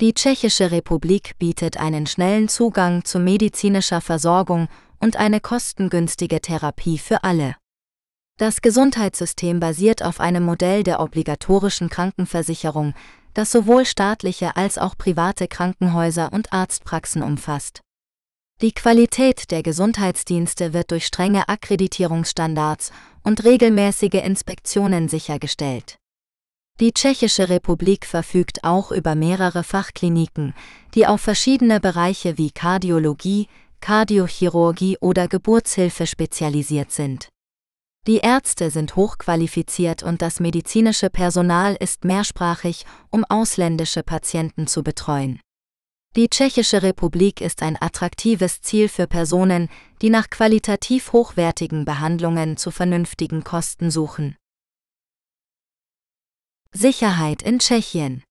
Die 0.00 0.12
Tschechische 0.12 0.72
Republik 0.72 1.38
bietet 1.38 1.78
einen 1.78 2.06
schnellen 2.06 2.48
Zugang 2.48 3.04
zu 3.04 3.18
medizinischer 3.18 4.00
Versorgung 4.00 4.68
und 5.00 5.16
eine 5.16 5.40
kostengünstige 5.40 6.40
Therapie 6.40 6.98
für 6.98 7.24
alle. 7.24 7.56
Das 8.38 8.60
Gesundheitssystem 8.60 9.60
basiert 9.60 10.02
auf 10.02 10.20
einem 10.20 10.42
Modell 10.42 10.82
der 10.82 11.00
obligatorischen 11.00 11.88
Krankenversicherung, 11.88 12.92
das 13.32 13.50
sowohl 13.50 13.86
staatliche 13.86 14.56
als 14.56 14.76
auch 14.76 14.98
private 14.98 15.48
Krankenhäuser 15.48 16.30
und 16.32 16.52
Arztpraxen 16.52 17.22
umfasst. 17.22 17.80
Die 18.62 18.72
Qualität 18.72 19.50
der 19.50 19.62
Gesundheitsdienste 19.62 20.72
wird 20.72 20.90
durch 20.90 21.06
strenge 21.06 21.46
Akkreditierungsstandards 21.46 22.90
und 23.22 23.44
regelmäßige 23.44 24.24
Inspektionen 24.24 25.10
sichergestellt. 25.10 25.98
Die 26.80 26.92
Tschechische 26.92 27.50
Republik 27.50 28.06
verfügt 28.06 28.64
auch 28.64 28.92
über 28.92 29.14
mehrere 29.14 29.62
Fachkliniken, 29.62 30.54
die 30.94 31.06
auf 31.06 31.20
verschiedene 31.20 31.80
Bereiche 31.80 32.38
wie 32.38 32.50
Kardiologie, 32.50 33.48
Kardiochirurgie 33.80 34.96
oder 35.02 35.28
Geburtshilfe 35.28 36.06
spezialisiert 36.06 36.92
sind. 36.92 37.28
Die 38.06 38.18
Ärzte 38.18 38.70
sind 38.70 38.96
hochqualifiziert 38.96 40.02
und 40.02 40.22
das 40.22 40.40
medizinische 40.40 41.10
Personal 41.10 41.76
ist 41.78 42.06
mehrsprachig, 42.06 42.86
um 43.10 43.22
ausländische 43.24 44.02
Patienten 44.02 44.66
zu 44.66 44.82
betreuen. 44.82 45.40
Die 46.14 46.28
Tschechische 46.28 46.82
Republik 46.82 47.40
ist 47.40 47.62
ein 47.62 47.76
attraktives 47.80 48.62
Ziel 48.62 48.88
für 48.88 49.06
Personen, 49.06 49.68
die 50.00 50.08
nach 50.08 50.30
qualitativ 50.30 51.12
hochwertigen 51.12 51.84
Behandlungen 51.84 52.56
zu 52.56 52.70
vernünftigen 52.70 53.44
Kosten 53.44 53.90
suchen. 53.90 54.36
Sicherheit 56.72 57.42
in 57.42 57.58
Tschechien 57.58 58.22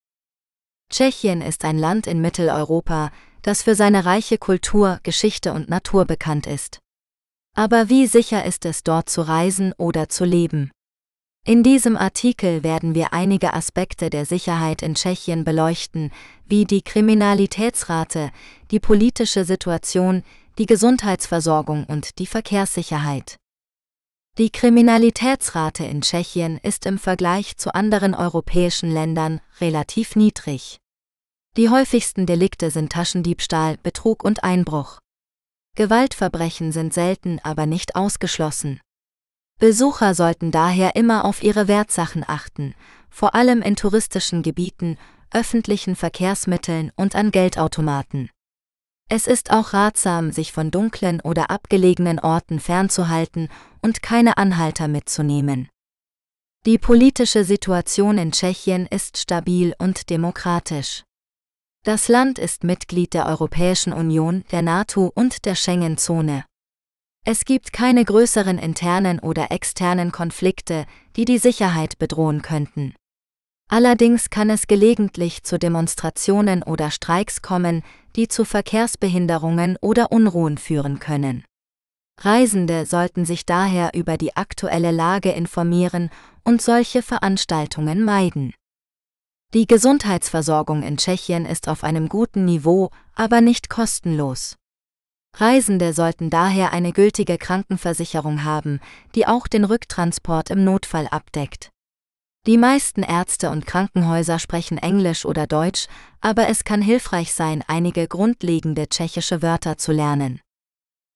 Tschechien 0.92 1.42
ist 1.42 1.66
ein 1.66 1.78
Land 1.78 2.08
in 2.08 2.22
Mitteleuropa, 2.22 3.12
das 3.42 3.64
für 3.64 3.76
seine 3.76 4.06
reiche 4.06 4.38
Kultur, 4.38 5.00
Geschichte 5.04 5.54
und 5.54 5.70
Natur 5.70 6.06
bekannt 6.06 6.48
ist. 6.48 6.80
Aber 7.56 7.90
wie 7.90 8.08
sicher 8.08 8.46
ist 8.46 8.66
es 8.66 8.84
dort 8.84 9.10
zu 9.10 9.22
reisen 9.22 9.74
oder 9.78 10.10
zu 10.10 10.26
leben? 10.26 10.72
In 11.48 11.62
diesem 11.62 11.96
Artikel 11.96 12.64
werden 12.64 12.96
wir 12.96 13.14
einige 13.14 13.54
Aspekte 13.54 14.10
der 14.10 14.26
Sicherheit 14.26 14.82
in 14.82 14.96
Tschechien 14.96 15.44
beleuchten, 15.44 16.12
wie 16.48 16.66
die 16.66 16.82
Kriminalitätsrate, 16.82 18.32
die 18.72 18.80
politische 18.80 19.46
Situation, 19.46 20.24
die 20.58 20.66
Gesundheitsversorgung 20.66 21.84
und 21.84 22.18
die 22.18 22.26
Verkehrssicherheit. 22.26 23.36
Die 24.40 24.50
Kriminalitätsrate 24.50 25.86
in 25.86 26.02
Tschechien 26.02 26.58
ist 26.64 26.88
im 26.88 26.98
Vergleich 26.98 27.58
zu 27.58 27.76
anderen 27.76 28.16
europäischen 28.16 28.92
Ländern 28.92 29.40
relativ 29.62 30.16
niedrig. 30.16 30.80
Die 31.58 31.70
häufigsten 31.70 32.26
Delikte 32.26 32.72
sind 32.72 32.92
Taschendiebstahl, 32.92 33.78
Betrug 33.84 34.24
und 34.24 34.44
Einbruch. 34.44 34.98
Gewaltverbrechen 35.76 36.72
sind 36.72 36.92
selten, 36.92 37.40
aber 37.44 37.68
nicht 37.68 37.96
ausgeschlossen. 37.96 38.82
Besucher 39.60 40.14
sollten 40.14 40.52
daher 40.52 40.96
immer 40.96 41.24
auf 41.24 41.42
ihre 41.42 41.68
Wertsachen 41.68 42.24
achten, 42.28 42.76
vor 43.10 43.36
allem 43.36 43.62
in 43.62 43.76
touristischen 43.76 44.44
Gebieten, 44.44 44.98
öffentlichen 45.32 45.96
Verkehrsmitteln 45.96 46.92
und 46.96 47.16
an 47.16 47.32
Geldautomaten. 47.32 48.30
Es 49.08 49.28
ist 49.28 49.52
auch 49.52 49.74
ratsam, 49.74 50.32
sich 50.32 50.52
von 50.52 50.72
dunklen 50.72 51.22
oder 51.22 51.52
abgelegenen 51.52 52.20
Orten 52.20 52.60
fernzuhalten 52.60 53.50
und 53.82 54.02
keine 54.02 54.38
Anhalter 54.38 54.88
mitzunehmen. 54.88 55.70
Die 56.66 56.80
politische 56.80 57.44
Situation 57.44 58.18
in 58.18 58.32
Tschechien 58.32 58.88
ist 58.88 59.18
stabil 59.18 59.76
und 59.78 60.10
demokratisch. 60.10 61.04
Das 61.84 62.08
Land 62.08 62.40
ist 62.40 62.64
Mitglied 62.64 63.14
der 63.14 63.28
Europäischen 63.28 63.94
Union, 63.94 64.44
der 64.52 64.64
NATO 64.64 65.12
und 65.14 65.46
der 65.46 65.54
Schengen-Zone. 65.54 66.44
Es 67.28 67.44
gibt 67.44 67.74
keine 67.74 68.06
größeren 68.06 68.60
internen 68.60 69.18
oder 69.20 69.52
externen 69.52 70.12
Konflikte, 70.12 70.86
die 71.16 71.26
die 71.26 71.40
Sicherheit 71.40 71.98
bedrohen 71.98 72.44
könnten. 72.44 72.94
Allerdings 73.68 74.30
kann 74.30 74.52
es 74.52 74.68
gelegentlich 74.68 75.42
zu 75.42 75.58
Demonstrationen 75.58 76.62
oder 76.62 76.92
Streiks 76.92 77.42
kommen, 77.42 77.82
die 78.16 78.28
zu 78.28 78.46
Verkehrsbehinderungen 78.46 79.76
oder 79.82 80.12
Unruhen 80.12 80.60
führen 80.60 81.00
können. 81.00 81.44
Reisende 82.22 82.86
sollten 82.86 83.26
sich 83.26 83.44
daher 83.48 83.96
über 83.96 84.18
die 84.18 84.36
aktuelle 84.36 84.92
Lage 84.92 85.32
informieren 85.32 86.12
und 86.44 86.62
solche 86.62 87.02
Veranstaltungen 87.02 88.04
meiden. 88.04 88.54
Die 89.56 89.66
Gesundheitsversorgung 89.66 90.84
in 90.84 90.98
Tschechien 90.98 91.48
ist 91.48 91.68
auf 91.70 91.84
einem 91.84 92.08
guten 92.08 92.46
Niveau, 92.46 92.92
aber 93.16 93.42
nicht 93.42 93.68
kostenlos. 93.70 94.58
Reisende 95.38 95.94
sollten 95.94 96.30
daher 96.30 96.72
eine 96.72 96.94
gültige 96.94 97.38
Krankenversicherung 97.38 98.44
haben, 98.44 98.80
die 99.16 99.28
auch 99.28 99.48
den 99.48 99.66
Rücktransport 99.66 100.50
im 100.50 100.64
Notfall 100.64 101.08
abdeckt. 101.08 101.70
Die 102.48 102.58
meisten 102.58 103.02
Ärzte 103.02 103.50
und 103.50 103.66
Krankenhäuser 103.66 104.40
sprechen 104.40 104.78
Englisch 104.78 105.26
oder 105.26 105.48
Deutsch, 105.48 105.88
aber 106.22 106.48
es 106.48 106.64
kann 106.64 106.82
hilfreich 106.82 107.34
sein, 107.34 107.64
einige 107.68 108.08
grundlegende 108.08 108.88
tschechische 108.88 109.42
Wörter 109.42 109.78
zu 109.78 109.92
lernen. 109.92 110.42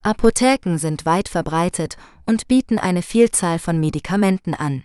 Apotheken 0.04 0.78
sind 0.78 1.06
weit 1.06 1.30
verbreitet 1.30 1.98
und 2.26 2.48
bieten 2.48 2.80
eine 2.80 3.04
Vielzahl 3.04 3.60
von 3.60 3.80
Medikamenten 3.80 4.54
an. 4.54 4.84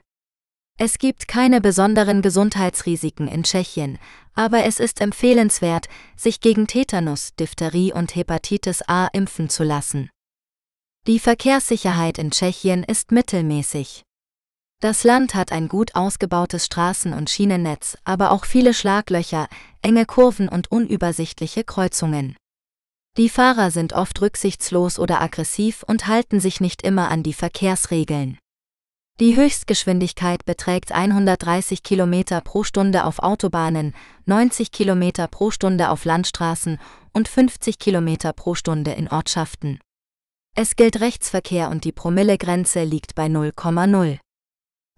Es 0.76 0.98
gibt 0.98 1.28
keine 1.28 1.60
besonderen 1.60 2.20
Gesundheitsrisiken 2.20 3.28
in 3.28 3.44
Tschechien, 3.44 3.98
aber 4.34 4.64
es 4.64 4.80
ist 4.80 5.00
empfehlenswert, 5.00 5.86
sich 6.16 6.40
gegen 6.40 6.66
Tetanus, 6.66 7.34
Diphtherie 7.38 7.92
und 7.92 8.16
Hepatitis 8.16 8.82
A 8.88 9.06
impfen 9.12 9.48
zu 9.48 9.62
lassen. 9.62 10.10
Die 11.06 11.20
Verkehrssicherheit 11.20 12.18
in 12.18 12.32
Tschechien 12.32 12.82
ist 12.82 13.12
mittelmäßig. 13.12 14.02
Das 14.80 15.04
Land 15.04 15.34
hat 15.34 15.52
ein 15.52 15.68
gut 15.68 15.94
ausgebautes 15.94 16.66
Straßen- 16.66 17.16
und 17.16 17.30
Schienennetz, 17.30 17.96
aber 18.04 18.32
auch 18.32 18.44
viele 18.44 18.74
Schlaglöcher, 18.74 19.46
enge 19.80 20.06
Kurven 20.06 20.48
und 20.48 20.72
unübersichtliche 20.72 21.62
Kreuzungen. 21.62 22.36
Die 23.16 23.28
Fahrer 23.28 23.70
sind 23.70 23.92
oft 23.92 24.20
rücksichtslos 24.20 24.98
oder 24.98 25.20
aggressiv 25.20 25.84
und 25.86 26.08
halten 26.08 26.40
sich 26.40 26.60
nicht 26.60 26.82
immer 26.82 27.10
an 27.10 27.22
die 27.22 27.32
Verkehrsregeln. 27.32 28.38
Die 29.20 29.36
Höchstgeschwindigkeit 29.36 30.44
beträgt 30.44 30.90
130 30.90 31.84
km 31.84 32.42
pro 32.42 32.64
Stunde 32.64 33.04
auf 33.04 33.20
Autobahnen, 33.20 33.94
90 34.26 34.72
km 34.72 35.28
pro 35.30 35.52
Stunde 35.52 35.90
auf 35.90 36.04
Landstraßen 36.04 36.80
und 37.12 37.28
50 37.28 37.78
km 37.78 38.16
pro 38.34 38.56
Stunde 38.56 38.90
in 38.90 39.06
Ortschaften. 39.06 39.78
Es 40.56 40.74
gilt 40.74 41.00
Rechtsverkehr 41.00 41.70
und 41.70 41.84
die 41.84 41.92
Promillegrenze 41.92 42.82
liegt 42.82 43.14
bei 43.14 43.26
0,0. 43.26 44.18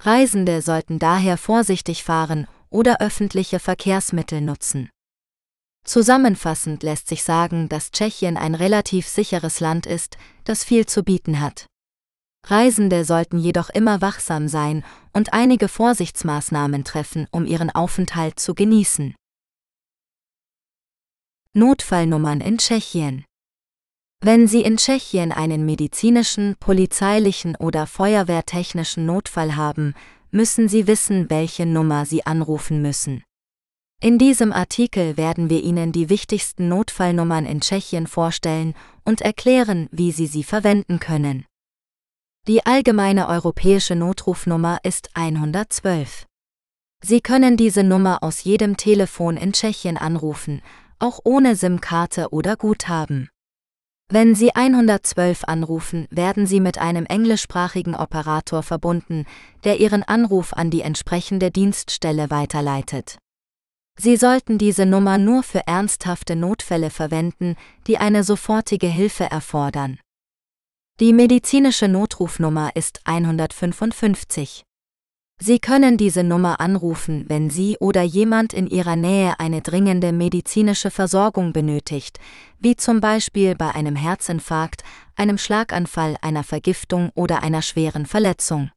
Reisende 0.01 0.63
sollten 0.63 0.99
daher 0.99 1.37
vorsichtig 1.37 2.03
fahren 2.03 2.47
oder 2.71 3.03
öffentliche 3.03 3.59
Verkehrsmittel 3.59 4.41
nutzen. 4.41 4.89
Zusammenfassend 5.85 6.83
lässt 6.83 7.09
sich 7.09 7.23
sagen, 7.23 7.69
dass 7.69 7.91
Tschechien 7.91 8.39
ein 8.39 8.55
relativ 8.55 9.07
sicheres 9.07 9.61
Land 9.61 9.85
ist, 9.85 10.17
das 10.45 10.65
viel 10.65 10.87
zu 10.87 11.03
bieten 11.03 11.41
hat. 11.41 11.67
Reisende 12.49 13.05
sollten 13.05 13.39
jedoch 13.39 13.71
immer 13.71 14.01
wachsam 14.01 14.47
sein 14.47 14.85
und 15.13 15.33
einige 15.33 15.67
Vorsichtsmaßnahmen 15.67 16.85
treffen, 16.85 17.27
um 17.33 17.45
ihren 17.45 17.71
Aufenthalt 17.71 18.39
zu 18.39 18.55
genießen. 18.55 19.17
Notfallnummern 21.55 22.41
in 22.41 22.59
Tschechien 22.59 23.25
Wenn 24.21 24.47
Sie 24.47 24.63
in 24.63 24.77
Tschechien 24.77 25.33
einen 25.33 25.67
medizinischen, 25.67 26.55
polizeilichen 26.61 27.57
oder 27.57 27.87
feuerwehrtechnischen 27.87 29.07
Notfall 29.07 29.57
haben, 29.57 29.95
müssen 30.31 30.69
Sie 30.69 30.87
wissen, 30.87 31.31
welche 31.31 31.67
Nummer 31.67 32.07
Sie 32.07 32.27
anrufen 32.27 32.81
müssen. 32.81 33.25
In 34.01 34.19
diesem 34.19 34.53
Artikel 34.53 35.17
werden 35.17 35.49
wir 35.51 35.63
Ihnen 35.65 35.91
die 35.91 36.11
wichtigsten 36.11 36.69
Notfallnummern 36.69 37.47
in 37.47 37.61
Tschechien 37.61 38.07
vorstellen 38.07 38.75
und 39.05 39.23
erklären, 39.23 39.89
wie 39.91 40.13
Sie 40.13 40.27
sie 40.27 40.45
verwenden 40.45 41.01
können. 41.01 41.47
Die 42.49 42.65
allgemeine 42.65 43.29
europäische 43.29 43.97
Notrufnummer 43.97 44.79
ist 44.85 45.11
112. 45.15 46.27
Sie 47.03 47.21
können 47.21 47.57
diese 47.57 47.83
Nummer 47.83 48.23
aus 48.23 48.45
jedem 48.45 48.77
Telefon 48.77 49.37
in 49.37 49.53
Tschechien 49.53 49.97
anrufen, 49.97 50.63
auch 51.01 51.19
ohne 51.25 51.57
SIM-Karte 51.57 52.29
oder 52.31 52.55
Guthaben. 52.55 53.31
Wenn 54.09 54.37
Sie 54.37 54.55
112 54.55 55.43
anrufen, 55.43 56.07
werden 56.11 56.47
Sie 56.47 56.61
mit 56.61 56.79
einem 56.79 57.05
englischsprachigen 57.07 57.97
Operator 57.97 58.63
verbunden, 58.63 59.25
der 59.65 59.81
Ihren 59.81 60.05
Anruf 60.05 60.53
an 60.53 60.71
die 60.71 60.83
entsprechende 60.83 61.51
Dienststelle 61.51 62.31
weiterleitet. 62.31 63.19
Sie 63.99 64.17
sollten 64.17 64.57
diese 64.57 64.87
Nummer 64.87 65.19
nur 65.19 65.43
für 65.43 65.67
ernsthafte 65.67 66.37
Notfälle 66.37 66.91
verwenden, 66.91 67.57
die 67.89 67.99
eine 67.99 68.23
sofortige 68.23 68.87
Hilfe 68.87 69.25
erfordern. 69.25 69.99
Die 70.99 71.13
medizinische 71.13 71.89
Notrufnummer 71.89 72.71
ist 72.75 73.01
155. 73.05 74.65
Sie 75.39 75.59
können 75.59 75.99
diese 75.99 76.25
Nummer 76.25 76.59
anrufen, 76.59 77.27
wenn 77.29 77.51
Sie 77.51 77.77
oder 77.81 78.01
jemand 78.01 78.55
in 78.55 78.67
Ihrer 78.67 78.97
Nähe 78.97 79.39
eine 79.39 79.61
dringende 79.61 80.13
medizinische 80.13 80.91
Versorgung 80.91 81.53
benötigt, 81.53 82.19
wie 82.61 82.77
zum 82.77 83.03
Beispiel 83.03 83.55
bei 83.55 83.75
einem 83.75 83.95
Herzinfarkt, 83.95 84.85
einem 85.17 85.37
Schlaganfall, 85.37 86.17
einer 86.23 86.45
Vergiftung 86.45 87.11
oder 87.15 87.43
einer 87.43 87.61
schweren 87.61 88.07
Verletzung. 88.07 88.71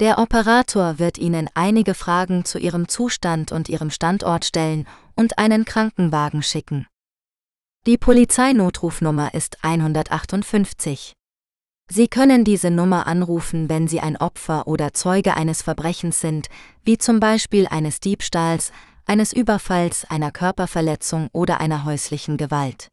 Der 0.00 0.18
Operator 0.18 0.98
wird 0.98 1.16
Ihnen 1.16 1.48
einige 1.54 1.94
Fragen 1.94 2.44
zu 2.44 2.58
Ihrem 2.58 2.88
Zustand 2.88 3.52
und 3.52 3.68
Ihrem 3.68 3.90
Standort 3.90 4.46
stellen 4.46 4.84
und 5.14 5.38
einen 5.38 5.64
Krankenwagen 5.64 6.42
schicken. 6.42 6.88
Die 7.86 7.98
Polizeinotrufnummer 7.98 9.32
ist 9.32 9.62
158. 9.62 11.14
Sie 11.88 12.08
können 12.08 12.44
diese 12.44 12.70
Nummer 12.70 13.06
anrufen, 13.06 13.68
wenn 13.68 13.86
Sie 13.86 14.00
ein 14.00 14.16
Opfer 14.16 14.66
oder 14.66 14.92
Zeuge 14.92 15.36
eines 15.36 15.62
Verbrechens 15.62 16.20
sind, 16.20 16.48
wie 16.84 16.98
zum 16.98 17.20
Beispiel 17.20 17.68
eines 17.68 18.00
Diebstahls, 18.00 18.72
eines 19.06 19.32
Überfalls, 19.32 20.04
einer 20.04 20.32
Körperverletzung 20.32 21.28
oder 21.32 21.60
einer 21.60 21.84
häuslichen 21.84 22.36
Gewalt. 22.36 22.88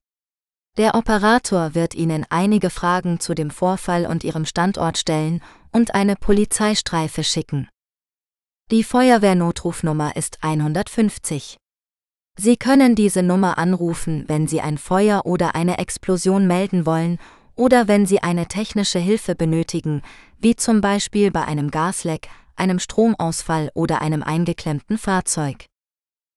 Der 0.78 0.96
Operator 0.96 1.74
wird 1.74 1.96
Ihnen 1.96 2.26
einige 2.30 2.70
Fragen 2.70 3.20
zu 3.20 3.34
dem 3.34 3.50
Vorfall 3.50 4.06
und 4.06 4.24
Ihrem 4.24 4.46
Standort 4.46 4.98
stellen 4.98 5.42
und 5.72 5.96
eine 5.96 6.16
Polizeistreife 6.16 7.24
schicken. 7.24 7.68
Die 8.72 8.84
Feuerwehrnotrufnummer 8.84 10.16
ist 10.16 10.38
150. 10.42 11.58
Sie 12.38 12.58
können 12.58 12.96
diese 12.96 13.22
Nummer 13.22 13.58
anrufen, 13.58 14.26
wenn 14.28 14.48
Sie 14.48 14.62
ein 14.62 14.78
Feuer 14.78 15.26
oder 15.26 15.56
eine 15.56 15.80
Explosion 15.80 16.48
melden 16.48 16.86
wollen 16.86 17.20
oder 17.56 17.88
wenn 17.88 18.06
Sie 18.06 18.22
eine 18.22 18.48
technische 18.48 19.00
Hilfe 19.00 19.36
benötigen, 19.36 20.02
wie 20.40 20.56
zum 20.56 20.82
Beispiel 20.82 21.32
bei 21.32 21.46
einem 21.46 21.72
Gasleck, 21.72 22.30
einem 22.56 22.80
Stromausfall 22.80 23.72
oder 23.74 24.02
einem 24.02 24.24
eingeklemmten 24.24 24.98
Fahrzeug. 24.98 25.66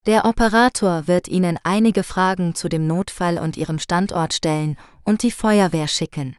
Der 0.07 0.25
Operator 0.25 1.09
wird 1.09 1.29
Ihnen 1.29 1.59
einige 1.65 2.05
Fragen 2.05 2.55
zu 2.55 2.69
dem 2.69 2.87
Notfall 2.87 3.39
und 3.39 3.57
Ihrem 3.57 3.79
Standort 3.79 4.35
stellen 4.35 4.77
und 5.05 5.23
die 5.23 5.33
Feuerwehr 5.33 5.89
schicken. 5.89 6.37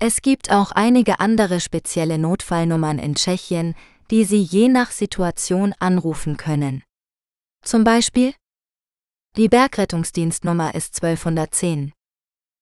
Es 0.00 0.22
gibt 0.22 0.52
auch 0.52 0.70
einige 0.72 1.18
andere 1.18 1.60
spezielle 1.60 2.18
Notfallnummern 2.18 2.98
in 2.98 3.14
Tschechien, 3.14 3.74
die 4.10 4.24
Sie 4.24 4.42
je 4.42 4.68
nach 4.68 4.90
Situation 4.90 5.74
anrufen 5.78 6.36
können. 6.36 6.82
Zum 7.64 7.84
Beispiel 7.84 8.34
die 9.36 9.48
Bergrettungsdienstnummer 9.48 10.74
ist 10.74 11.02
1210. 11.02 11.92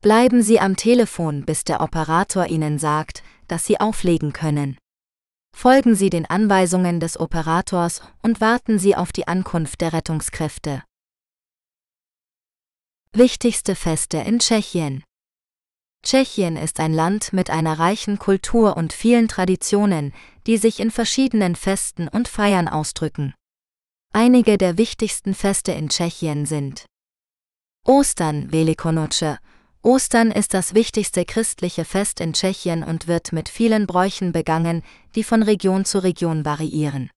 Bleiben 0.00 0.42
Sie 0.42 0.60
am 0.60 0.76
Telefon, 0.76 1.44
bis 1.44 1.64
der 1.64 1.80
Operator 1.80 2.46
Ihnen 2.46 2.78
sagt, 2.78 3.24
dass 3.48 3.66
Sie 3.66 3.80
auflegen 3.80 4.32
können. 4.32 4.78
Folgen 5.54 5.94
Sie 5.94 6.10
den 6.10 6.26
Anweisungen 6.26 6.98
des 6.98 7.18
Operators 7.20 8.02
und 8.22 8.40
warten 8.40 8.78
Sie 8.78 8.96
auf 8.96 9.12
die 9.12 9.28
Ankunft 9.28 9.80
der 9.80 9.92
Rettungskräfte. 9.92 10.82
Wichtigste 13.12 13.74
Feste 13.74 14.18
in 14.18 14.38
Tschechien 14.38 15.04
Tschechien 16.04 16.56
ist 16.56 16.80
ein 16.80 16.92
Land 16.92 17.32
mit 17.32 17.48
einer 17.50 17.78
reichen 17.78 18.18
Kultur 18.18 18.76
und 18.76 18.92
vielen 18.92 19.28
Traditionen, 19.28 20.12
die 20.46 20.56
sich 20.56 20.80
in 20.80 20.90
verschiedenen 20.90 21.54
Festen 21.54 22.08
und 22.08 22.26
Feiern 22.26 22.66
ausdrücken. 22.66 23.34
Einige 24.12 24.58
der 24.58 24.78
wichtigsten 24.78 25.32
Feste 25.32 25.72
in 25.72 25.90
Tschechien 25.90 26.44
sind 26.44 26.86
Ostern, 27.86 28.50
Velikonoce, 28.50 29.38
Ostern 29.84 30.30
ist 30.30 30.54
das 30.54 30.74
wichtigste 30.74 31.24
christliche 31.24 31.84
Fest 31.84 32.20
in 32.20 32.34
Tschechien 32.34 32.84
und 32.84 33.08
wird 33.08 33.32
mit 33.32 33.48
vielen 33.48 33.88
Bräuchen 33.88 34.30
begangen, 34.30 34.84
die 35.16 35.24
von 35.24 35.42
Region 35.42 35.84
zu 35.84 35.98
Region 35.98 36.44
variieren. 36.44 37.10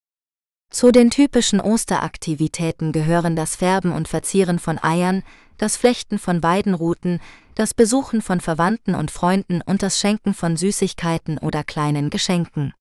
Zu 0.72 0.92
den 0.92 1.12
typischen 1.12 1.62
Osteraktivitäten 1.62 2.92
gehören 2.92 3.36
das 3.36 3.56
Färben 3.56 3.92
und 3.92 4.08
Verzieren 4.08 4.58
von 4.58 4.84
Eiern, 4.84 5.22
das 5.60 5.78
Flechten 5.78 6.18
von 6.18 6.42
Weidenruten, 6.42 7.20
das 7.54 7.76
Besuchen 7.76 8.24
von 8.24 8.42
Verwandten 8.42 8.96
und 8.96 9.12
Freunden 9.12 9.62
und 9.62 9.84
das 9.84 10.00
Schenken 10.00 10.34
von 10.34 10.58
Süßigkeiten 10.58 11.38
oder 11.38 11.64
kleinen 11.64 12.10
Geschenken. 12.10 12.74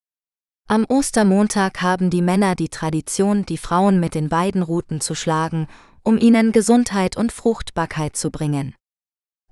Am 0.66 0.86
Ostermontag 0.88 1.82
haben 1.82 2.08
die 2.08 2.22
Männer 2.22 2.54
die 2.54 2.70
Tradition, 2.70 3.44
die 3.44 3.58
Frauen 3.58 4.00
mit 4.00 4.14
den 4.14 4.30
Weidenruten 4.30 5.02
zu 5.02 5.14
schlagen, 5.14 5.68
um 6.02 6.16
ihnen 6.16 6.52
Gesundheit 6.52 7.18
und 7.18 7.32
Fruchtbarkeit 7.32 8.16
zu 8.16 8.30
bringen. 8.30 8.74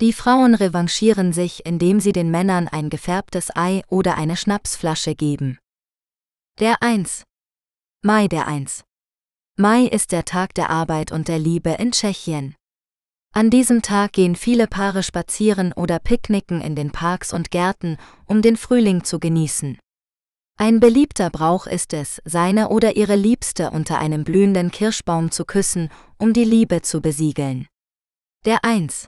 Die 0.03 0.12
Frauen 0.12 0.57
revanchieren 0.57 1.32
sich, 1.32 1.64
indem 1.64 2.00
sie 2.00 2.11
den 2.11 2.32
Männern 2.32 2.66
ein 2.66 2.90
gefärbtes 2.90 3.55
Ei 3.55 3.82
oder 3.86 4.16
eine 4.16 4.36
Schnapsflasche 4.36 5.14
geben. 5.14 5.61
Der 6.59 6.82
1. 6.82 7.22
Mai 8.03 8.26
der 8.26 8.48
1. 8.48 8.82
Mai 9.57 9.84
ist 9.84 10.11
der 10.11 10.24
Tag 10.24 10.55
der 10.55 10.70
Arbeit 10.70 11.12
und 11.12 11.28
der 11.28 11.38
Liebe 11.38 11.70
in 11.78 11.92
Tschechien. 11.92 12.57
An 13.32 13.48
diesem 13.48 13.80
Tag 13.80 14.14
gehen 14.14 14.34
viele 14.34 14.66
Paare 14.66 15.05
spazieren 15.05 15.72
oder 15.72 16.00
picknicken 16.00 16.61
in 16.61 16.74
den 16.74 16.90
Parks 16.90 17.32
und 17.32 17.53
Gärten, 17.53 17.96
um 18.26 18.42
den 18.42 18.57
Frühling 18.57 19.05
zu 19.05 19.20
genießen. 19.20 19.78
Ein 20.59 20.80
beliebter 20.80 21.30
Brauch 21.30 21.68
ist 21.68 21.92
es, 21.92 22.20
seine 22.24 22.70
oder 22.70 22.96
ihre 22.96 23.14
Liebste 23.14 23.70
unter 23.70 24.00
einem 24.00 24.24
blühenden 24.24 24.72
Kirschbaum 24.72 25.30
zu 25.30 25.44
küssen, 25.44 25.90
um 26.18 26.32
die 26.32 26.42
Liebe 26.42 26.82
zu 26.82 27.00
besiegeln. 27.00 27.68
Der 28.44 28.64
1. 28.64 29.07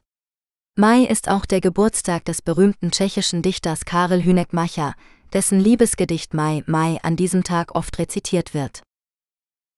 Mai 0.76 1.04
ist 1.04 1.28
auch 1.28 1.46
der 1.46 1.60
Geburtstag 1.60 2.24
des 2.24 2.42
berühmten 2.42 2.90
tschechischen 2.90 3.42
Dichters 3.42 3.84
Karel 3.84 4.24
Hynek-Mácha, 4.24 4.94
dessen 5.32 5.60
Liebesgedicht 5.60 6.34
Mai 6.34 6.64
Mai 6.66 6.98
an 7.04 7.14
diesem 7.14 7.44
Tag 7.44 7.76
oft 7.76 7.96
rezitiert 8.00 8.54
wird. 8.54 8.82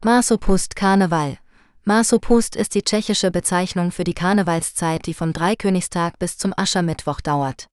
Masopust 0.02 0.74
Karneval 0.74 1.36
Masopust 1.84 2.56
ist 2.56 2.74
die 2.74 2.82
tschechische 2.82 3.30
Bezeichnung 3.30 3.92
für 3.92 4.04
die 4.04 4.14
Karnevalszeit, 4.14 5.04
die 5.04 5.12
vom 5.12 5.34
Dreikönigstag 5.34 6.18
bis 6.18 6.38
zum 6.38 6.54
Aschermittwoch 6.56 7.20
dauert. 7.20 7.66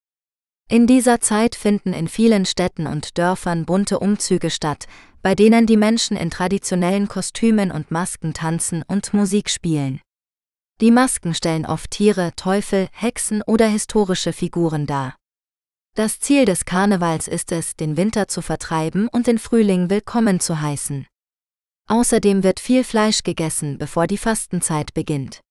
In 0.70 0.86
dieser 0.86 1.22
Zeit 1.22 1.56
finden 1.56 1.94
in 1.94 2.10
vielen 2.10 2.46
Städten 2.46 2.88
und 2.88 3.18
Dörfern 3.18 3.64
bunte 3.66 4.00
Umzüge 4.00 4.50
statt, 4.50 4.86
bei 5.22 5.34
denen 5.34 5.66
die 5.66 5.78
Menschen 5.78 6.18
in 6.18 6.30
traditionellen 6.30 7.08
Kostümen 7.08 7.72
und 7.72 7.90
Masken 7.90 8.34
tanzen 8.34 8.84
und 8.86 9.14
Musik 9.14 9.50
spielen. 9.50 10.02
Die 10.82 10.92
Masken 10.92 11.34
stellen 11.34 11.66
oft 11.66 11.92
Tiere, 11.92 12.32
Teufel, 12.36 12.90
Hexen 12.92 13.42
oder 13.44 13.68
historische 13.68 14.34
Figuren 14.34 14.86
dar. 14.86 15.16
Das 15.96 16.20
Ziel 16.20 16.46
des 16.46 16.66
Karnevals 16.66 17.28
ist 17.28 17.52
es, 17.52 17.76
den 17.76 17.98
Winter 17.98 18.28
zu 18.28 18.42
vertreiben 18.42 19.08
und 19.08 19.28
den 19.28 19.38
Frühling 19.38 19.92
willkommen 19.92 20.40
zu 20.40 20.60
heißen. 20.60 21.06
Außerdem 21.88 22.44
wird 22.44 22.60
viel 22.60 22.84
Fleisch 22.84 23.24
gegessen, 23.24 23.78
bevor 23.78 24.08
die 24.08 24.18
Fastenzeit 24.18 24.94
beginnt. 24.94 25.42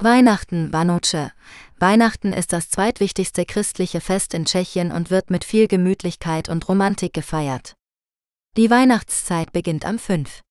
Weihnachten, 0.00 0.72
Vanoce. 0.72 1.30
Weihnachten 1.78 2.32
ist 2.32 2.52
das 2.52 2.68
zweitwichtigste 2.68 3.46
christliche 3.46 4.00
Fest 4.00 4.34
in 4.34 4.44
Tschechien 4.44 4.90
und 4.90 5.10
wird 5.10 5.30
mit 5.30 5.44
viel 5.44 5.68
Gemütlichkeit 5.68 6.48
und 6.48 6.68
Romantik 6.68 7.12
gefeiert. 7.12 7.74
Die 8.56 8.70
Weihnachtszeit 8.70 9.52
beginnt 9.52 9.84
am 9.84 9.98
5. 9.98 10.43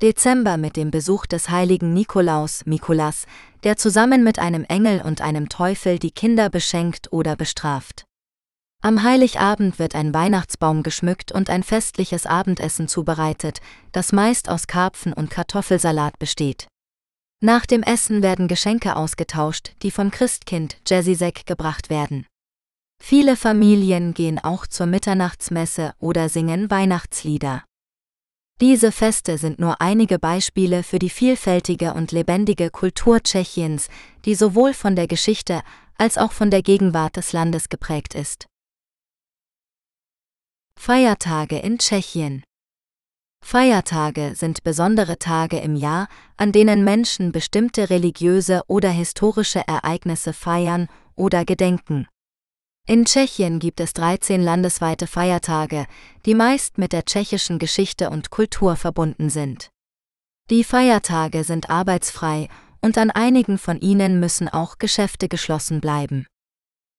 Dezember 0.00 0.56
mit 0.56 0.76
dem 0.76 0.90
Besuch 0.90 1.26
des 1.26 1.50
heiligen 1.50 1.92
Nikolaus, 1.92 2.66
Mikulas, 2.66 3.26
der 3.64 3.76
zusammen 3.76 4.24
mit 4.24 4.38
einem 4.38 4.64
Engel 4.64 5.02
und 5.02 5.20
einem 5.20 5.48
Teufel 5.48 5.98
die 5.98 6.10
Kinder 6.10 6.50
beschenkt 6.50 7.12
oder 7.12 7.36
bestraft. 7.36 8.04
Am 8.84 9.04
Heiligabend 9.04 9.78
wird 9.78 9.94
ein 9.94 10.12
Weihnachtsbaum 10.12 10.82
geschmückt 10.82 11.30
und 11.30 11.50
ein 11.50 11.62
festliches 11.62 12.26
Abendessen 12.26 12.88
zubereitet, 12.88 13.60
das 13.92 14.10
meist 14.10 14.48
aus 14.48 14.66
Karpfen 14.66 15.12
und 15.12 15.30
Kartoffelsalat 15.30 16.18
besteht. 16.18 16.66
Nach 17.40 17.64
dem 17.64 17.84
Essen 17.84 18.22
werden 18.22 18.48
Geschenke 18.48 18.96
ausgetauscht, 18.96 19.74
die 19.82 19.92
vom 19.92 20.10
Christkind 20.10 20.78
Jezisek 20.88 21.46
gebracht 21.46 21.90
werden. 21.90 22.26
Viele 23.00 23.36
Familien 23.36 24.14
gehen 24.14 24.38
auch 24.38 24.66
zur 24.66 24.86
Mitternachtsmesse 24.86 25.92
oder 25.98 26.28
singen 26.28 26.70
Weihnachtslieder. 26.70 27.64
Diese 28.62 28.92
Feste 28.92 29.38
sind 29.38 29.58
nur 29.58 29.80
einige 29.80 30.20
Beispiele 30.20 30.84
für 30.84 31.00
die 31.00 31.10
vielfältige 31.10 31.94
und 31.94 32.12
lebendige 32.12 32.70
Kultur 32.70 33.20
Tschechiens, 33.20 33.88
die 34.24 34.36
sowohl 34.36 34.72
von 34.72 34.94
der 34.94 35.08
Geschichte 35.08 35.62
als 35.98 36.16
auch 36.16 36.30
von 36.30 36.48
der 36.48 36.62
Gegenwart 36.62 37.16
des 37.16 37.32
Landes 37.32 37.70
geprägt 37.70 38.14
ist. 38.14 38.46
Feiertage 40.78 41.58
in 41.58 41.78
Tschechien 41.78 42.44
Feiertage 43.44 44.36
sind 44.36 44.62
besondere 44.62 45.18
Tage 45.18 45.58
im 45.58 45.74
Jahr, 45.74 46.06
an 46.36 46.52
denen 46.52 46.84
Menschen 46.84 47.32
bestimmte 47.32 47.90
religiöse 47.90 48.62
oder 48.68 48.90
historische 48.90 49.66
Ereignisse 49.66 50.32
feiern 50.32 50.86
oder 51.16 51.44
gedenken. 51.44 52.06
In 52.88 53.04
Tschechien 53.04 53.60
gibt 53.60 53.78
es 53.78 53.92
13 53.92 54.42
landesweite 54.42 55.06
Feiertage, 55.06 55.86
die 56.26 56.34
meist 56.34 56.78
mit 56.78 56.92
der 56.92 57.04
tschechischen 57.04 57.60
Geschichte 57.60 58.10
und 58.10 58.30
Kultur 58.30 58.74
verbunden 58.74 59.30
sind. 59.30 59.70
Die 60.50 60.64
Feiertage 60.64 61.44
sind 61.44 61.70
arbeitsfrei 61.70 62.48
und 62.80 62.98
an 62.98 63.10
einigen 63.10 63.56
von 63.56 63.80
ihnen 63.80 64.18
müssen 64.18 64.48
auch 64.48 64.78
Geschäfte 64.78 65.28
geschlossen 65.28 65.80
bleiben. 65.80 66.26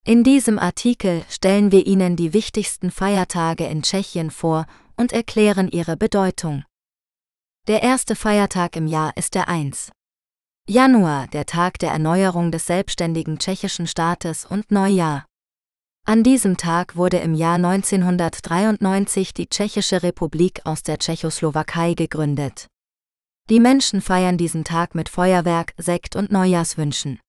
In 0.06 0.24
diesem 0.24 0.58
Artikel 0.58 1.24
stellen 1.30 1.72
wir 1.72 1.86
Ihnen 1.86 2.16
die 2.16 2.34
wichtigsten 2.34 2.92
Feiertage 2.92 3.66
in 3.66 3.84
Tschechien 3.84 4.32
vor 4.32 4.66
und 4.98 5.14
erklären 5.14 5.70
ihre 5.70 5.96
Bedeutung. 5.98 6.64
Der 7.68 7.84
erste 7.84 8.16
Feiertag 8.16 8.76
im 8.76 8.88
Jahr 8.88 9.16
ist 9.16 9.36
der 9.36 9.48
1. 9.48 9.92
Januar, 10.68 11.28
der 11.28 11.46
Tag 11.46 11.80
der 11.80 11.92
Erneuerung 11.92 12.52
des 12.52 12.68
selbstständigen 12.68 13.40
tschechischen 13.40 13.88
Staates 13.88 14.46
und 14.46 14.72
Neujahr. 14.72 15.26
An 16.06 16.22
diesem 16.22 16.58
Tag 16.58 16.98
wurde 16.98 17.20
im 17.20 17.34
Jahr 17.34 17.56
1993 17.56 19.34
die 19.34 19.48
Tschechische 19.48 20.04
Republik 20.04 20.60
aus 20.66 20.84
der 20.84 20.98
Tschechoslowakei 20.98 21.94
gegründet. 21.94 22.68
Die 23.50 23.62
Menschen 23.62 24.02
feiern 24.02 24.38
diesen 24.38 24.66
Tag 24.66 24.96
mit 24.96 25.08
Feuerwerk, 25.08 25.74
Sekt 25.78 26.18
und 26.18 26.30
Neujahrswünschen. 26.30 27.22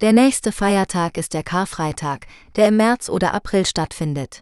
Der 0.00 0.12
nächste 0.12 0.50
Feiertag 0.50 1.16
ist 1.16 1.32
der 1.32 1.44
Karfreitag, 1.44 2.26
der 2.56 2.68
im 2.68 2.76
März 2.76 3.08
oder 3.08 3.32
April 3.32 3.64
stattfindet. 3.64 4.40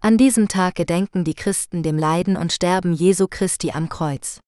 An 0.00 0.16
diesem 0.16 0.46
Tag 0.46 0.76
gedenken 0.76 1.24
die 1.24 1.34
Christen 1.34 1.82
dem 1.82 1.98
Leiden 1.98 2.36
und 2.36 2.52
Sterben 2.52 2.92
Jesu 2.92 3.26
Christi 3.28 3.72
am 3.72 3.88
Kreuz. 3.88 4.38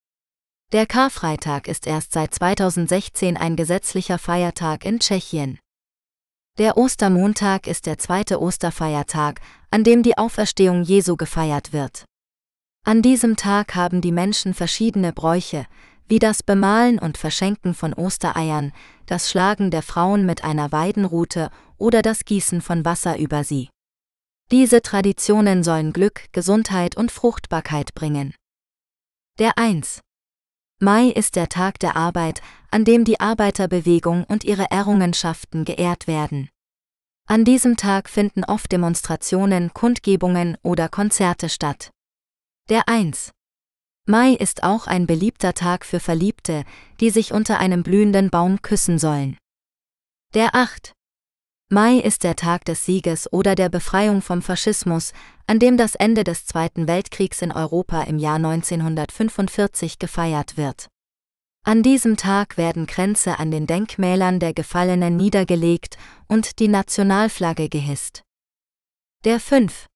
Der 0.71 0.85
Karfreitag 0.85 1.67
ist 1.67 1.85
erst 1.85 2.13
seit 2.13 2.33
2016 2.33 3.35
ein 3.35 3.57
gesetzlicher 3.57 4.17
Feiertag 4.17 4.85
in 4.85 4.99
Tschechien. 4.99 5.59
Der 6.59 6.77
Ostermontag 6.77 7.65
ist 7.65 7.87
der 7.87 7.97
zweite 7.97 8.39
Osterfeiertag, 8.39 9.41
an 9.71 9.83
dem 9.83 10.03
die 10.03 10.19
Auferstehung 10.19 10.83
Jesu 10.83 11.17
gefeiert 11.17 11.73
wird. 11.73 12.05
An 12.85 13.01
diesem 13.01 13.37
Tag 13.37 13.73
haben 13.73 14.01
die 14.01 14.11
Menschen 14.11 14.53
verschiedene 14.53 15.13
Bräuche, 15.13 15.65
wie 16.07 16.19
das 16.19 16.43
Bemalen 16.43 16.99
und 16.99 17.17
Verschenken 17.17 17.73
von 17.73 17.95
Ostereiern, 17.95 18.71
das 19.07 19.31
Schlagen 19.31 19.71
der 19.71 19.81
Frauen 19.81 20.27
mit 20.27 20.43
einer 20.43 20.71
Weidenrute 20.71 21.49
oder 21.79 22.03
das 22.03 22.23
Gießen 22.23 22.61
von 22.61 22.85
Wasser 22.85 23.17
über 23.17 23.43
sie. 23.43 23.69
Diese 24.51 24.83
Traditionen 24.83 25.63
sollen 25.63 25.91
Glück, 25.91 26.31
Gesundheit 26.33 26.95
und 26.95 27.11
Fruchtbarkeit 27.11 27.95
bringen. 27.95 28.35
Der 29.39 29.57
1. 29.57 30.01
Mai 30.83 31.07
ist 31.07 31.37
der 31.37 31.47
Tag 31.47 31.79
der 31.79 31.95
Arbeit, 31.95 32.41
an 32.69 32.83
dem 32.83 33.05
die 33.05 33.21
Arbeiterbewegung 33.21 34.25
und 34.25 34.43
ihre 34.43 34.69
Errungenschaften 34.69 35.63
geehrt 35.63 36.07
werden. 36.07 36.49
An 37.25 37.45
diesem 37.45 37.77
Tag 37.77 38.09
finden 38.09 38.43
oft 38.43 38.69
Demonstrationen, 38.69 39.73
Kundgebungen 39.73 40.57
oder 40.61 40.89
Konzerte 40.89 41.47
statt. 41.47 41.91
Der 42.67 42.89
1. 42.89 43.31
Mai 44.07 44.33
ist 44.33 44.63
auch 44.63 44.85
ein 44.85 45.07
beliebter 45.07 45.53
Tag 45.53 45.85
für 45.85 46.01
Verliebte, 46.01 46.65
die 46.99 47.11
sich 47.11 47.31
unter 47.31 47.59
einem 47.59 47.83
blühenden 47.83 48.29
Baum 48.29 48.61
küssen 48.61 48.99
sollen. 48.99 49.37
Der 50.33 50.53
8. 50.53 50.91
Mai 51.69 51.95
ist 51.95 52.25
der 52.25 52.35
Tag 52.35 52.65
des 52.65 52.83
Sieges 52.83 53.31
oder 53.31 53.55
der 53.55 53.69
Befreiung 53.69 54.21
vom 54.21 54.41
Faschismus, 54.41 55.13
an 55.47 55.59
dem 55.59 55.77
das 55.77 55.95
Ende 55.95 56.23
des 56.23 56.45
Zweiten 56.45 56.87
Weltkriegs 56.87 57.41
in 57.41 57.51
Europa 57.51 58.03
im 58.03 58.17
Jahr 58.17 58.35
1945 58.35 59.99
gefeiert 59.99 60.57
wird. 60.57 60.87
An 61.65 61.81
diesem 61.81 62.17
Tag 62.17 62.57
werden 62.57 62.87
Kränze 62.87 63.39
an 63.39 63.49
den 63.49 63.67
Denkmälern 63.67 64.39
der 64.39 64.53
Gefallenen 64.53 65.15
niedergelegt 65.15 65.97
und 66.27 66.59
die 66.59 66.67
Nationalflagge 66.67 67.69
gehisst. 67.69 68.23
Der 69.23 69.39
5. 69.39 69.87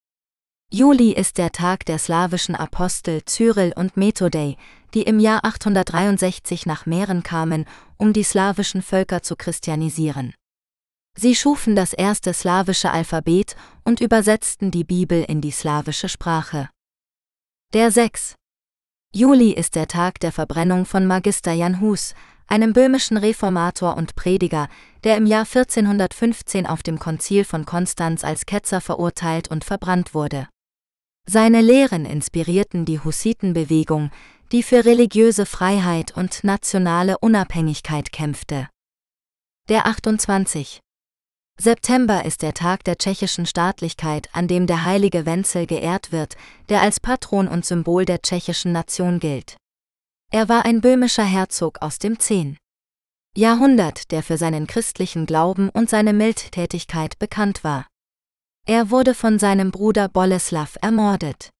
Juli 0.70 1.12
ist 1.12 1.38
der 1.38 1.52
Tag 1.52 1.84
der 1.84 1.98
slawischen 1.98 2.54
Apostel 2.54 3.22
Cyril 3.24 3.72
und 3.76 3.96
Methodei, 3.96 4.56
die 4.94 5.02
im 5.02 5.18
Jahr 5.18 5.44
863 5.44 6.66
nach 6.66 6.86
Mähren 6.86 7.22
kamen, 7.22 7.66
um 7.96 8.12
die 8.12 8.22
slawischen 8.22 8.80
Völker 8.80 9.22
zu 9.22 9.36
christianisieren. 9.36 10.34
Sie 11.20 11.34
schufen 11.34 11.74
das 11.74 11.94
erste 11.94 12.32
slawische 12.32 12.92
Alphabet 12.92 13.56
und 13.82 14.00
übersetzten 14.00 14.70
die 14.70 14.84
Bibel 14.84 15.24
in 15.24 15.40
die 15.40 15.50
slawische 15.50 16.08
Sprache. 16.08 16.70
Der 17.74 17.90
6. 17.90 18.36
Juli 19.12 19.50
ist 19.50 19.74
der 19.74 19.88
Tag 19.88 20.20
der 20.20 20.30
Verbrennung 20.30 20.86
von 20.86 21.08
Magister 21.08 21.52
Jan 21.52 21.80
Hus, 21.80 22.14
einem 22.46 22.72
böhmischen 22.72 23.16
Reformator 23.16 23.96
und 23.96 24.14
Prediger, 24.14 24.68
der 25.02 25.16
im 25.16 25.26
Jahr 25.26 25.44
1415 25.44 26.66
auf 26.66 26.84
dem 26.84 27.00
Konzil 27.00 27.42
von 27.42 27.66
Konstanz 27.66 28.22
als 28.22 28.46
Ketzer 28.46 28.80
verurteilt 28.80 29.50
und 29.50 29.64
verbrannt 29.64 30.14
wurde. 30.14 30.46
Seine 31.28 31.62
Lehren 31.62 32.04
inspirierten 32.04 32.84
die 32.84 33.00
Hussitenbewegung, 33.00 34.12
die 34.52 34.62
für 34.62 34.84
religiöse 34.84 35.46
Freiheit 35.46 36.16
und 36.16 36.44
nationale 36.44 37.18
Unabhängigkeit 37.18 38.12
kämpfte. 38.12 38.68
Der 39.68 39.86
28. 39.86 40.80
September 41.60 42.24
ist 42.24 42.42
der 42.42 42.54
Tag 42.54 42.84
der 42.84 42.98
tschechischen 42.98 43.44
Staatlichkeit, 43.44 44.28
an 44.32 44.46
dem 44.46 44.68
der 44.68 44.84
heilige 44.84 45.26
Wenzel 45.26 45.66
geehrt 45.66 46.12
wird, 46.12 46.36
der 46.68 46.82
als 46.82 47.00
Patron 47.00 47.48
und 47.48 47.66
Symbol 47.66 48.04
der 48.04 48.22
tschechischen 48.22 48.70
Nation 48.70 49.18
gilt. 49.18 49.56
Er 50.30 50.48
war 50.48 50.64
ein 50.64 50.80
böhmischer 50.80 51.24
Herzog 51.24 51.82
aus 51.82 51.98
dem 51.98 52.20
10. 52.20 52.58
Jahrhundert, 53.36 54.12
der 54.12 54.22
für 54.22 54.38
seinen 54.38 54.68
christlichen 54.68 55.26
Glauben 55.26 55.68
und 55.68 55.90
seine 55.90 56.12
Mildtätigkeit 56.12 57.18
bekannt 57.18 57.64
war. 57.64 57.88
Er 58.64 58.90
wurde 58.90 59.14
von 59.14 59.40
seinem 59.40 59.72
Bruder 59.72 60.08
Boleslav 60.08 60.78
ermordet. 60.80 61.50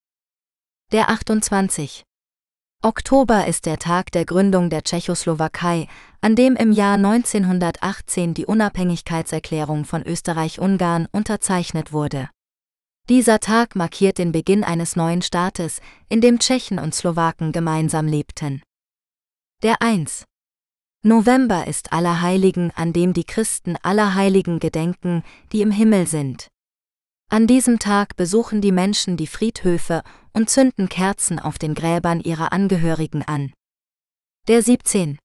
Der 0.93 1.09
28. 1.09 2.05
Oktober 2.81 3.49
ist 3.49 3.67
der 3.67 3.81
Tag 3.81 4.13
der 4.13 4.25
Gründung 4.25 4.71
der 4.71 4.85
Tschechoslowakei, 4.85 5.89
an 6.21 6.37
dem 6.37 6.55
im 6.55 6.71
Jahr 6.71 6.95
1918 6.95 8.35
die 8.35 8.47
Unabhängigkeitserklärung 8.47 9.85
von 9.85 10.05
Österreich-Ungarn 10.05 11.09
unterzeichnet 11.11 11.93
wurde. 11.93 12.31
Dieser 13.09 13.41
Tag 13.41 13.75
markiert 13.75 14.19
den 14.19 14.31
Beginn 14.31 14.63
eines 14.63 14.95
neuen 14.95 15.23
Staates, 15.23 15.81
in 16.09 16.21
dem 16.21 16.39
Tschechen 16.39 16.79
und 16.79 16.95
Slowaken 16.95 17.51
gemeinsam 17.51 18.07
lebten. 18.07 18.63
Der 19.65 19.83
1. 19.83 20.23
November 21.03 21.67
ist 21.67 21.93
Allerheiligen, 21.93 22.71
an 22.77 22.93
dem 22.93 23.13
die 23.13 23.25
Christen 23.25 23.75
aller 23.83 24.15
Heiligen 24.15 24.61
gedenken, 24.61 25.25
die 25.51 25.63
im 25.63 25.73
Himmel 25.73 26.07
sind. 26.07 26.47
An 27.31 27.47
diesem 27.47 27.79
Tag 27.79 28.17
besuchen 28.17 28.63
die 28.63 28.73
Menschen 28.73 29.19
die 29.19 29.27
Friedhöfe 29.27 30.03
und 30.33 30.49
zünden 30.49 30.89
Kerzen 30.89 31.39
auf 31.39 31.59
den 31.59 31.75
Gräbern 31.75 32.21
ihrer 32.21 32.53
Angehörigen 32.53 33.23
an. 33.23 33.53
Der 34.49 34.63
17. 34.63 35.19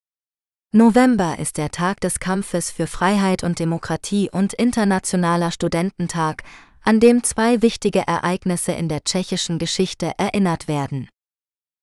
November 0.74 1.40
ist 1.40 1.58
der 1.58 1.72
Tag 1.72 2.02
des 2.02 2.20
Kampfes 2.20 2.72
für 2.72 2.88
Freiheit 2.88 3.44
und 3.44 3.60
Demokratie 3.60 4.30
und 4.30 4.54
Internationaler 4.54 5.52
Studententag, 5.52 6.44
an 6.82 7.00
dem 7.00 7.24
zwei 7.24 7.62
wichtige 7.62 8.06
Ereignisse 8.06 8.74
in 8.74 8.90
der 8.90 9.06
tschechischen 9.06 9.58
Geschichte 9.58 10.12
erinnert 10.18 10.68
werden. 10.68 11.08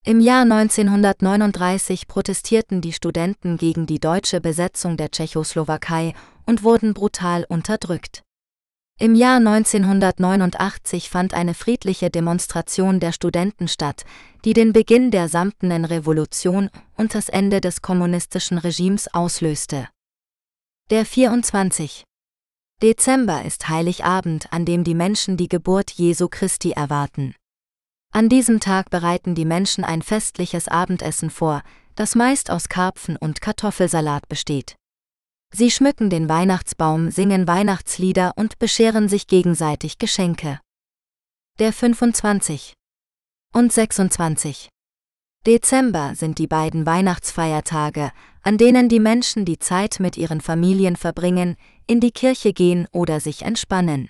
Im 0.05 0.21
Jahr 0.21 0.43
1939 0.43 2.09
protestierten 2.09 2.83
die 2.83 2.93
Studenten 2.93 3.57
gegen 3.57 3.87
die 3.87 4.01
deutsche 4.01 4.43
Besetzung 4.43 4.99
der 4.99 5.11
Tschechoslowakei 5.11 6.12
und 6.45 6.62
wurden 6.62 6.93
brutal 6.93 7.47
unterdrückt. 7.49 8.23
Im 9.03 9.14
Jahr 9.14 9.38
1989 9.38 11.09
fand 11.09 11.32
eine 11.32 11.55
friedliche 11.55 12.11
Demonstration 12.11 13.01
der 13.01 13.12
Studenten 13.12 13.66
statt, 13.66 14.05
die 14.44 14.53
den 14.53 14.74
Beginn 14.74 15.11
der 15.11 15.30
Samtenen 15.30 15.86
Revolution 15.86 16.68
und 16.98 17.14
das 17.14 17.30
Ende 17.30 17.62
des 17.62 17.80
kommunistischen 17.80 18.59
Regimes 18.59 19.09
auslöste. 19.14 19.88
Der 20.90 21.07
24. 21.07 22.05
Dezember 22.82 23.42
ist 23.42 23.70
Heiligabend, 23.70 24.53
an 24.53 24.66
dem 24.66 24.84
die 24.84 24.94
Menschen 24.94 25.38
die 25.38 25.48
Geburt 25.48 25.92
Jesu 25.92 26.28
Christi 26.28 26.72
erwarten. 26.72 27.34
An 28.12 28.28
diesem 28.28 28.61
Tag 28.61 28.90
bereiten 28.90 29.34
die 29.34 29.46
Menschen 29.46 29.82
ein 29.82 30.03
festliches 30.03 30.68
Abendessen 30.68 31.30
vor, 31.30 31.62
das 31.94 32.14
meist 32.14 32.51
aus 32.51 32.68
Karpfen 32.68 33.16
und 33.16 33.40
Kartoffelsalat 33.40 34.28
besteht. 34.28 34.76
Sie 35.53 35.70
schmücken 35.70 36.11
den 36.11 36.28
Weihnachtsbaum, 36.28 37.11
singen 37.11 37.48
Weihnachtslieder 37.48 38.32
und 38.36 38.59
bescheren 38.59 39.09
sich 39.09 39.26
gegenseitig 39.26 39.98
Geschenke. 39.98 40.61
Der 41.59 41.72
25. 41.72 42.74
und 43.53 43.72
26. 43.72 44.68
Dezember 45.46 46.14
sind 46.14 46.38
die 46.38 46.46
beiden 46.46 46.86
Weihnachtsfeiertage, 46.86 48.12
an 48.42 48.59
denen 48.59 48.88
die 48.88 49.01
Menschen 49.01 49.44
die 49.44 49.59
Zeit 49.59 49.98
mit 49.98 50.16
ihren 50.16 50.40
Familien 50.40 50.96
verbringen, 50.96 51.57
in 51.86 51.98
die 51.98 52.12
Kirche 52.12 52.53
gehen 52.53 52.86
oder 52.92 53.18
sich 53.18 53.42
entspannen. 53.42 54.09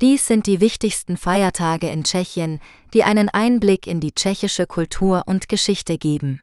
Dies 0.00 0.26
sind 0.26 0.46
die 0.46 0.60
wichtigsten 0.60 1.16
Feiertage 1.16 1.88
in 1.88 2.04
Tschechien, 2.04 2.60
die 2.92 3.04
einen 3.04 3.28
Einblick 3.28 3.86
in 3.86 4.00
die 4.00 4.12
tschechische 4.12 4.66
Kultur 4.66 5.22
und 5.26 5.48
Geschichte 5.48 5.98
geben. 5.98 6.40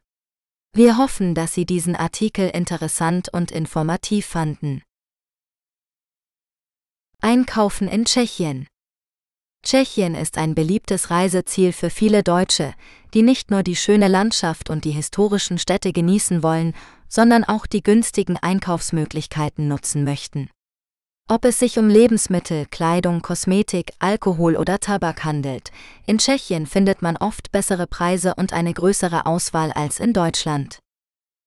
Wir 0.74 0.96
hoffen, 0.96 1.34
dass 1.34 1.52
Sie 1.52 1.66
diesen 1.66 1.94
Artikel 1.94 2.48
interessant 2.48 3.28
und 3.30 3.50
informativ 3.50 4.24
fanden. 4.24 4.82
Einkaufen 7.20 7.88
in 7.88 8.06
Tschechien 8.06 8.66
Tschechien 9.62 10.14
ist 10.14 10.38
ein 10.38 10.54
beliebtes 10.54 11.10
Reiseziel 11.10 11.72
für 11.72 11.90
viele 11.90 12.22
Deutsche, 12.22 12.72
die 13.12 13.20
nicht 13.20 13.50
nur 13.50 13.62
die 13.62 13.76
schöne 13.76 14.08
Landschaft 14.08 14.70
und 14.70 14.86
die 14.86 14.92
historischen 14.92 15.58
Städte 15.58 15.92
genießen 15.92 16.42
wollen, 16.42 16.74
sondern 17.06 17.44
auch 17.44 17.66
die 17.66 17.82
günstigen 17.82 18.38
Einkaufsmöglichkeiten 18.38 19.68
nutzen 19.68 20.04
möchten. 20.04 20.48
Ob 21.32 21.46
es 21.46 21.58
sich 21.58 21.78
um 21.78 21.88
Lebensmittel, 21.88 22.66
Kleidung, 22.66 23.22
Kosmetik, 23.22 23.94
Alkohol 24.00 24.54
oder 24.54 24.80
Tabak 24.80 25.24
handelt, 25.24 25.72
in 26.04 26.18
Tschechien 26.18 26.66
findet 26.66 27.00
man 27.00 27.16
oft 27.16 27.50
bessere 27.52 27.86
Preise 27.86 28.34
und 28.34 28.52
eine 28.52 28.74
größere 28.74 29.24
Auswahl 29.24 29.72
als 29.72 29.98
in 29.98 30.12
Deutschland. 30.12 30.80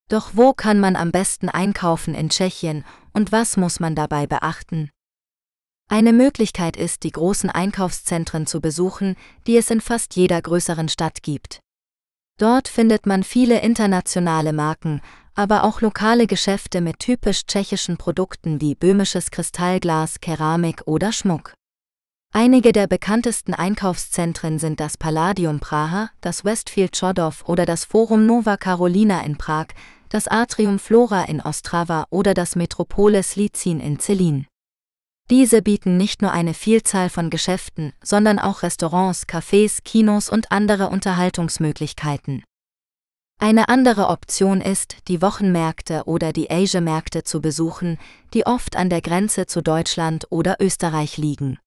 Doch 0.09 0.31
wo 0.33 0.53
kann 0.53 0.79
man 0.79 0.95
am 0.95 1.11
besten 1.11 1.49
einkaufen 1.49 2.15
in 2.15 2.29
Tschechien 2.29 2.83
und 3.13 3.31
was 3.31 3.57
muss 3.57 3.79
man 3.79 3.93
dabei 3.93 4.25
beachten? 4.25 4.89
Eine 5.87 6.13
Möglichkeit 6.13 6.77
ist, 6.77 7.03
die 7.03 7.11
großen 7.11 7.51
Einkaufszentren 7.51 8.47
zu 8.47 8.61
besuchen, 8.61 9.15
die 9.45 9.55
es 9.55 9.69
in 9.69 9.81
fast 9.81 10.15
jeder 10.15 10.41
größeren 10.41 10.89
Stadt 10.89 11.21
gibt. 11.21 11.59
Dort 12.39 12.69
findet 12.69 13.05
man 13.05 13.23
viele 13.23 13.61
internationale 13.61 14.51
Marken, 14.51 15.03
aber 15.35 15.63
auch 15.63 15.81
lokale 15.81 16.27
Geschäfte 16.27 16.81
mit 16.81 16.99
typisch 16.99 17.45
tschechischen 17.45 17.97
Produkten 17.97 18.61
wie 18.61 18.73
böhmisches 18.73 19.31
Kristallglas, 19.31 20.19
Keramik 20.21 20.81
oder 20.85 21.11
Schmuck. 21.11 21.53
Einige 22.33 22.71
der 22.71 22.87
bekanntesten 22.87 23.53
Einkaufszentren 23.53 24.59
sind 24.59 24.79
das 24.79 24.97
Palladium 24.97 25.59
Praha, 25.59 26.09
das 26.19 26.43
Westfield 26.43 26.97
Chodov 26.99 27.47
oder 27.47 27.65
das 27.65 27.85
Forum 27.85 28.25
Nova 28.25 28.57
Carolina 28.57 29.21
in 29.21 29.37
Prag, 29.37 29.67
das 30.09 30.27
Atrium 30.27 30.79
Flora 30.79 31.23
in 31.25 31.41
Ostrava 31.41 32.05
oder 32.09 32.33
das 32.33 32.55
Metropolis 32.55 33.35
Lizin 33.35 33.79
in 33.79 33.99
Zelin. 33.99 34.47
Diese 35.29 35.61
bieten 35.61 35.97
nicht 35.97 36.21
nur 36.21 36.31
eine 36.31 36.53
Vielzahl 36.53 37.09
von 37.09 37.29
Geschäften, 37.29 37.93
sondern 38.03 38.37
auch 38.37 38.63
Restaurants, 38.63 39.27
Cafés, 39.27 39.79
Kinos 39.83 40.29
und 40.29 40.51
andere 40.51 40.89
Unterhaltungsmöglichkeiten. 40.89 42.43
Eine 43.45 43.69
andere 43.69 44.07
Option 44.07 44.59
ist, 44.59 45.07
die 45.07 45.21
Wochenmärkte 45.21 46.05
oder 46.05 46.33
die 46.33 46.49
Asia-Märkte 46.49 47.23
zu 47.23 47.41
besuchen, 47.41 47.99
die 48.33 48.45
oft 48.45 48.75
an 48.75 48.89
der 48.89 49.01
Grenze 49.01 49.45
zu 49.45 49.61
Deutschland 49.61 50.25
oder 50.31 50.55
Österreich 50.59 51.17
liegen. 51.17 51.59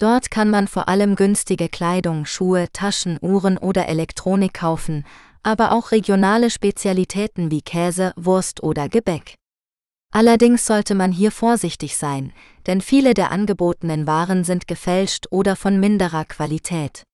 Dort 0.00 0.30
kann 0.30 0.50
man 0.50 0.68
vor 0.68 0.88
allem 0.88 1.14
günstige 1.14 1.68
Kleidung, 1.68 2.26
Schuhe, 2.26 2.66
Taschen, 2.72 3.18
Uhren 3.20 3.56
oder 3.56 3.88
Elektronik 3.88 4.54
kaufen, 4.54 5.06
aber 5.42 5.70
auch 5.70 5.92
regionale 5.92 6.50
Spezialitäten 6.50 7.50
wie 7.50 7.62
Käse, 7.62 8.12
Wurst 8.16 8.62
oder 8.62 8.88
Gebäck. 8.88 9.36
Allerdings 10.12 10.66
sollte 10.66 10.94
man 10.94 11.12
hier 11.12 11.30
vorsichtig 11.30 11.96
sein, 11.96 12.32
denn 12.66 12.80
viele 12.80 13.14
der 13.14 13.30
angebotenen 13.30 14.06
Waren 14.06 14.44
sind 14.44 14.66
gefälscht 14.66 15.26
oder 15.30 15.56
von 15.56 15.78
minderer 15.78 16.24
Qualität. 16.24 17.04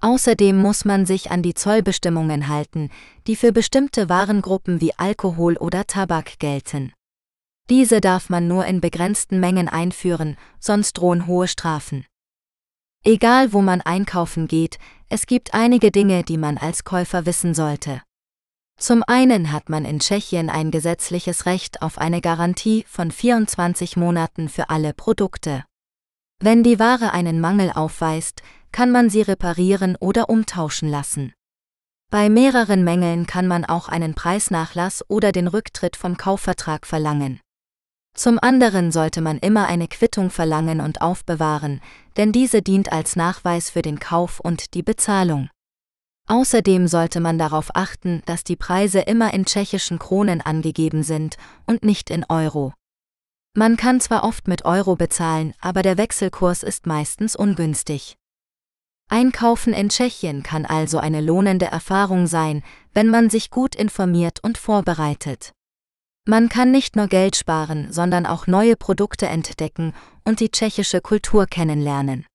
Außerdem 0.00 0.56
muss 0.56 0.84
man 0.84 1.06
sich 1.06 1.30
an 1.30 1.42
die 1.42 1.54
Zollbestimmungen 1.54 2.48
halten, 2.48 2.90
die 3.26 3.36
für 3.36 3.52
bestimmte 3.52 4.08
Warengruppen 4.08 4.80
wie 4.80 4.92
Alkohol 4.96 5.56
oder 5.56 5.86
Tabak 5.86 6.38
gelten. 6.38 6.92
Diese 7.68 8.00
darf 8.00 8.28
man 8.28 8.46
nur 8.46 8.66
in 8.66 8.80
begrenzten 8.80 9.40
Mengen 9.40 9.68
einführen, 9.68 10.36
sonst 10.60 10.94
drohen 10.94 11.26
hohe 11.26 11.48
Strafen. 11.48 12.06
Egal 13.04 13.52
wo 13.52 13.62
man 13.62 13.80
einkaufen 13.80 14.48
geht, 14.48 14.78
es 15.08 15.26
gibt 15.26 15.54
einige 15.54 15.90
Dinge, 15.90 16.22
die 16.24 16.38
man 16.38 16.58
als 16.58 16.84
Käufer 16.84 17.24
wissen 17.24 17.54
sollte. 17.54 18.02
Zum 18.78 19.02
einen 19.06 19.52
hat 19.52 19.68
man 19.70 19.84
in 19.84 20.00
Tschechien 20.00 20.50
ein 20.50 20.70
gesetzliches 20.70 21.46
Recht 21.46 21.80
auf 21.82 21.98
eine 21.98 22.20
Garantie 22.20 22.84
von 22.86 23.10
24 23.10 23.96
Monaten 23.96 24.48
für 24.48 24.68
alle 24.68 24.92
Produkte. 24.92 25.64
Wenn 26.38 26.62
die 26.62 26.78
Ware 26.78 27.12
einen 27.12 27.40
Mangel 27.40 27.72
aufweist, 27.72 28.42
kann 28.72 28.90
man 28.90 29.10
sie 29.10 29.22
reparieren 29.22 29.96
oder 30.00 30.28
umtauschen 30.28 30.88
lassen. 30.88 31.32
Bei 32.10 32.28
mehreren 32.28 32.84
Mängeln 32.84 33.26
kann 33.26 33.48
man 33.48 33.64
auch 33.64 33.88
einen 33.88 34.14
Preisnachlass 34.14 35.04
oder 35.08 35.32
den 35.32 35.48
Rücktritt 35.48 35.96
vom 35.96 36.16
Kaufvertrag 36.16 36.86
verlangen. 36.86 37.40
Zum 38.14 38.38
anderen 38.40 38.92
sollte 38.92 39.20
man 39.20 39.38
immer 39.38 39.66
eine 39.66 39.88
Quittung 39.88 40.30
verlangen 40.30 40.80
und 40.80 41.02
aufbewahren, 41.02 41.80
denn 42.16 42.32
diese 42.32 42.62
dient 42.62 42.90
als 42.90 43.14
Nachweis 43.14 43.68
für 43.68 43.82
den 43.82 43.98
Kauf 43.98 44.40
und 44.40 44.72
die 44.74 44.82
Bezahlung. 44.82 45.50
Außerdem 46.28 46.88
sollte 46.88 47.20
man 47.20 47.38
darauf 47.38 47.70
achten, 47.74 48.22
dass 48.26 48.42
die 48.42 48.56
Preise 48.56 49.00
immer 49.00 49.34
in 49.34 49.44
tschechischen 49.44 49.98
Kronen 49.98 50.40
angegeben 50.40 51.02
sind 51.02 51.36
und 51.66 51.84
nicht 51.84 52.10
in 52.10 52.24
Euro. 52.28 52.72
Man 53.54 53.76
kann 53.76 54.00
zwar 54.00 54.24
oft 54.24 54.48
mit 54.48 54.64
Euro 54.64 54.96
bezahlen, 54.96 55.54
aber 55.60 55.82
der 55.82 55.98
Wechselkurs 55.98 56.62
ist 56.62 56.86
meistens 56.86 57.36
ungünstig. 57.36 58.16
Einkaufen 59.08 59.72
in 59.72 59.88
Tschechien 59.88 60.42
kann 60.42 60.66
also 60.66 60.98
eine 60.98 61.20
lohnende 61.20 61.66
Erfahrung 61.66 62.26
sein, 62.26 62.62
wenn 62.92 63.08
man 63.08 63.30
sich 63.30 63.50
gut 63.50 63.74
informiert 63.74 64.40
und 64.42 64.58
vorbereitet. 64.58 65.52
Man 66.26 66.48
kann 66.48 66.72
nicht 66.72 66.96
nur 66.96 67.06
Geld 67.06 67.36
sparen, 67.36 67.92
sondern 67.92 68.26
auch 68.26 68.46
neue 68.46 68.76
Produkte 68.76 69.26
entdecken 69.26 69.94
und 70.24 70.40
die 70.40 70.50
tschechische 70.50 71.00
Kultur 71.00 71.46
kennenlernen. 71.46 72.26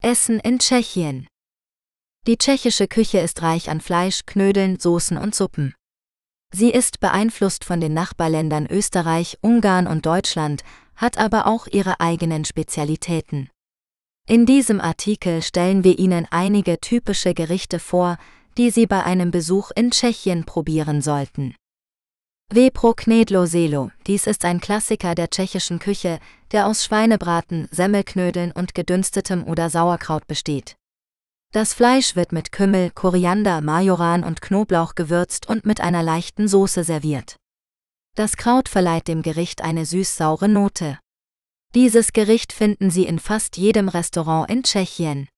Essen 0.00 0.38
in 0.38 0.60
Tschechien 0.60 1.26
die 2.26 2.38
tschechische 2.38 2.88
Küche 2.88 3.18
ist 3.18 3.42
reich 3.42 3.70
an 3.70 3.80
Fleisch, 3.80 4.26
Knödeln, 4.26 4.80
Soßen 4.80 5.16
und 5.16 5.32
Suppen. 5.32 5.74
Sie 6.52 6.70
ist 6.70 6.98
beeinflusst 6.98 7.64
von 7.64 7.80
den 7.80 7.94
Nachbarländern 7.94 8.66
Österreich, 8.66 9.38
Ungarn 9.42 9.86
und 9.86 10.06
Deutschland, 10.06 10.64
hat 10.96 11.18
aber 11.18 11.46
auch 11.46 11.68
ihre 11.68 12.00
eigenen 12.00 12.44
Spezialitäten. 12.44 13.48
In 14.28 14.44
diesem 14.44 14.80
Artikel 14.80 15.40
stellen 15.40 15.84
wir 15.84 16.00
Ihnen 16.00 16.26
einige 16.32 16.80
typische 16.80 17.32
Gerichte 17.32 17.78
vor, 17.78 18.18
die 18.58 18.70
Sie 18.70 18.88
bei 18.88 19.04
einem 19.04 19.30
Besuch 19.30 19.70
in 19.76 19.92
Tschechien 19.92 20.44
probieren 20.44 21.00
sollten. 21.00 21.54
Vepro 22.52 22.92
Knedlo 22.94 23.46
Selo, 23.46 23.92
dies 24.08 24.26
ist 24.26 24.44
ein 24.44 24.60
Klassiker 24.60 25.14
der 25.14 25.30
tschechischen 25.30 25.78
Küche, 25.78 26.18
der 26.50 26.66
aus 26.66 26.84
Schweinebraten, 26.84 27.68
Semmelknödeln 27.70 28.50
und 28.50 28.74
gedünstetem 28.74 29.44
oder 29.44 29.70
Sauerkraut 29.70 30.26
besteht. 30.26 30.74
Das 31.52 31.72
Fleisch 31.72 32.16
wird 32.16 32.32
mit 32.32 32.50
Kümmel, 32.50 32.90
Koriander, 32.90 33.60
Majoran 33.60 34.24
und 34.24 34.42
Knoblauch 34.42 34.96
gewürzt 34.96 35.48
und 35.48 35.66
mit 35.66 35.80
einer 35.80 36.02
leichten 36.02 36.48
Soße 36.48 36.82
serviert. 36.82 37.36
Das 38.16 38.36
Kraut 38.36 38.68
verleiht 38.68 39.06
dem 39.06 39.22
Gericht 39.22 39.62
eine 39.62 39.86
süß-saure 39.86 40.48
Note. 40.48 40.98
Dieses 41.76 42.14
Gericht 42.14 42.54
finden 42.54 42.88
Sie 42.88 43.04
in 43.04 43.18
fast 43.18 43.58
jedem 43.58 43.90
Restaurant 43.90 44.48
in 44.50 44.62
Tschechien. 44.62 45.28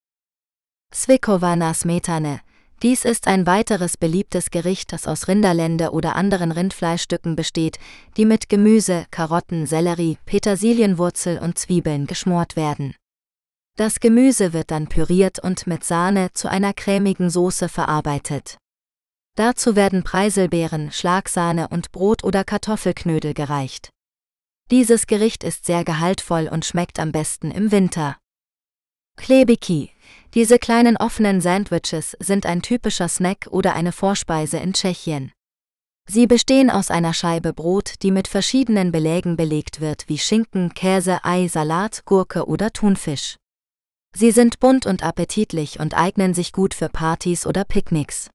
Svikovana 0.94 1.74
Smetane. 1.74 2.42
Dies 2.80 3.04
ist 3.04 3.26
ein 3.26 3.44
weiteres 3.44 3.96
beliebtes 3.96 4.52
Gericht, 4.52 4.92
das 4.92 5.08
aus 5.08 5.26
Rinderlende 5.26 5.90
oder 5.90 6.14
anderen 6.14 6.52
Rindfleischstücken 6.52 7.34
besteht, 7.34 7.80
die 8.16 8.24
mit 8.24 8.48
Gemüse, 8.48 9.04
Karotten, 9.10 9.66
Sellerie, 9.66 10.16
Petersilienwurzel 10.26 11.40
und 11.40 11.58
Zwiebeln 11.58 12.06
geschmort 12.06 12.54
werden. 12.54 12.94
Das 13.76 13.98
Gemüse 13.98 14.52
wird 14.52 14.70
dann 14.70 14.86
püriert 14.86 15.40
und 15.40 15.66
mit 15.66 15.82
Sahne 15.82 16.32
zu 16.34 16.48
einer 16.48 16.72
cremigen 16.72 17.30
Soße 17.30 17.68
verarbeitet. 17.68 18.58
Dazu 19.34 19.74
werden 19.74 20.04
Preiselbeeren, 20.04 20.92
Schlagsahne 20.92 21.66
und 21.66 21.90
Brot- 21.90 22.22
oder 22.22 22.44
Kartoffelknödel 22.44 23.34
gereicht. 23.34 23.90
Dieses 24.70 25.06
Gericht 25.06 25.44
ist 25.44 25.64
sehr 25.64 25.82
gehaltvoll 25.82 26.48
und 26.52 26.66
schmeckt 26.66 27.00
am 27.00 27.10
besten 27.10 27.50
im 27.50 27.72
Winter. 27.72 28.18
Klebiki. 29.16 29.90
Diese 30.34 30.58
kleinen 30.58 30.96
offenen 30.96 31.40
Sandwiches 31.40 32.16
sind 32.20 32.44
ein 32.44 32.60
typischer 32.60 33.08
Snack 33.08 33.48
oder 33.50 33.74
eine 33.74 33.92
Vorspeise 33.92 34.58
in 34.58 34.74
Tschechien. 34.74 35.32
Sie 36.08 36.26
bestehen 36.26 36.70
aus 36.70 36.90
einer 36.90 37.12
Scheibe 37.12 37.52
Brot, 37.52 37.94
die 38.02 38.10
mit 38.10 38.28
verschiedenen 38.28 38.92
Belägen 38.92 39.36
belegt 39.36 39.80
wird, 39.80 40.08
wie 40.08 40.18
Schinken, 40.18 40.72
Käse, 40.72 41.24
Ei, 41.24 41.48
Salat, 41.48 42.04
Gurke 42.04 42.46
oder 42.46 42.70
Thunfisch. 42.70 43.36
Sie 44.14 44.30
sind 44.30 44.60
bunt 44.60 44.86
und 44.86 45.02
appetitlich 45.02 45.80
und 45.80 45.94
eignen 45.94 46.32
sich 46.32 46.52
gut 46.52 46.72
für 46.72 46.88
Partys 46.88 47.46
oder 47.46 47.64
Picknicks. 47.64 48.30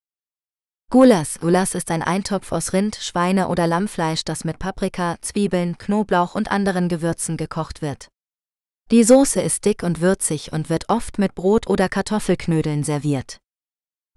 Gulas. 0.94 1.39
Gulas 1.39 1.74
ist 1.74 1.89
ein 1.89 2.04
Eintopf 2.04 2.52
aus 2.52 2.72
Rind, 2.72 2.98
Schweine 2.98 3.48
oder 3.48 3.66
Lammfleisch, 3.66 4.24
das 4.24 4.44
mit 4.44 4.60
Paprika, 4.60 5.16
Zwiebeln, 5.22 5.76
Knoblauch 5.80 6.36
und 6.36 6.52
anderen 6.52 6.88
Gewürzen 6.88 7.36
gekocht 7.36 7.82
wird. 7.82 8.10
Die 8.91 9.04
Soße 9.04 9.41
ist 9.41 9.66
dick 9.66 9.82
und 9.82 10.02
würzig 10.02 10.54
und 10.54 10.70
wird 10.70 10.89
oft 10.89 11.18
mit 11.18 11.34
Brot 11.34 11.66
oder 11.66 11.89
Kartoffelknödeln 11.89 12.84
serviert. 12.84 13.39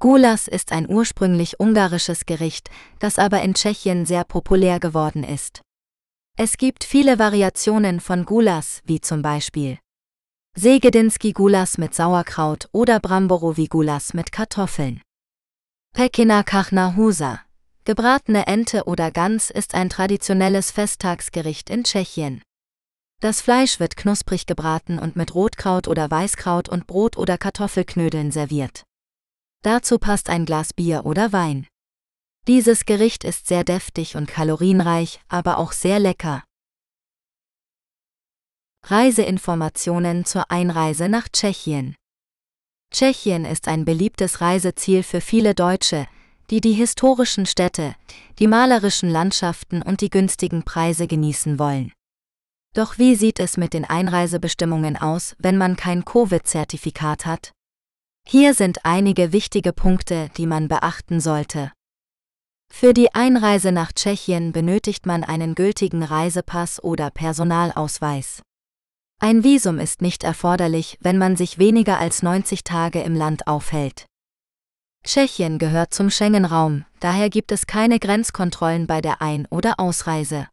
Gulas 0.01 0.49
ist 0.49 0.71
ein 0.71 0.87
ursprünglich 0.87 1.59
ungarisches 1.59 2.27
Gericht, 2.27 2.69
das 2.99 3.19
aber 3.19 3.41
in 3.41 3.55
Tschechien 3.55 4.05
sehr 4.05 4.25
populär 4.25 4.79
geworden 4.79 5.25
ist. 5.25 5.63
Es 6.37 6.59
gibt 6.59 6.85
viele 6.85 7.19
Variationen 7.19 8.01
von 8.01 8.27
Gulas, 8.27 8.83
wie 8.85 9.01
zum 9.01 9.23
Beispiel 9.23 9.79
Segedinski 10.59 11.33
Gulas 11.33 11.79
mit 11.79 11.95
Sauerkraut 11.95 12.69
oder 12.73 13.01
Bramborowi 13.01 13.67
Gulas 13.69 14.13
mit 14.13 14.31
Kartoffeln. 14.31 15.01
Pekina 15.97 16.43
Kachna 16.43 16.95
Husa. 16.95 17.41
Gebratene 17.87 18.47
Ente 18.47 18.85
oder 18.85 19.11
Gans 19.11 19.49
ist 19.49 19.75
ein 19.75 19.89
traditionelles 19.89 20.71
Festtagsgericht 20.71 21.71
in 21.71 21.85
Tschechien. 21.85 22.43
Das 23.23 23.41
Fleisch 23.41 23.81
wird 23.81 23.97
knusprig 23.97 24.45
gebraten 24.45 24.99
und 24.99 25.17
mit 25.17 25.35
Rotkraut 25.35 25.89
oder 25.89 26.11
Weißkraut 26.11 26.69
und 26.69 26.87
Brot 26.87 27.17
oder 27.17 27.39
Kartoffelknödeln 27.39 28.31
serviert. 28.31 28.85
Dazu 29.63 29.99
passt 29.99 30.29
ein 30.29 30.45
Glas 30.45 30.75
Bier 30.75 31.07
oder 31.07 31.33
Wein. 31.33 31.67
Dieses 32.47 32.85
Gericht 32.85 33.25
ist 33.25 33.47
sehr 33.47 33.65
deftig 33.65 34.17
und 34.17 34.29
kalorienreich, 34.29 35.23
aber 35.29 35.57
auch 35.57 35.73
sehr 35.73 35.99
lecker. 35.99 36.45
Reiseinformationen 38.85 40.27
zur 40.27 40.51
Einreise 40.51 41.09
nach 41.09 41.31
Tschechien. 41.31 41.97
Tschechien 42.93 43.45
ist 43.45 43.69
ein 43.69 43.85
beliebtes 43.85 44.41
Reiseziel 44.41 45.03
für 45.03 45.21
viele 45.21 45.55
Deutsche, 45.55 46.07
die 46.51 46.61
die 46.61 46.73
historischen 46.73 47.47
Städte, 47.47 47.95
die 48.39 48.47
malerischen 48.47 49.11
Landschaften 49.11 49.83
und 49.83 50.01
die 50.01 50.11
günstigen 50.11 50.63
Preise 50.63 51.07
genießen 51.07 51.59
wollen. 51.59 51.93
Doch 52.75 52.99
wie 52.99 53.15
sieht 53.15 53.41
es 53.41 53.57
mit 53.57 53.73
den 53.73 53.85
Einreisebestimmungen 53.85 54.97
aus, 54.97 55.35
wenn 55.39 55.57
man 55.57 55.77
kein 55.77 56.05
Covid-Zertifikat 56.05 57.27
hat? 57.27 57.53
Hier 58.29 58.55
sind 58.55 58.85
einige 58.85 59.33
wichtige 59.33 59.73
Punkte, 59.73 60.31
die 60.37 60.47
man 60.47 60.69
beachten 60.69 61.21
sollte. 61.21 61.73
Für 62.71 62.93
die 62.93 63.15
Einreise 63.15 63.73
nach 63.73 63.93
Tschechien 63.93 64.53
benötigt 64.53 65.07
man 65.07 65.25
einen 65.25 65.55
gültigen 65.55 66.03
Reisepass 66.03 66.83
oder 66.83 67.11
Personalausweis. 67.11 68.43
Ein 69.19 69.45
Visum 69.45 69.79
ist 69.79 70.03
nicht 70.03 70.25
erforderlich, 70.25 70.99
wenn 71.01 71.17
man 71.17 71.37
sich 71.37 71.59
weniger 71.59 71.99
als 71.99 72.23
90 72.23 72.65
Tage 72.65 73.01
im 73.01 73.15
Land 73.15 73.47
aufhält. 73.47 74.05
Tschechien 75.05 75.59
gehört 75.59 75.95
zum 75.95 76.11
Schengen-Raum, 76.11 76.85
daher 77.01 77.31
gibt 77.31 77.51
es 77.51 77.67
keine 77.67 77.99
Grenzkontrollen 77.99 78.87
bei 78.87 79.01
der 79.01 79.23
Ein- 79.23 79.47
oder 79.51 79.81
Ausreise. 79.81 80.49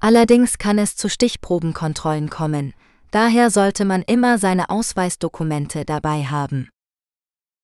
Allerdings 0.00 0.56
kann 0.56 0.78
es 0.78 0.96
zu 0.96 1.10
Stichprobenkontrollen 1.10 2.30
kommen, 2.30 2.72
daher 3.10 3.50
sollte 3.50 3.84
man 3.84 4.02
immer 4.02 4.38
seine 4.38 4.70
Ausweisdokumente 4.70 5.84
dabei 5.84 6.24
haben. 6.24 6.70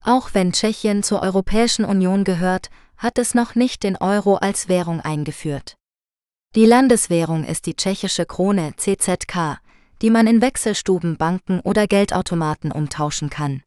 Auch 0.04 0.34
wenn 0.34 0.52
Tschechien 0.52 1.02
zur 1.02 1.22
Europäischen 1.22 1.84
Union 1.84 2.24
gehört, 2.24 2.68
hat 2.98 3.18
es 3.18 3.34
noch 3.34 3.54
nicht 3.54 3.82
den 3.82 3.96
Euro 3.96 4.36
als 4.36 4.68
Währung 4.68 5.00
eingeführt. 5.00 5.76
Die 6.54 6.66
Landeswährung 6.66 7.44
ist 7.44 7.66
die 7.66 7.76
tschechische 7.76 8.26
Krone 8.26 8.74
CZK, 8.76 9.60
die 10.02 10.10
man 10.10 10.26
in 10.26 10.40
Wechselstuben, 10.40 11.16
Banken 11.16 11.60
oder 11.60 11.86
Geldautomaten 11.86 12.72
umtauschen 12.72 13.30
kann. 13.30 13.62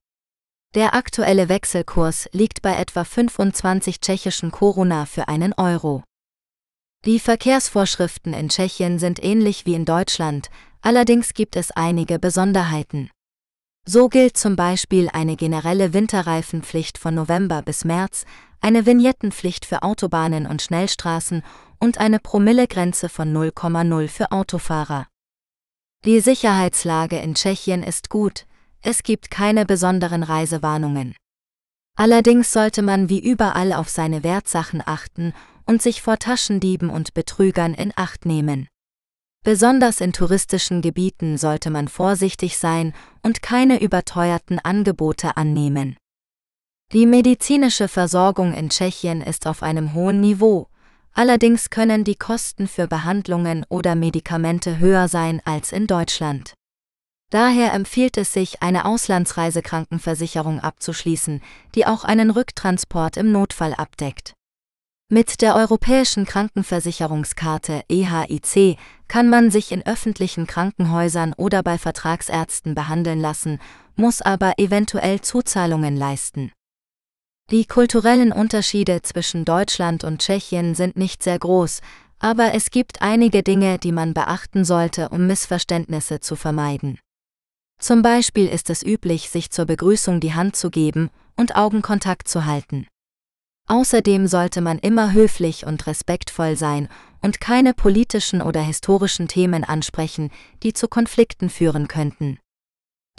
Der 0.73 0.93
aktuelle 0.93 1.49
Wechselkurs 1.49 2.29
liegt 2.31 2.61
bei 2.61 2.75
etwa 2.75 3.03
25 3.03 3.99
tschechischen 3.99 4.51
Koruna 4.51 5.05
für 5.05 5.27
einen 5.27 5.53
Euro. 5.53 6.03
Die 7.03 7.19
Verkehrsvorschriften 7.19 8.33
in 8.33 8.49
Tschechien 8.49 8.99
sind 8.99 9.21
ähnlich 9.23 9.65
wie 9.65 9.73
in 9.73 9.85
Deutschland, 9.85 10.49
allerdings 10.81 11.33
gibt 11.33 11.55
es 11.55 11.71
einige 11.71 12.19
Besonderheiten. 12.19 13.09
So 13.85 14.07
gilt 14.07 14.37
zum 14.37 14.55
Beispiel 14.55 15.09
eine 15.11 15.35
generelle 15.35 15.93
Winterreifenpflicht 15.93 16.99
von 16.99 17.15
November 17.15 17.63
bis 17.63 17.83
März, 17.83 18.25
eine 18.61 18.85
Vignettenpflicht 18.85 19.65
für 19.65 19.81
Autobahnen 19.81 20.45
und 20.45 20.61
Schnellstraßen 20.61 21.43
und 21.79 21.97
eine 21.97 22.19
Promillegrenze 22.19 23.09
von 23.09 23.35
0,0 23.35 24.07
für 24.07 24.31
Autofahrer. 24.31 25.07
Die 26.03 26.19
Sicherheitslage 26.19 27.19
in 27.19 27.35
Tschechien 27.35 27.83
ist 27.83 28.09
gut, 28.09 28.47
es 28.81 29.03
gibt 29.03 29.29
keine 29.29 29.67
besonderen 29.67 30.23
Reisewarnungen. 30.23 31.15
Allerdings 31.95 32.51
sollte 32.51 32.81
man 32.81 33.07
wie 33.07 33.19
überall 33.19 33.71
auf 33.71 33.87
seine 33.87 34.23
Wertsachen 34.23 34.81
achten 34.83 35.31
und 35.67 35.83
sich 35.83 36.01
vor 36.01 36.17
Taschendieben 36.17 36.89
und 36.89 37.13
Betrügern 37.13 37.75
in 37.75 37.93
Acht 37.95 38.25
nehmen. 38.25 38.67
Besonders 39.43 40.01
in 40.01 40.11
touristischen 40.11 40.81
Gebieten 40.81 41.37
sollte 41.37 41.69
man 41.69 41.87
vorsichtig 41.87 42.57
sein 42.57 42.95
und 43.21 43.43
keine 43.43 43.79
überteuerten 43.79 44.57
Angebote 44.57 45.37
annehmen. 45.37 45.97
Die 46.93 47.05
medizinische 47.05 47.87
Versorgung 47.87 48.55
in 48.55 48.71
Tschechien 48.71 49.21
ist 49.21 49.45
auf 49.45 49.61
einem 49.61 49.93
hohen 49.93 50.19
Niveau, 50.19 50.67
allerdings 51.13 51.69
können 51.69 52.03
die 52.03 52.15
Kosten 52.15 52.67
für 52.67 52.87
Behandlungen 52.87 53.65
oder 53.69 53.95
Medikamente 53.95 54.79
höher 54.79 55.07
sein 55.07 55.41
als 55.45 55.71
in 55.71 55.87
Deutschland. 55.87 56.53
Daher 57.31 57.73
empfiehlt 57.73 58.17
es 58.17 58.33
sich, 58.33 58.61
eine 58.61 58.85
Auslandsreisekrankenversicherung 58.85 60.59
abzuschließen, 60.59 61.41
die 61.75 61.85
auch 61.85 62.03
einen 62.03 62.29
Rücktransport 62.29 63.15
im 63.15 63.31
Notfall 63.31 63.73
abdeckt. 63.73 64.33
Mit 65.13 65.41
der 65.41 65.55
Europäischen 65.55 66.25
Krankenversicherungskarte 66.25 67.83
EHIC 67.89 68.77
kann 69.07 69.29
man 69.29 69.51
sich 69.51 69.71
in 69.71 69.85
öffentlichen 69.85 70.47
Krankenhäusern 70.47 71.33
oder 71.35 71.63
bei 71.63 71.77
Vertragsärzten 71.77 72.75
behandeln 72.75 73.19
lassen, 73.19 73.59
muss 73.95 74.21
aber 74.21 74.53
eventuell 74.57 75.21
Zuzahlungen 75.21 75.97
leisten. 75.97 76.51
Die 77.51 77.65
kulturellen 77.65 78.31
Unterschiede 78.31 79.01
zwischen 79.01 79.43
Deutschland 79.43 80.05
und 80.05 80.21
Tschechien 80.21 80.73
sind 80.73 80.95
nicht 80.95 81.21
sehr 81.21 81.37
groß, 81.37 81.81
aber 82.17 82.53
es 82.53 82.71
gibt 82.71 83.01
einige 83.01 83.43
Dinge, 83.43 83.77
die 83.77 83.91
man 83.91 84.13
beachten 84.13 84.63
sollte, 84.63 85.09
um 85.09 85.27
Missverständnisse 85.27 86.21
zu 86.21 86.37
vermeiden. 86.37 86.97
Zum 87.77 88.03
Beispiel 88.03 88.47
ist 88.47 88.69
es 88.69 88.83
üblich, 88.83 89.29
sich 89.29 89.51
zur 89.51 89.65
Begrüßung 89.65 90.21
die 90.21 90.33
Hand 90.33 90.55
zu 90.55 90.69
geben 90.69 91.09
und 91.35 91.57
Augenkontakt 91.57 92.29
zu 92.29 92.45
halten. 92.45 92.87
Außerdem 93.67 94.27
sollte 94.27 94.61
man 94.61 94.79
immer 94.79 95.11
höflich 95.11 95.65
und 95.65 95.87
respektvoll 95.87 96.55
sein 96.55 96.87
und 97.21 97.41
keine 97.41 97.73
politischen 97.73 98.41
oder 98.41 98.61
historischen 98.61 99.27
Themen 99.27 99.65
ansprechen, 99.65 100.29
die 100.63 100.71
zu 100.71 100.87
Konflikten 100.87 101.49
führen 101.49 101.89
könnten. 101.89 102.39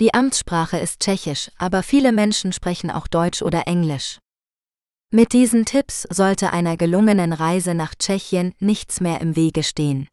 Die 0.01 0.15
Amtssprache 0.15 0.79
ist 0.79 1.01
Tschechisch, 1.01 1.51
aber 1.59 1.83
viele 1.83 2.13
Menschen 2.13 2.55
sprechen 2.55 2.91
auch 2.91 3.07
Deutsch 3.07 3.43
oder 3.43 3.67
Englisch. 3.67 4.22
Mit 5.15 5.35
diesen 5.35 5.67
Tipps 5.67 6.07
sollte 6.09 6.55
einer 6.55 6.79
gelungenen 6.79 7.35
Reise 7.35 7.75
nach 7.75 7.95
Tschechien 7.95 8.55
nichts 8.61 9.03
mehr 9.03 9.21
im 9.21 9.37
Wege 9.37 9.63
stehen. 9.63 10.09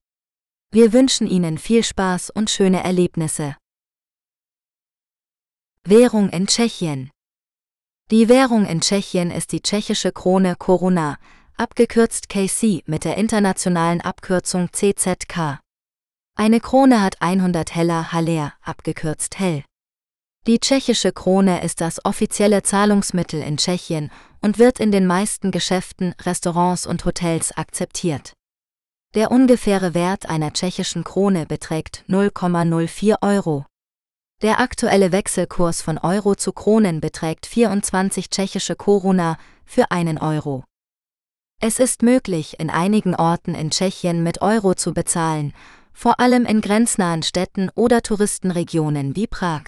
Wir 0.71 0.91
wünschen 0.91 1.25
Ihnen 1.25 1.57
viel 1.57 1.85
Spaß 1.85 2.31
und 2.31 2.49
schöne 2.49 2.83
Erlebnisse. 2.83 3.55
Währung 5.87 6.27
in 6.27 6.47
Tschechien 6.47 7.11
Die 8.11 8.27
Währung 8.27 8.65
in 8.65 8.81
Tschechien 8.81 9.31
ist 9.31 9.53
die 9.53 9.61
tschechische 9.61 10.11
Krone 10.11 10.57
Koruna, 10.57 11.17
abgekürzt 11.55 12.27
KC 12.27 12.83
mit 12.85 13.05
der 13.05 13.15
internationalen 13.15 14.01
Abkürzung 14.01 14.67
CZK. 14.73 15.61
Eine 16.35 16.59
Krone 16.59 17.01
hat 17.01 17.21
100 17.21 17.73
Heller 17.73 18.11
Haller, 18.11 18.53
abgekürzt 18.61 19.39
Hell. 19.39 19.63
Die 20.45 20.59
tschechische 20.59 21.13
Krone 21.13 21.63
ist 21.63 21.79
das 21.79 22.03
offizielle 22.03 22.63
Zahlungsmittel 22.63 23.41
in 23.41 23.55
Tschechien 23.55 24.11
und 24.41 24.59
wird 24.59 24.79
in 24.79 24.91
den 24.91 25.05
meisten 25.05 25.51
Geschäften, 25.51 26.13
Restaurants 26.21 26.85
und 26.85 27.05
Hotels 27.05 27.51
akzeptiert. 27.57 28.33
Der 29.15 29.31
ungefähre 29.31 29.93
Wert 29.93 30.29
einer 30.29 30.53
tschechischen 30.53 31.03
Krone 31.03 31.45
beträgt 31.45 32.03
0,04 32.07 33.21
Euro. 33.21 33.65
Der 34.41 34.59
aktuelle 34.59 35.11
Wechselkurs 35.11 35.81
von 35.81 35.97
Euro 35.97 36.35
zu 36.35 36.53
Kronen 36.53 37.01
beträgt 37.01 37.45
24 37.45 38.29
tschechische 38.29 38.75
Koruna 38.75 39.37
für 39.65 39.91
einen 39.91 40.17
Euro. 40.17 40.63
Es 41.59 41.79
ist 41.79 42.03
möglich, 42.03 42.59
in 42.59 42.69
einigen 42.69 43.15
Orten 43.15 43.53
in 43.53 43.71
Tschechien 43.71 44.23
mit 44.23 44.41
Euro 44.41 44.75
zu 44.75 44.93
bezahlen, 44.93 45.53
vor 45.91 46.21
allem 46.21 46.45
in 46.45 46.61
grenznahen 46.61 47.23
Städten 47.23 47.69
oder 47.75 48.01
Touristenregionen 48.01 49.17
wie 49.17 49.27
Prag. 49.27 49.63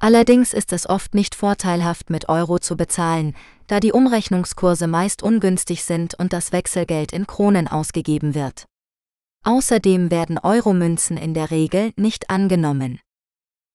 Allerdings 0.00 0.54
ist 0.54 0.72
es 0.72 0.88
oft 0.88 1.14
nicht 1.14 1.34
vorteilhaft 1.34 2.08
mit 2.08 2.28
Euro 2.28 2.60
zu 2.60 2.76
bezahlen, 2.76 3.34
da 3.66 3.80
die 3.80 3.92
Umrechnungskurse 3.92 4.86
meist 4.86 5.22
ungünstig 5.22 5.84
sind 5.84 6.14
und 6.14 6.32
das 6.32 6.52
Wechselgeld 6.52 7.12
in 7.12 7.26
Kronen 7.26 7.66
ausgegeben 7.66 8.34
wird. 8.34 8.66
Außerdem 9.44 10.10
werden 10.10 10.38
Euromünzen 10.38 11.16
in 11.16 11.34
der 11.34 11.50
Regel 11.50 11.92
nicht 11.96 12.30
angenommen. 12.30 13.00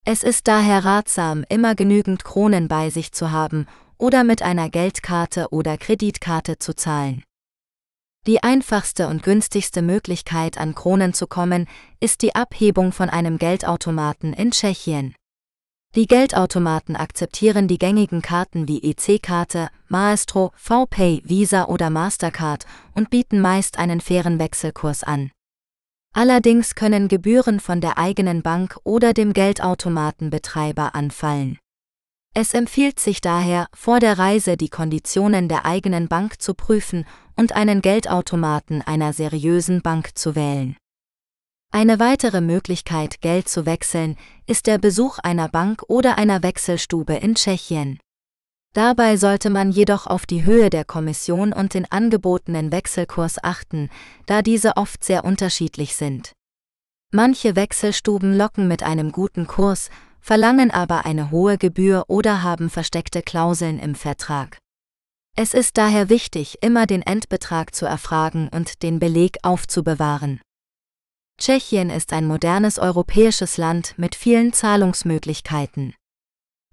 Es 0.06 0.24
ist 0.24 0.48
daher 0.48 0.86
ratsam, 0.86 1.46
immer 1.50 1.76
genügend 1.76 2.24
Kronen 2.24 2.68
bei 2.68 2.90
sich 2.90 3.12
zu 3.12 3.32
haben 3.32 3.68
oder 3.98 4.24
mit 4.24 4.42
einer 4.42 4.70
Geldkarte 4.70 5.48
oder 5.52 5.78
Kreditkarte 5.78 6.58
zu 6.58 6.76
zahlen. 6.76 7.24
Die 8.28 8.42
einfachste 8.44 9.08
und 9.08 9.24
günstigste 9.24 9.82
Möglichkeit 9.82 10.58
an 10.58 10.76
Kronen 10.76 11.14
zu 11.14 11.28
kommen, 11.28 11.68
ist 12.00 12.22
die 12.22 12.36
Abhebung 12.36 12.94
von 12.94 13.10
einem 13.10 13.38
Geldautomaten 13.38 14.32
in 14.32 14.52
Tschechien. 14.52 15.16
Die 15.96 16.08
Geldautomaten 16.08 16.96
akzeptieren 16.96 17.68
die 17.68 17.78
gängigen 17.78 18.24
Karten 18.24 18.68
wie 18.68 18.82
EC-Karte, 18.82 19.70
Maestro, 19.90 20.52
VPay, 20.56 21.22
Visa 21.24 21.66
oder 21.66 21.92
Mastercard 21.92 22.66
und 22.96 23.12
bieten 23.12 23.40
meist 23.40 23.78
einen 23.78 24.02
fairen 24.02 24.40
Wechselkurs 24.40 25.04
an. 25.04 25.30
Allerdings 26.12 26.74
können 26.74 27.10
Gebühren 27.10 27.60
von 27.60 27.80
der 27.80 28.00
eigenen 28.00 28.42
Bank 28.42 28.78
oder 28.84 29.14
dem 29.14 29.34
Geldautomatenbetreiber 29.34 30.96
anfallen. 30.96 31.60
Es 32.34 32.56
empfiehlt 32.56 33.00
sich 33.00 33.22
daher, 33.22 33.68
vor 33.76 34.00
der 34.00 34.18
Reise 34.18 34.58
die 34.58 34.70
Konditionen 34.70 35.48
der 35.48 35.66
eigenen 35.66 36.08
Bank 36.08 36.42
zu 36.42 36.56
prüfen 36.56 37.06
und 37.36 37.56
einen 37.56 37.84
Geldautomaten 37.84 38.82
einer 38.82 39.14
seriösen 39.14 39.84
Bank 39.84 40.18
zu 40.18 40.36
wählen. 40.36 40.76
Eine 41.76 41.98
weitere 41.98 42.40
Möglichkeit, 42.40 43.20
Geld 43.22 43.50
zu 43.50 43.66
wechseln, 43.66 44.16
ist 44.46 44.68
der 44.68 44.78
Besuch 44.78 45.18
einer 45.18 45.50
Bank 45.50 45.82
oder 45.88 46.20
einer 46.20 46.44
Wechselstube 46.44 47.16
in 47.16 47.34
Tschechien. 47.34 47.98
Dabei 48.76 49.18
sollte 49.18 49.50
man 49.50 49.72
jedoch 49.72 50.06
auf 50.06 50.28
die 50.28 50.46
Höhe 50.46 50.70
der 50.70 50.86
Kommission 50.86 51.52
und 51.52 51.74
den 51.74 51.92
angebotenen 51.92 52.72
Wechselkurs 52.72 53.44
achten, 53.44 53.90
da 54.28 54.44
diese 54.44 54.78
oft 54.78 55.04
sehr 55.04 55.26
unterschiedlich 55.26 55.96
sind. 55.96 56.34
Manche 57.12 57.56
Wechselstuben 57.56 58.38
locken 58.38 58.68
mit 58.68 58.84
einem 58.84 59.12
guten 59.12 59.48
Kurs, 59.48 59.90
verlangen 60.22 60.70
aber 60.70 61.08
eine 61.08 61.32
hohe 61.32 61.58
Gebühr 61.58 62.04
oder 62.08 62.44
haben 62.44 62.70
versteckte 62.70 63.24
Klauseln 63.24 63.80
im 63.80 63.96
Vertrag. 63.96 64.60
Es 65.36 65.56
ist 65.56 65.80
daher 65.80 66.10
wichtig, 66.10 66.60
immer 66.62 66.86
den 66.86 67.02
Endbetrag 67.02 67.74
zu 67.74 67.88
erfragen 67.88 68.48
und 68.54 68.84
den 68.84 69.00
Beleg 69.00 69.38
aufzubewahren. 69.42 70.40
Tschechien 71.44 71.90
ist 71.90 72.14
ein 72.14 72.26
modernes 72.26 72.80
europäisches 72.80 73.58
Land 73.58 73.96
mit 73.98 74.16
vielen 74.16 74.54
Zahlungsmöglichkeiten. 74.54 75.94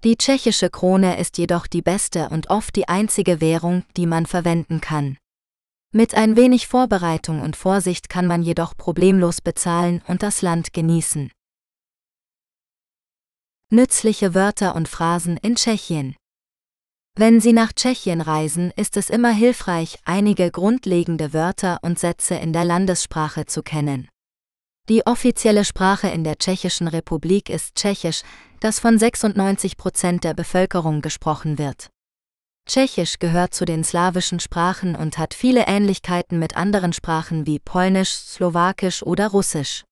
Die 0.05 0.15
tschechische 0.15 0.69
Krone 0.69 1.19
ist 1.19 1.37
jedoch 1.37 1.67
die 1.67 1.81
beste 1.81 2.29
und 2.29 2.49
oft 2.49 2.77
die 2.77 2.87
einzige 2.87 3.41
Währung, 3.41 3.83
die 3.97 4.05
man 4.05 4.25
verwenden 4.25 4.79
kann. 4.79 5.17
Mit 5.91 6.15
ein 6.15 6.37
wenig 6.37 6.69
Vorbereitung 6.69 7.41
und 7.41 7.57
Vorsicht 7.57 8.07
kann 8.07 8.27
man 8.27 8.43
jedoch 8.43 8.77
problemlos 8.77 9.41
bezahlen 9.41 10.01
und 10.07 10.23
das 10.23 10.41
Land 10.41 10.71
genießen. 10.71 11.33
Nützliche 13.71 14.33
Wörter 14.33 14.73
und 14.75 14.87
Phrasen 14.87 15.35
in 15.35 15.57
Tschechien. 15.57 16.15
Wenn 17.17 17.41
Sie 17.41 17.51
nach 17.51 17.73
Tschechien 17.73 18.21
reisen, 18.21 18.71
ist 18.77 18.95
es 18.95 19.09
immer 19.09 19.33
hilfreich, 19.33 19.99
einige 20.05 20.49
grundlegende 20.49 21.33
Wörter 21.33 21.79
und 21.81 21.99
Sätze 21.99 22.35
in 22.35 22.53
der 22.53 22.63
Landessprache 22.63 23.45
zu 23.45 23.63
kennen. 23.63 24.07
Die 24.89 25.05
offizielle 25.05 25.63
Sprache 25.63 26.07
in 26.07 26.23
der 26.23 26.37
Tschechischen 26.37 26.87
Republik 26.87 27.49
ist 27.49 27.75
Tschechisch, 27.75 28.23
das 28.59 28.79
von 28.79 28.97
96 28.97 29.77
Prozent 29.77 30.23
der 30.23 30.33
Bevölkerung 30.33 31.01
gesprochen 31.01 31.57
wird. 31.57 31.89
Tschechisch 32.67 33.19
gehört 33.19 33.53
zu 33.53 33.65
den 33.65 33.83
slawischen 33.83 34.39
Sprachen 34.39 34.95
und 34.95 35.17
hat 35.17 35.33
viele 35.33 35.67
Ähnlichkeiten 35.67 36.39
mit 36.39 36.57
anderen 36.57 36.93
Sprachen 36.93 37.45
wie 37.45 37.59
Polnisch, 37.59 38.09
Slowakisch 38.11 39.03
oder 39.03 39.27
Russisch. 39.27 39.83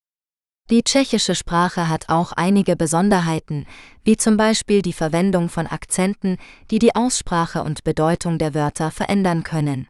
Die 0.69 0.83
tschechische 0.83 1.33
Sprache 1.33 1.89
hat 1.89 2.09
auch 2.09 2.31
einige 2.31 2.75
Besonderheiten, 2.75 3.65
wie 4.03 4.17
zum 4.17 4.37
Beispiel 4.37 4.83
die 4.83 4.93
Verwendung 4.93 5.49
von 5.49 5.65
Akzenten, 5.65 6.37
die 6.69 6.77
die 6.77 6.95
Aussprache 6.95 7.63
und 7.63 7.83
Bedeutung 7.83 8.37
der 8.37 8.53
Wörter 8.53 8.91
verändern 8.91 9.43
können. 9.43 9.87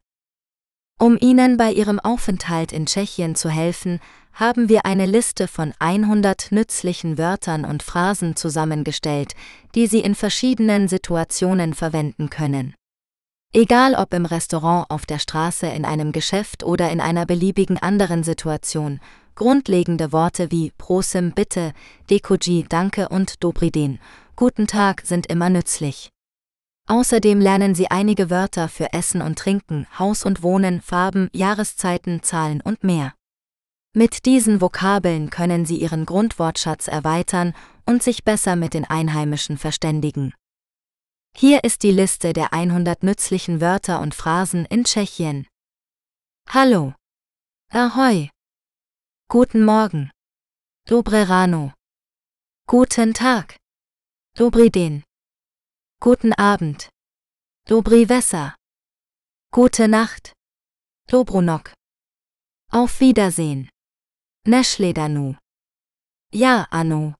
Um 0.98 1.18
Ihnen 1.20 1.58
bei 1.58 1.72
Ihrem 1.72 2.00
Aufenthalt 2.00 2.72
in 2.72 2.86
Tschechien 2.86 3.36
zu 3.36 3.50
helfen, 3.50 4.00
haben 4.34 4.70
wir 4.70 4.86
eine 4.86 5.06
Liste 5.06 5.48
von 5.48 5.74
100 5.80 6.52
nützlichen 6.52 7.18
Wörtern 7.18 7.66
und 7.66 7.84
Phrasen 7.84 8.36
zusammengestellt, 8.36 9.34
die 9.76 9.88
Sie 9.88 10.00
in 10.00 10.16
verschiedenen 10.16 10.88
Situationen 10.88 11.74
verwenden 11.74 12.30
können. 12.30 12.74
Egal 13.52 13.96
ob 13.96 14.14
im 14.14 14.26
Restaurant, 14.26 14.86
auf 14.90 15.06
der 15.06 15.18
Straße, 15.18 15.66
in 15.68 15.84
einem 15.84 16.12
Geschäft 16.12 16.64
oder 16.64 16.92
in 16.92 17.02
einer 17.02 17.26
beliebigen 17.26 17.78
anderen 17.78 18.24
Situation, 18.24 19.00
grundlegende 19.34 20.12
Worte 20.12 20.52
wie 20.52 20.72
Prosim 20.78 21.32
bitte, 21.32 21.74
Dekoji 22.10 22.66
danke 22.70 23.10
und 23.10 23.44
Dobriden, 23.44 24.00
guten 24.36 24.68
Tag 24.68 25.02
sind 25.04 25.26
immer 25.26 25.50
nützlich. 25.50 26.10
Außerdem 26.88 27.40
lernen 27.40 27.76
Sie 27.76 27.92
einige 27.92 28.30
Wörter 28.30 28.68
für 28.68 28.94
Essen 28.94 29.22
und 29.22 29.38
Trinken, 29.38 29.88
Haus 29.98 30.26
und 30.26 30.42
Wohnen, 30.42 30.82
Farben, 30.82 31.30
Jahreszeiten, 31.34 32.24
Zahlen 32.24 32.62
und 32.62 32.84
mehr. 32.84 33.14
Mit 33.96 34.26
diesen 34.26 34.62
Vokabeln 34.62 35.32
können 35.32 35.66
Sie 35.66 35.82
Ihren 35.82 36.06
Grundwortschatz 36.06 36.88
erweitern 36.88 37.56
und 37.88 38.04
sich 38.04 38.24
besser 38.24 38.56
mit 38.56 38.76
den 38.76 38.86
Einheimischen 38.86 39.58
verständigen. 39.58 40.34
Hier 41.36 41.64
ist 41.64 41.82
die 41.82 41.92
Liste 41.92 42.34
der 42.34 42.54
100 42.54 43.02
nützlichen 43.02 43.62
Wörter 43.62 44.00
und 44.02 44.14
Phrasen 44.14 44.66
in 44.66 44.84
Tschechien. 44.84 45.48
Hallo. 46.48 46.94
Ahoi. 47.72 48.30
Guten 49.28 49.64
Morgen. 49.66 50.12
Dobre 50.86 51.28
rano. 51.28 51.74
Guten 52.68 53.14
Tag. 53.14 53.58
Dobry 54.36 54.70
den. 54.70 55.04
Guten 56.00 56.34
Abend. 56.34 56.90
Dobry 57.66 58.08
Wesser. 58.08 58.56
Gute 59.52 59.88
Nacht. 59.88 60.34
Dobrunok. 61.08 61.74
Auf 62.72 63.00
Wiedersehen. 63.00 63.70
Neschledanu. 64.46 65.36
Ja, 66.32 66.68
Anu. 66.72 67.14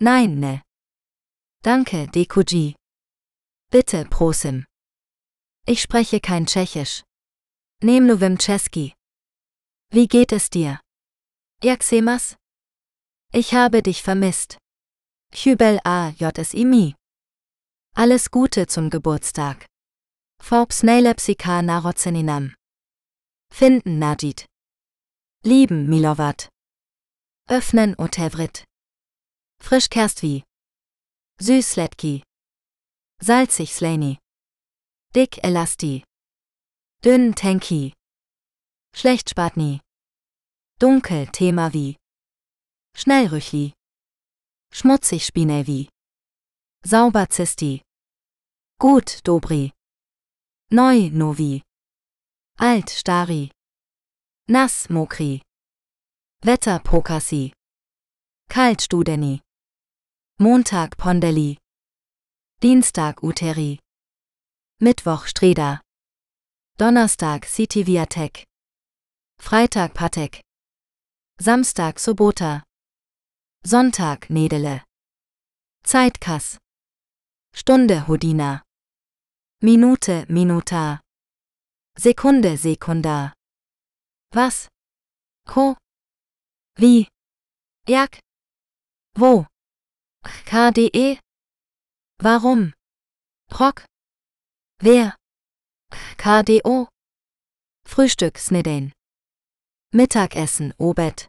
Nein, 0.00 0.40
ne. 0.40 0.62
Danke, 1.62 2.06
Dekuji. 2.08 2.76
Bitte, 3.70 4.04
prosim. 4.04 4.64
Ich 5.66 5.80
spreche 5.82 6.20
kein 6.20 6.46
Tschechisch. 6.46 7.02
Nemluvim 7.82 8.38
Czeski. 8.38 8.94
Wie 9.90 10.06
geht 10.08 10.32
es 10.32 10.50
dir? 10.50 10.80
Jaksemas? 11.62 12.36
Ich 13.32 13.54
habe 13.54 13.82
dich 13.82 14.02
vermisst. 14.02 14.58
Hübel 15.32 15.80
a 15.84 16.10
JSI 16.10 16.94
Alles 17.94 18.30
Gute 18.30 18.66
zum 18.66 18.90
Geburtstag. 18.90 19.66
Forbes 20.40 20.82
Nailepsika 20.82 21.62
Narozeninam. 21.62 22.54
Finden 23.50 23.98
Najid. 23.98 24.46
Lieben 25.46 25.90
Milovat. 25.90 26.48
Öffnen 27.50 27.94
Otevrit. 27.98 28.64
Frischkerstvi. 29.60 30.42
Süßletki. 31.38 32.22
Salzig 33.20 33.74
Slani. 33.74 34.18
Dick 35.14 35.44
Elasti. 35.44 36.02
Dünn 37.04 37.34
Tenki. 37.34 37.92
Schlecht 38.94 39.28
Spatni. 39.28 39.80
Dunkel 40.80 41.26
Themavi. 41.26 41.96
Schnellrüchli. 42.96 43.74
Schmutzig 44.72 45.26
Spinevi. 45.26 45.90
Sauber 46.86 47.28
Zisti. 47.28 47.82
Gut 48.78 49.20
Dobri. 49.24 49.72
Neu 50.70 51.10
Novi. 51.12 51.62
Alt 52.58 52.88
Stari. 52.88 53.53
Nass 54.46 54.88
Mokri. 54.90 55.40
Wetter 56.44 56.78
Pokasi. 56.84 57.52
Kalt 58.50 58.82
Studeni. 58.82 59.40
Montag 60.38 60.98
Pondeli. 60.98 61.56
Dienstag 62.60 63.22
Uteri. 63.22 63.78
Mittwoch 64.82 65.28
Streda. 65.28 65.80
Donnerstag 66.76 67.46
Sitiviatek. 67.46 68.44
Freitag 69.40 69.94
Patek. 69.94 70.42
Samstag 71.40 71.98
Sobota. 71.98 72.64
Sonntag 73.64 74.28
Nedele. 74.28 74.84
Zeitkass. 75.84 76.58
Stunde 77.54 78.06
Hodina. 78.06 78.62
Minute 79.62 80.26
Minuta. 80.28 81.00
Sekunde 81.96 82.58
Sekunda. 82.58 83.32
Was? 84.34 84.68
Ko? 85.46 85.76
Wie? 86.76 87.06
Jak? 87.86 88.18
Wo? 89.16 89.46
KDE? 90.24 91.20
Warum? 92.18 92.72
Rock? 93.60 93.84
Wer? 94.82 95.14
KDO? 96.16 96.88
Frühstück 97.86 98.38
Snidain. 98.38 98.92
Mittagessen 99.92 100.74
Obet. 100.78 101.28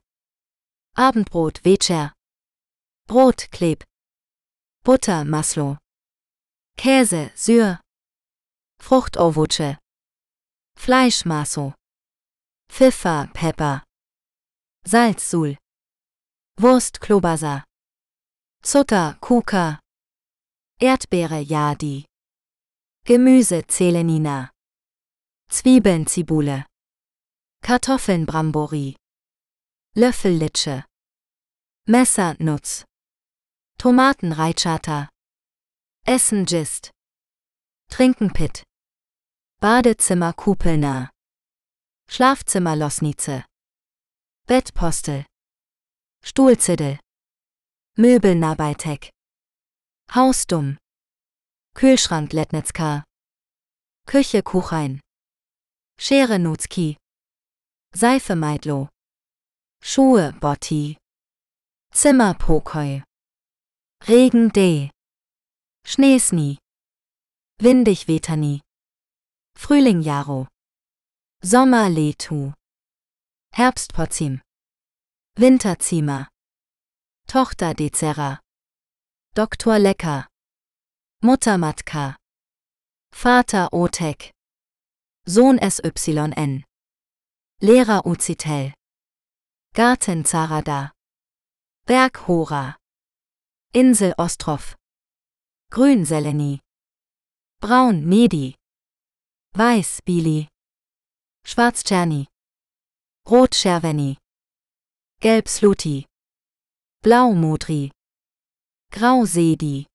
Abendbrot 0.98 1.60
Vecher. 1.64 2.14
Brot 3.08 3.52
Kleb. 3.52 3.84
Butter 4.84 5.24
Maslow. 5.26 5.78
Käse 6.76 7.32
Syr. 7.36 7.80
Fruchtovuce. 8.82 9.78
Fleisch 10.76 11.24
Maso. 11.26 11.76
Pfeffer, 12.70 13.30
Pepper. 13.34 13.84
Salz, 14.86 15.22
Sul. 15.22 15.58
Wurst, 16.60 17.00
Klobasa. 17.00 17.64
Zutter, 18.64 19.18
Kuka. 19.22 19.80
Erdbeere, 20.82 21.46
Jadi. 21.46 22.06
Gemüse, 23.06 23.64
Zelenina. 23.68 24.50
Zwiebeln, 25.50 26.06
Zibule. 26.06 26.66
Kartoffeln, 27.62 28.26
Brambori. 28.26 28.96
Löffellitsche. 29.96 30.84
Messer, 31.88 32.36
Nutz. 32.40 32.84
Tomaten, 33.78 34.32
Reitschata. 34.34 35.10
Essen, 36.06 36.46
Gist. 36.46 36.92
Trinken, 37.90 38.32
Pit. 38.34 38.64
Badezimmer, 39.62 40.34
Kupelnah. 40.34 41.15
Schlafzimmer 42.08 42.76
Losnice. 42.76 43.44
Bettpostel. 44.48 45.26
Stuhlziddel. 46.24 47.00
Möbelnarbeitek. 47.98 49.10
Hausdumm. 50.14 50.78
Kühlschrank 51.74 52.32
Letnetzka. 52.32 53.04
Küche 54.08 54.44
Kuchein. 54.44 55.02
Schere 56.00 56.40
Nutski. 56.40 56.96
Seife 57.94 58.36
Meidlo. 58.36 58.90
Schuhe 59.82 60.32
Botti. 60.40 60.98
Zimmerpokoi. 61.92 63.04
Regen 64.08 64.50
D. 64.50 64.90
Schneesni. 65.86 66.60
Windig 67.60 68.08
Vetani. 68.08 68.62
Frühling 69.58 70.02
Jaro. 70.02 70.48
Sommer 71.48 71.90
Letu. 71.92 72.54
Herbstpotzim. 73.54 74.42
Winterzimmer. 75.38 76.28
Tochter 77.28 77.76
Dezera. 77.76 78.40
Doktor 79.36 79.78
Lecker. 79.78 80.28
Mutter 81.22 81.60
Matka. 81.60 82.18
Vater 83.12 83.72
Otek. 83.72 84.32
Sohn 85.28 85.60
SYN. 85.60 86.64
Lehrer 87.62 88.08
Uzitel. 88.08 88.74
Garten 89.76 90.26
Zarada. 90.26 90.94
Berg 91.86 92.28
Hora. 92.28 92.76
Insel 93.72 94.16
Ostrov. 94.18 94.74
Grün 95.70 96.06
Seleni. 96.06 96.60
Braun 97.62 98.04
Medi. 98.04 98.56
Weiß 99.54 100.02
Bili. 100.02 100.48
Schwarz 101.48 101.84
Czerny. 101.84 102.26
Rot 103.30 103.56
Scherveni. 103.56 104.18
Gelb 105.22 105.48
Sluti. 105.48 106.06
Blau 107.04 107.34
Modri. 107.34 107.92
Grau 108.92 109.26
Sedi. 109.26 109.86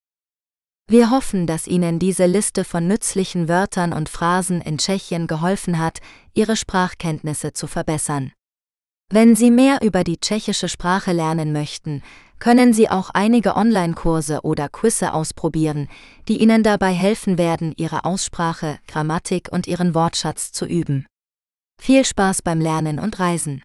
Wir 0.89 1.10
hoffen, 1.10 1.48
dass 1.48 1.66
Ihnen 1.66 1.98
diese 1.98 2.27
Liste 2.27 2.62
von 2.62 2.86
nützlichen 2.86 3.48
Wörtern 3.48 3.93
und 3.93 4.09
Phrasen 4.09 4.60
in 4.60 4.78
Tschechien 4.78 5.27
geholfen 5.27 5.81
hat, 5.81 5.98
Ihre 6.35 6.55
Sprachkenntnisse 6.55 7.52
zu 7.52 7.66
verbessern. 7.66 8.31
Wenn 9.12 9.35
Sie 9.35 9.51
mehr 9.51 9.82
über 9.82 10.05
die 10.05 10.20
tschechische 10.20 10.68
Sprache 10.68 11.12
lernen 11.12 11.52
möchten, 11.52 12.05
können 12.39 12.72
Sie 12.72 12.89
auch 12.89 13.10
einige 13.10 13.56
Online-Kurse 13.56 14.43
oder 14.43 14.68
Quizze 14.68 15.12
ausprobieren, 15.12 15.89
die 16.28 16.40
Ihnen 16.40 16.62
dabei 16.62 16.93
helfen 16.93 17.39
werden, 17.39 17.74
Ihre 17.77 18.05
Aussprache, 18.05 18.78
Grammatik 18.86 19.48
und 19.51 19.66
Ihren 19.66 19.97
Wortschatz 19.97 20.52
zu 20.52 20.64
üben. 20.64 21.06
Viel 21.81 22.05
Spaß 22.05 22.43
beim 22.43 22.61
Lernen 22.61 22.98
und 22.98 23.19
Reisen. 23.19 23.62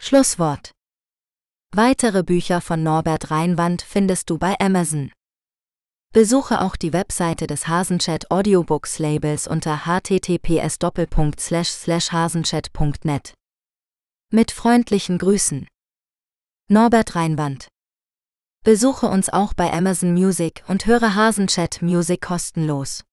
Schlusswort 0.00 0.72
Weitere 1.70 2.24
Bücher 2.24 2.60
von 2.60 2.82
Norbert 2.82 3.30
Reinwand 3.30 3.82
findest 3.82 4.28
du 4.28 4.38
bei 4.38 4.58
Amazon. 4.58 5.12
Besuche 6.12 6.62
auch 6.62 6.74
die 6.74 6.92
Webseite 6.92 7.46
des 7.46 7.68
Hasenchat 7.68 8.28
Audiobooks 8.28 8.98
Labels 8.98 9.46
unter 9.46 9.86
https 9.86 10.78
hasenchat.net. 12.12 13.34
Mit 14.32 14.50
freundlichen 14.50 15.18
Grüßen. 15.18 15.68
Norbert 16.68 17.14
Reinwand. 17.14 17.68
Besuche 18.64 19.06
uns 19.06 19.28
auch 19.28 19.54
bei 19.54 19.72
Amazon 19.72 20.12
Music 20.12 20.64
und 20.66 20.86
höre 20.86 21.14
Hasenchat 21.14 21.82
Music 21.82 22.20
kostenlos. 22.20 23.04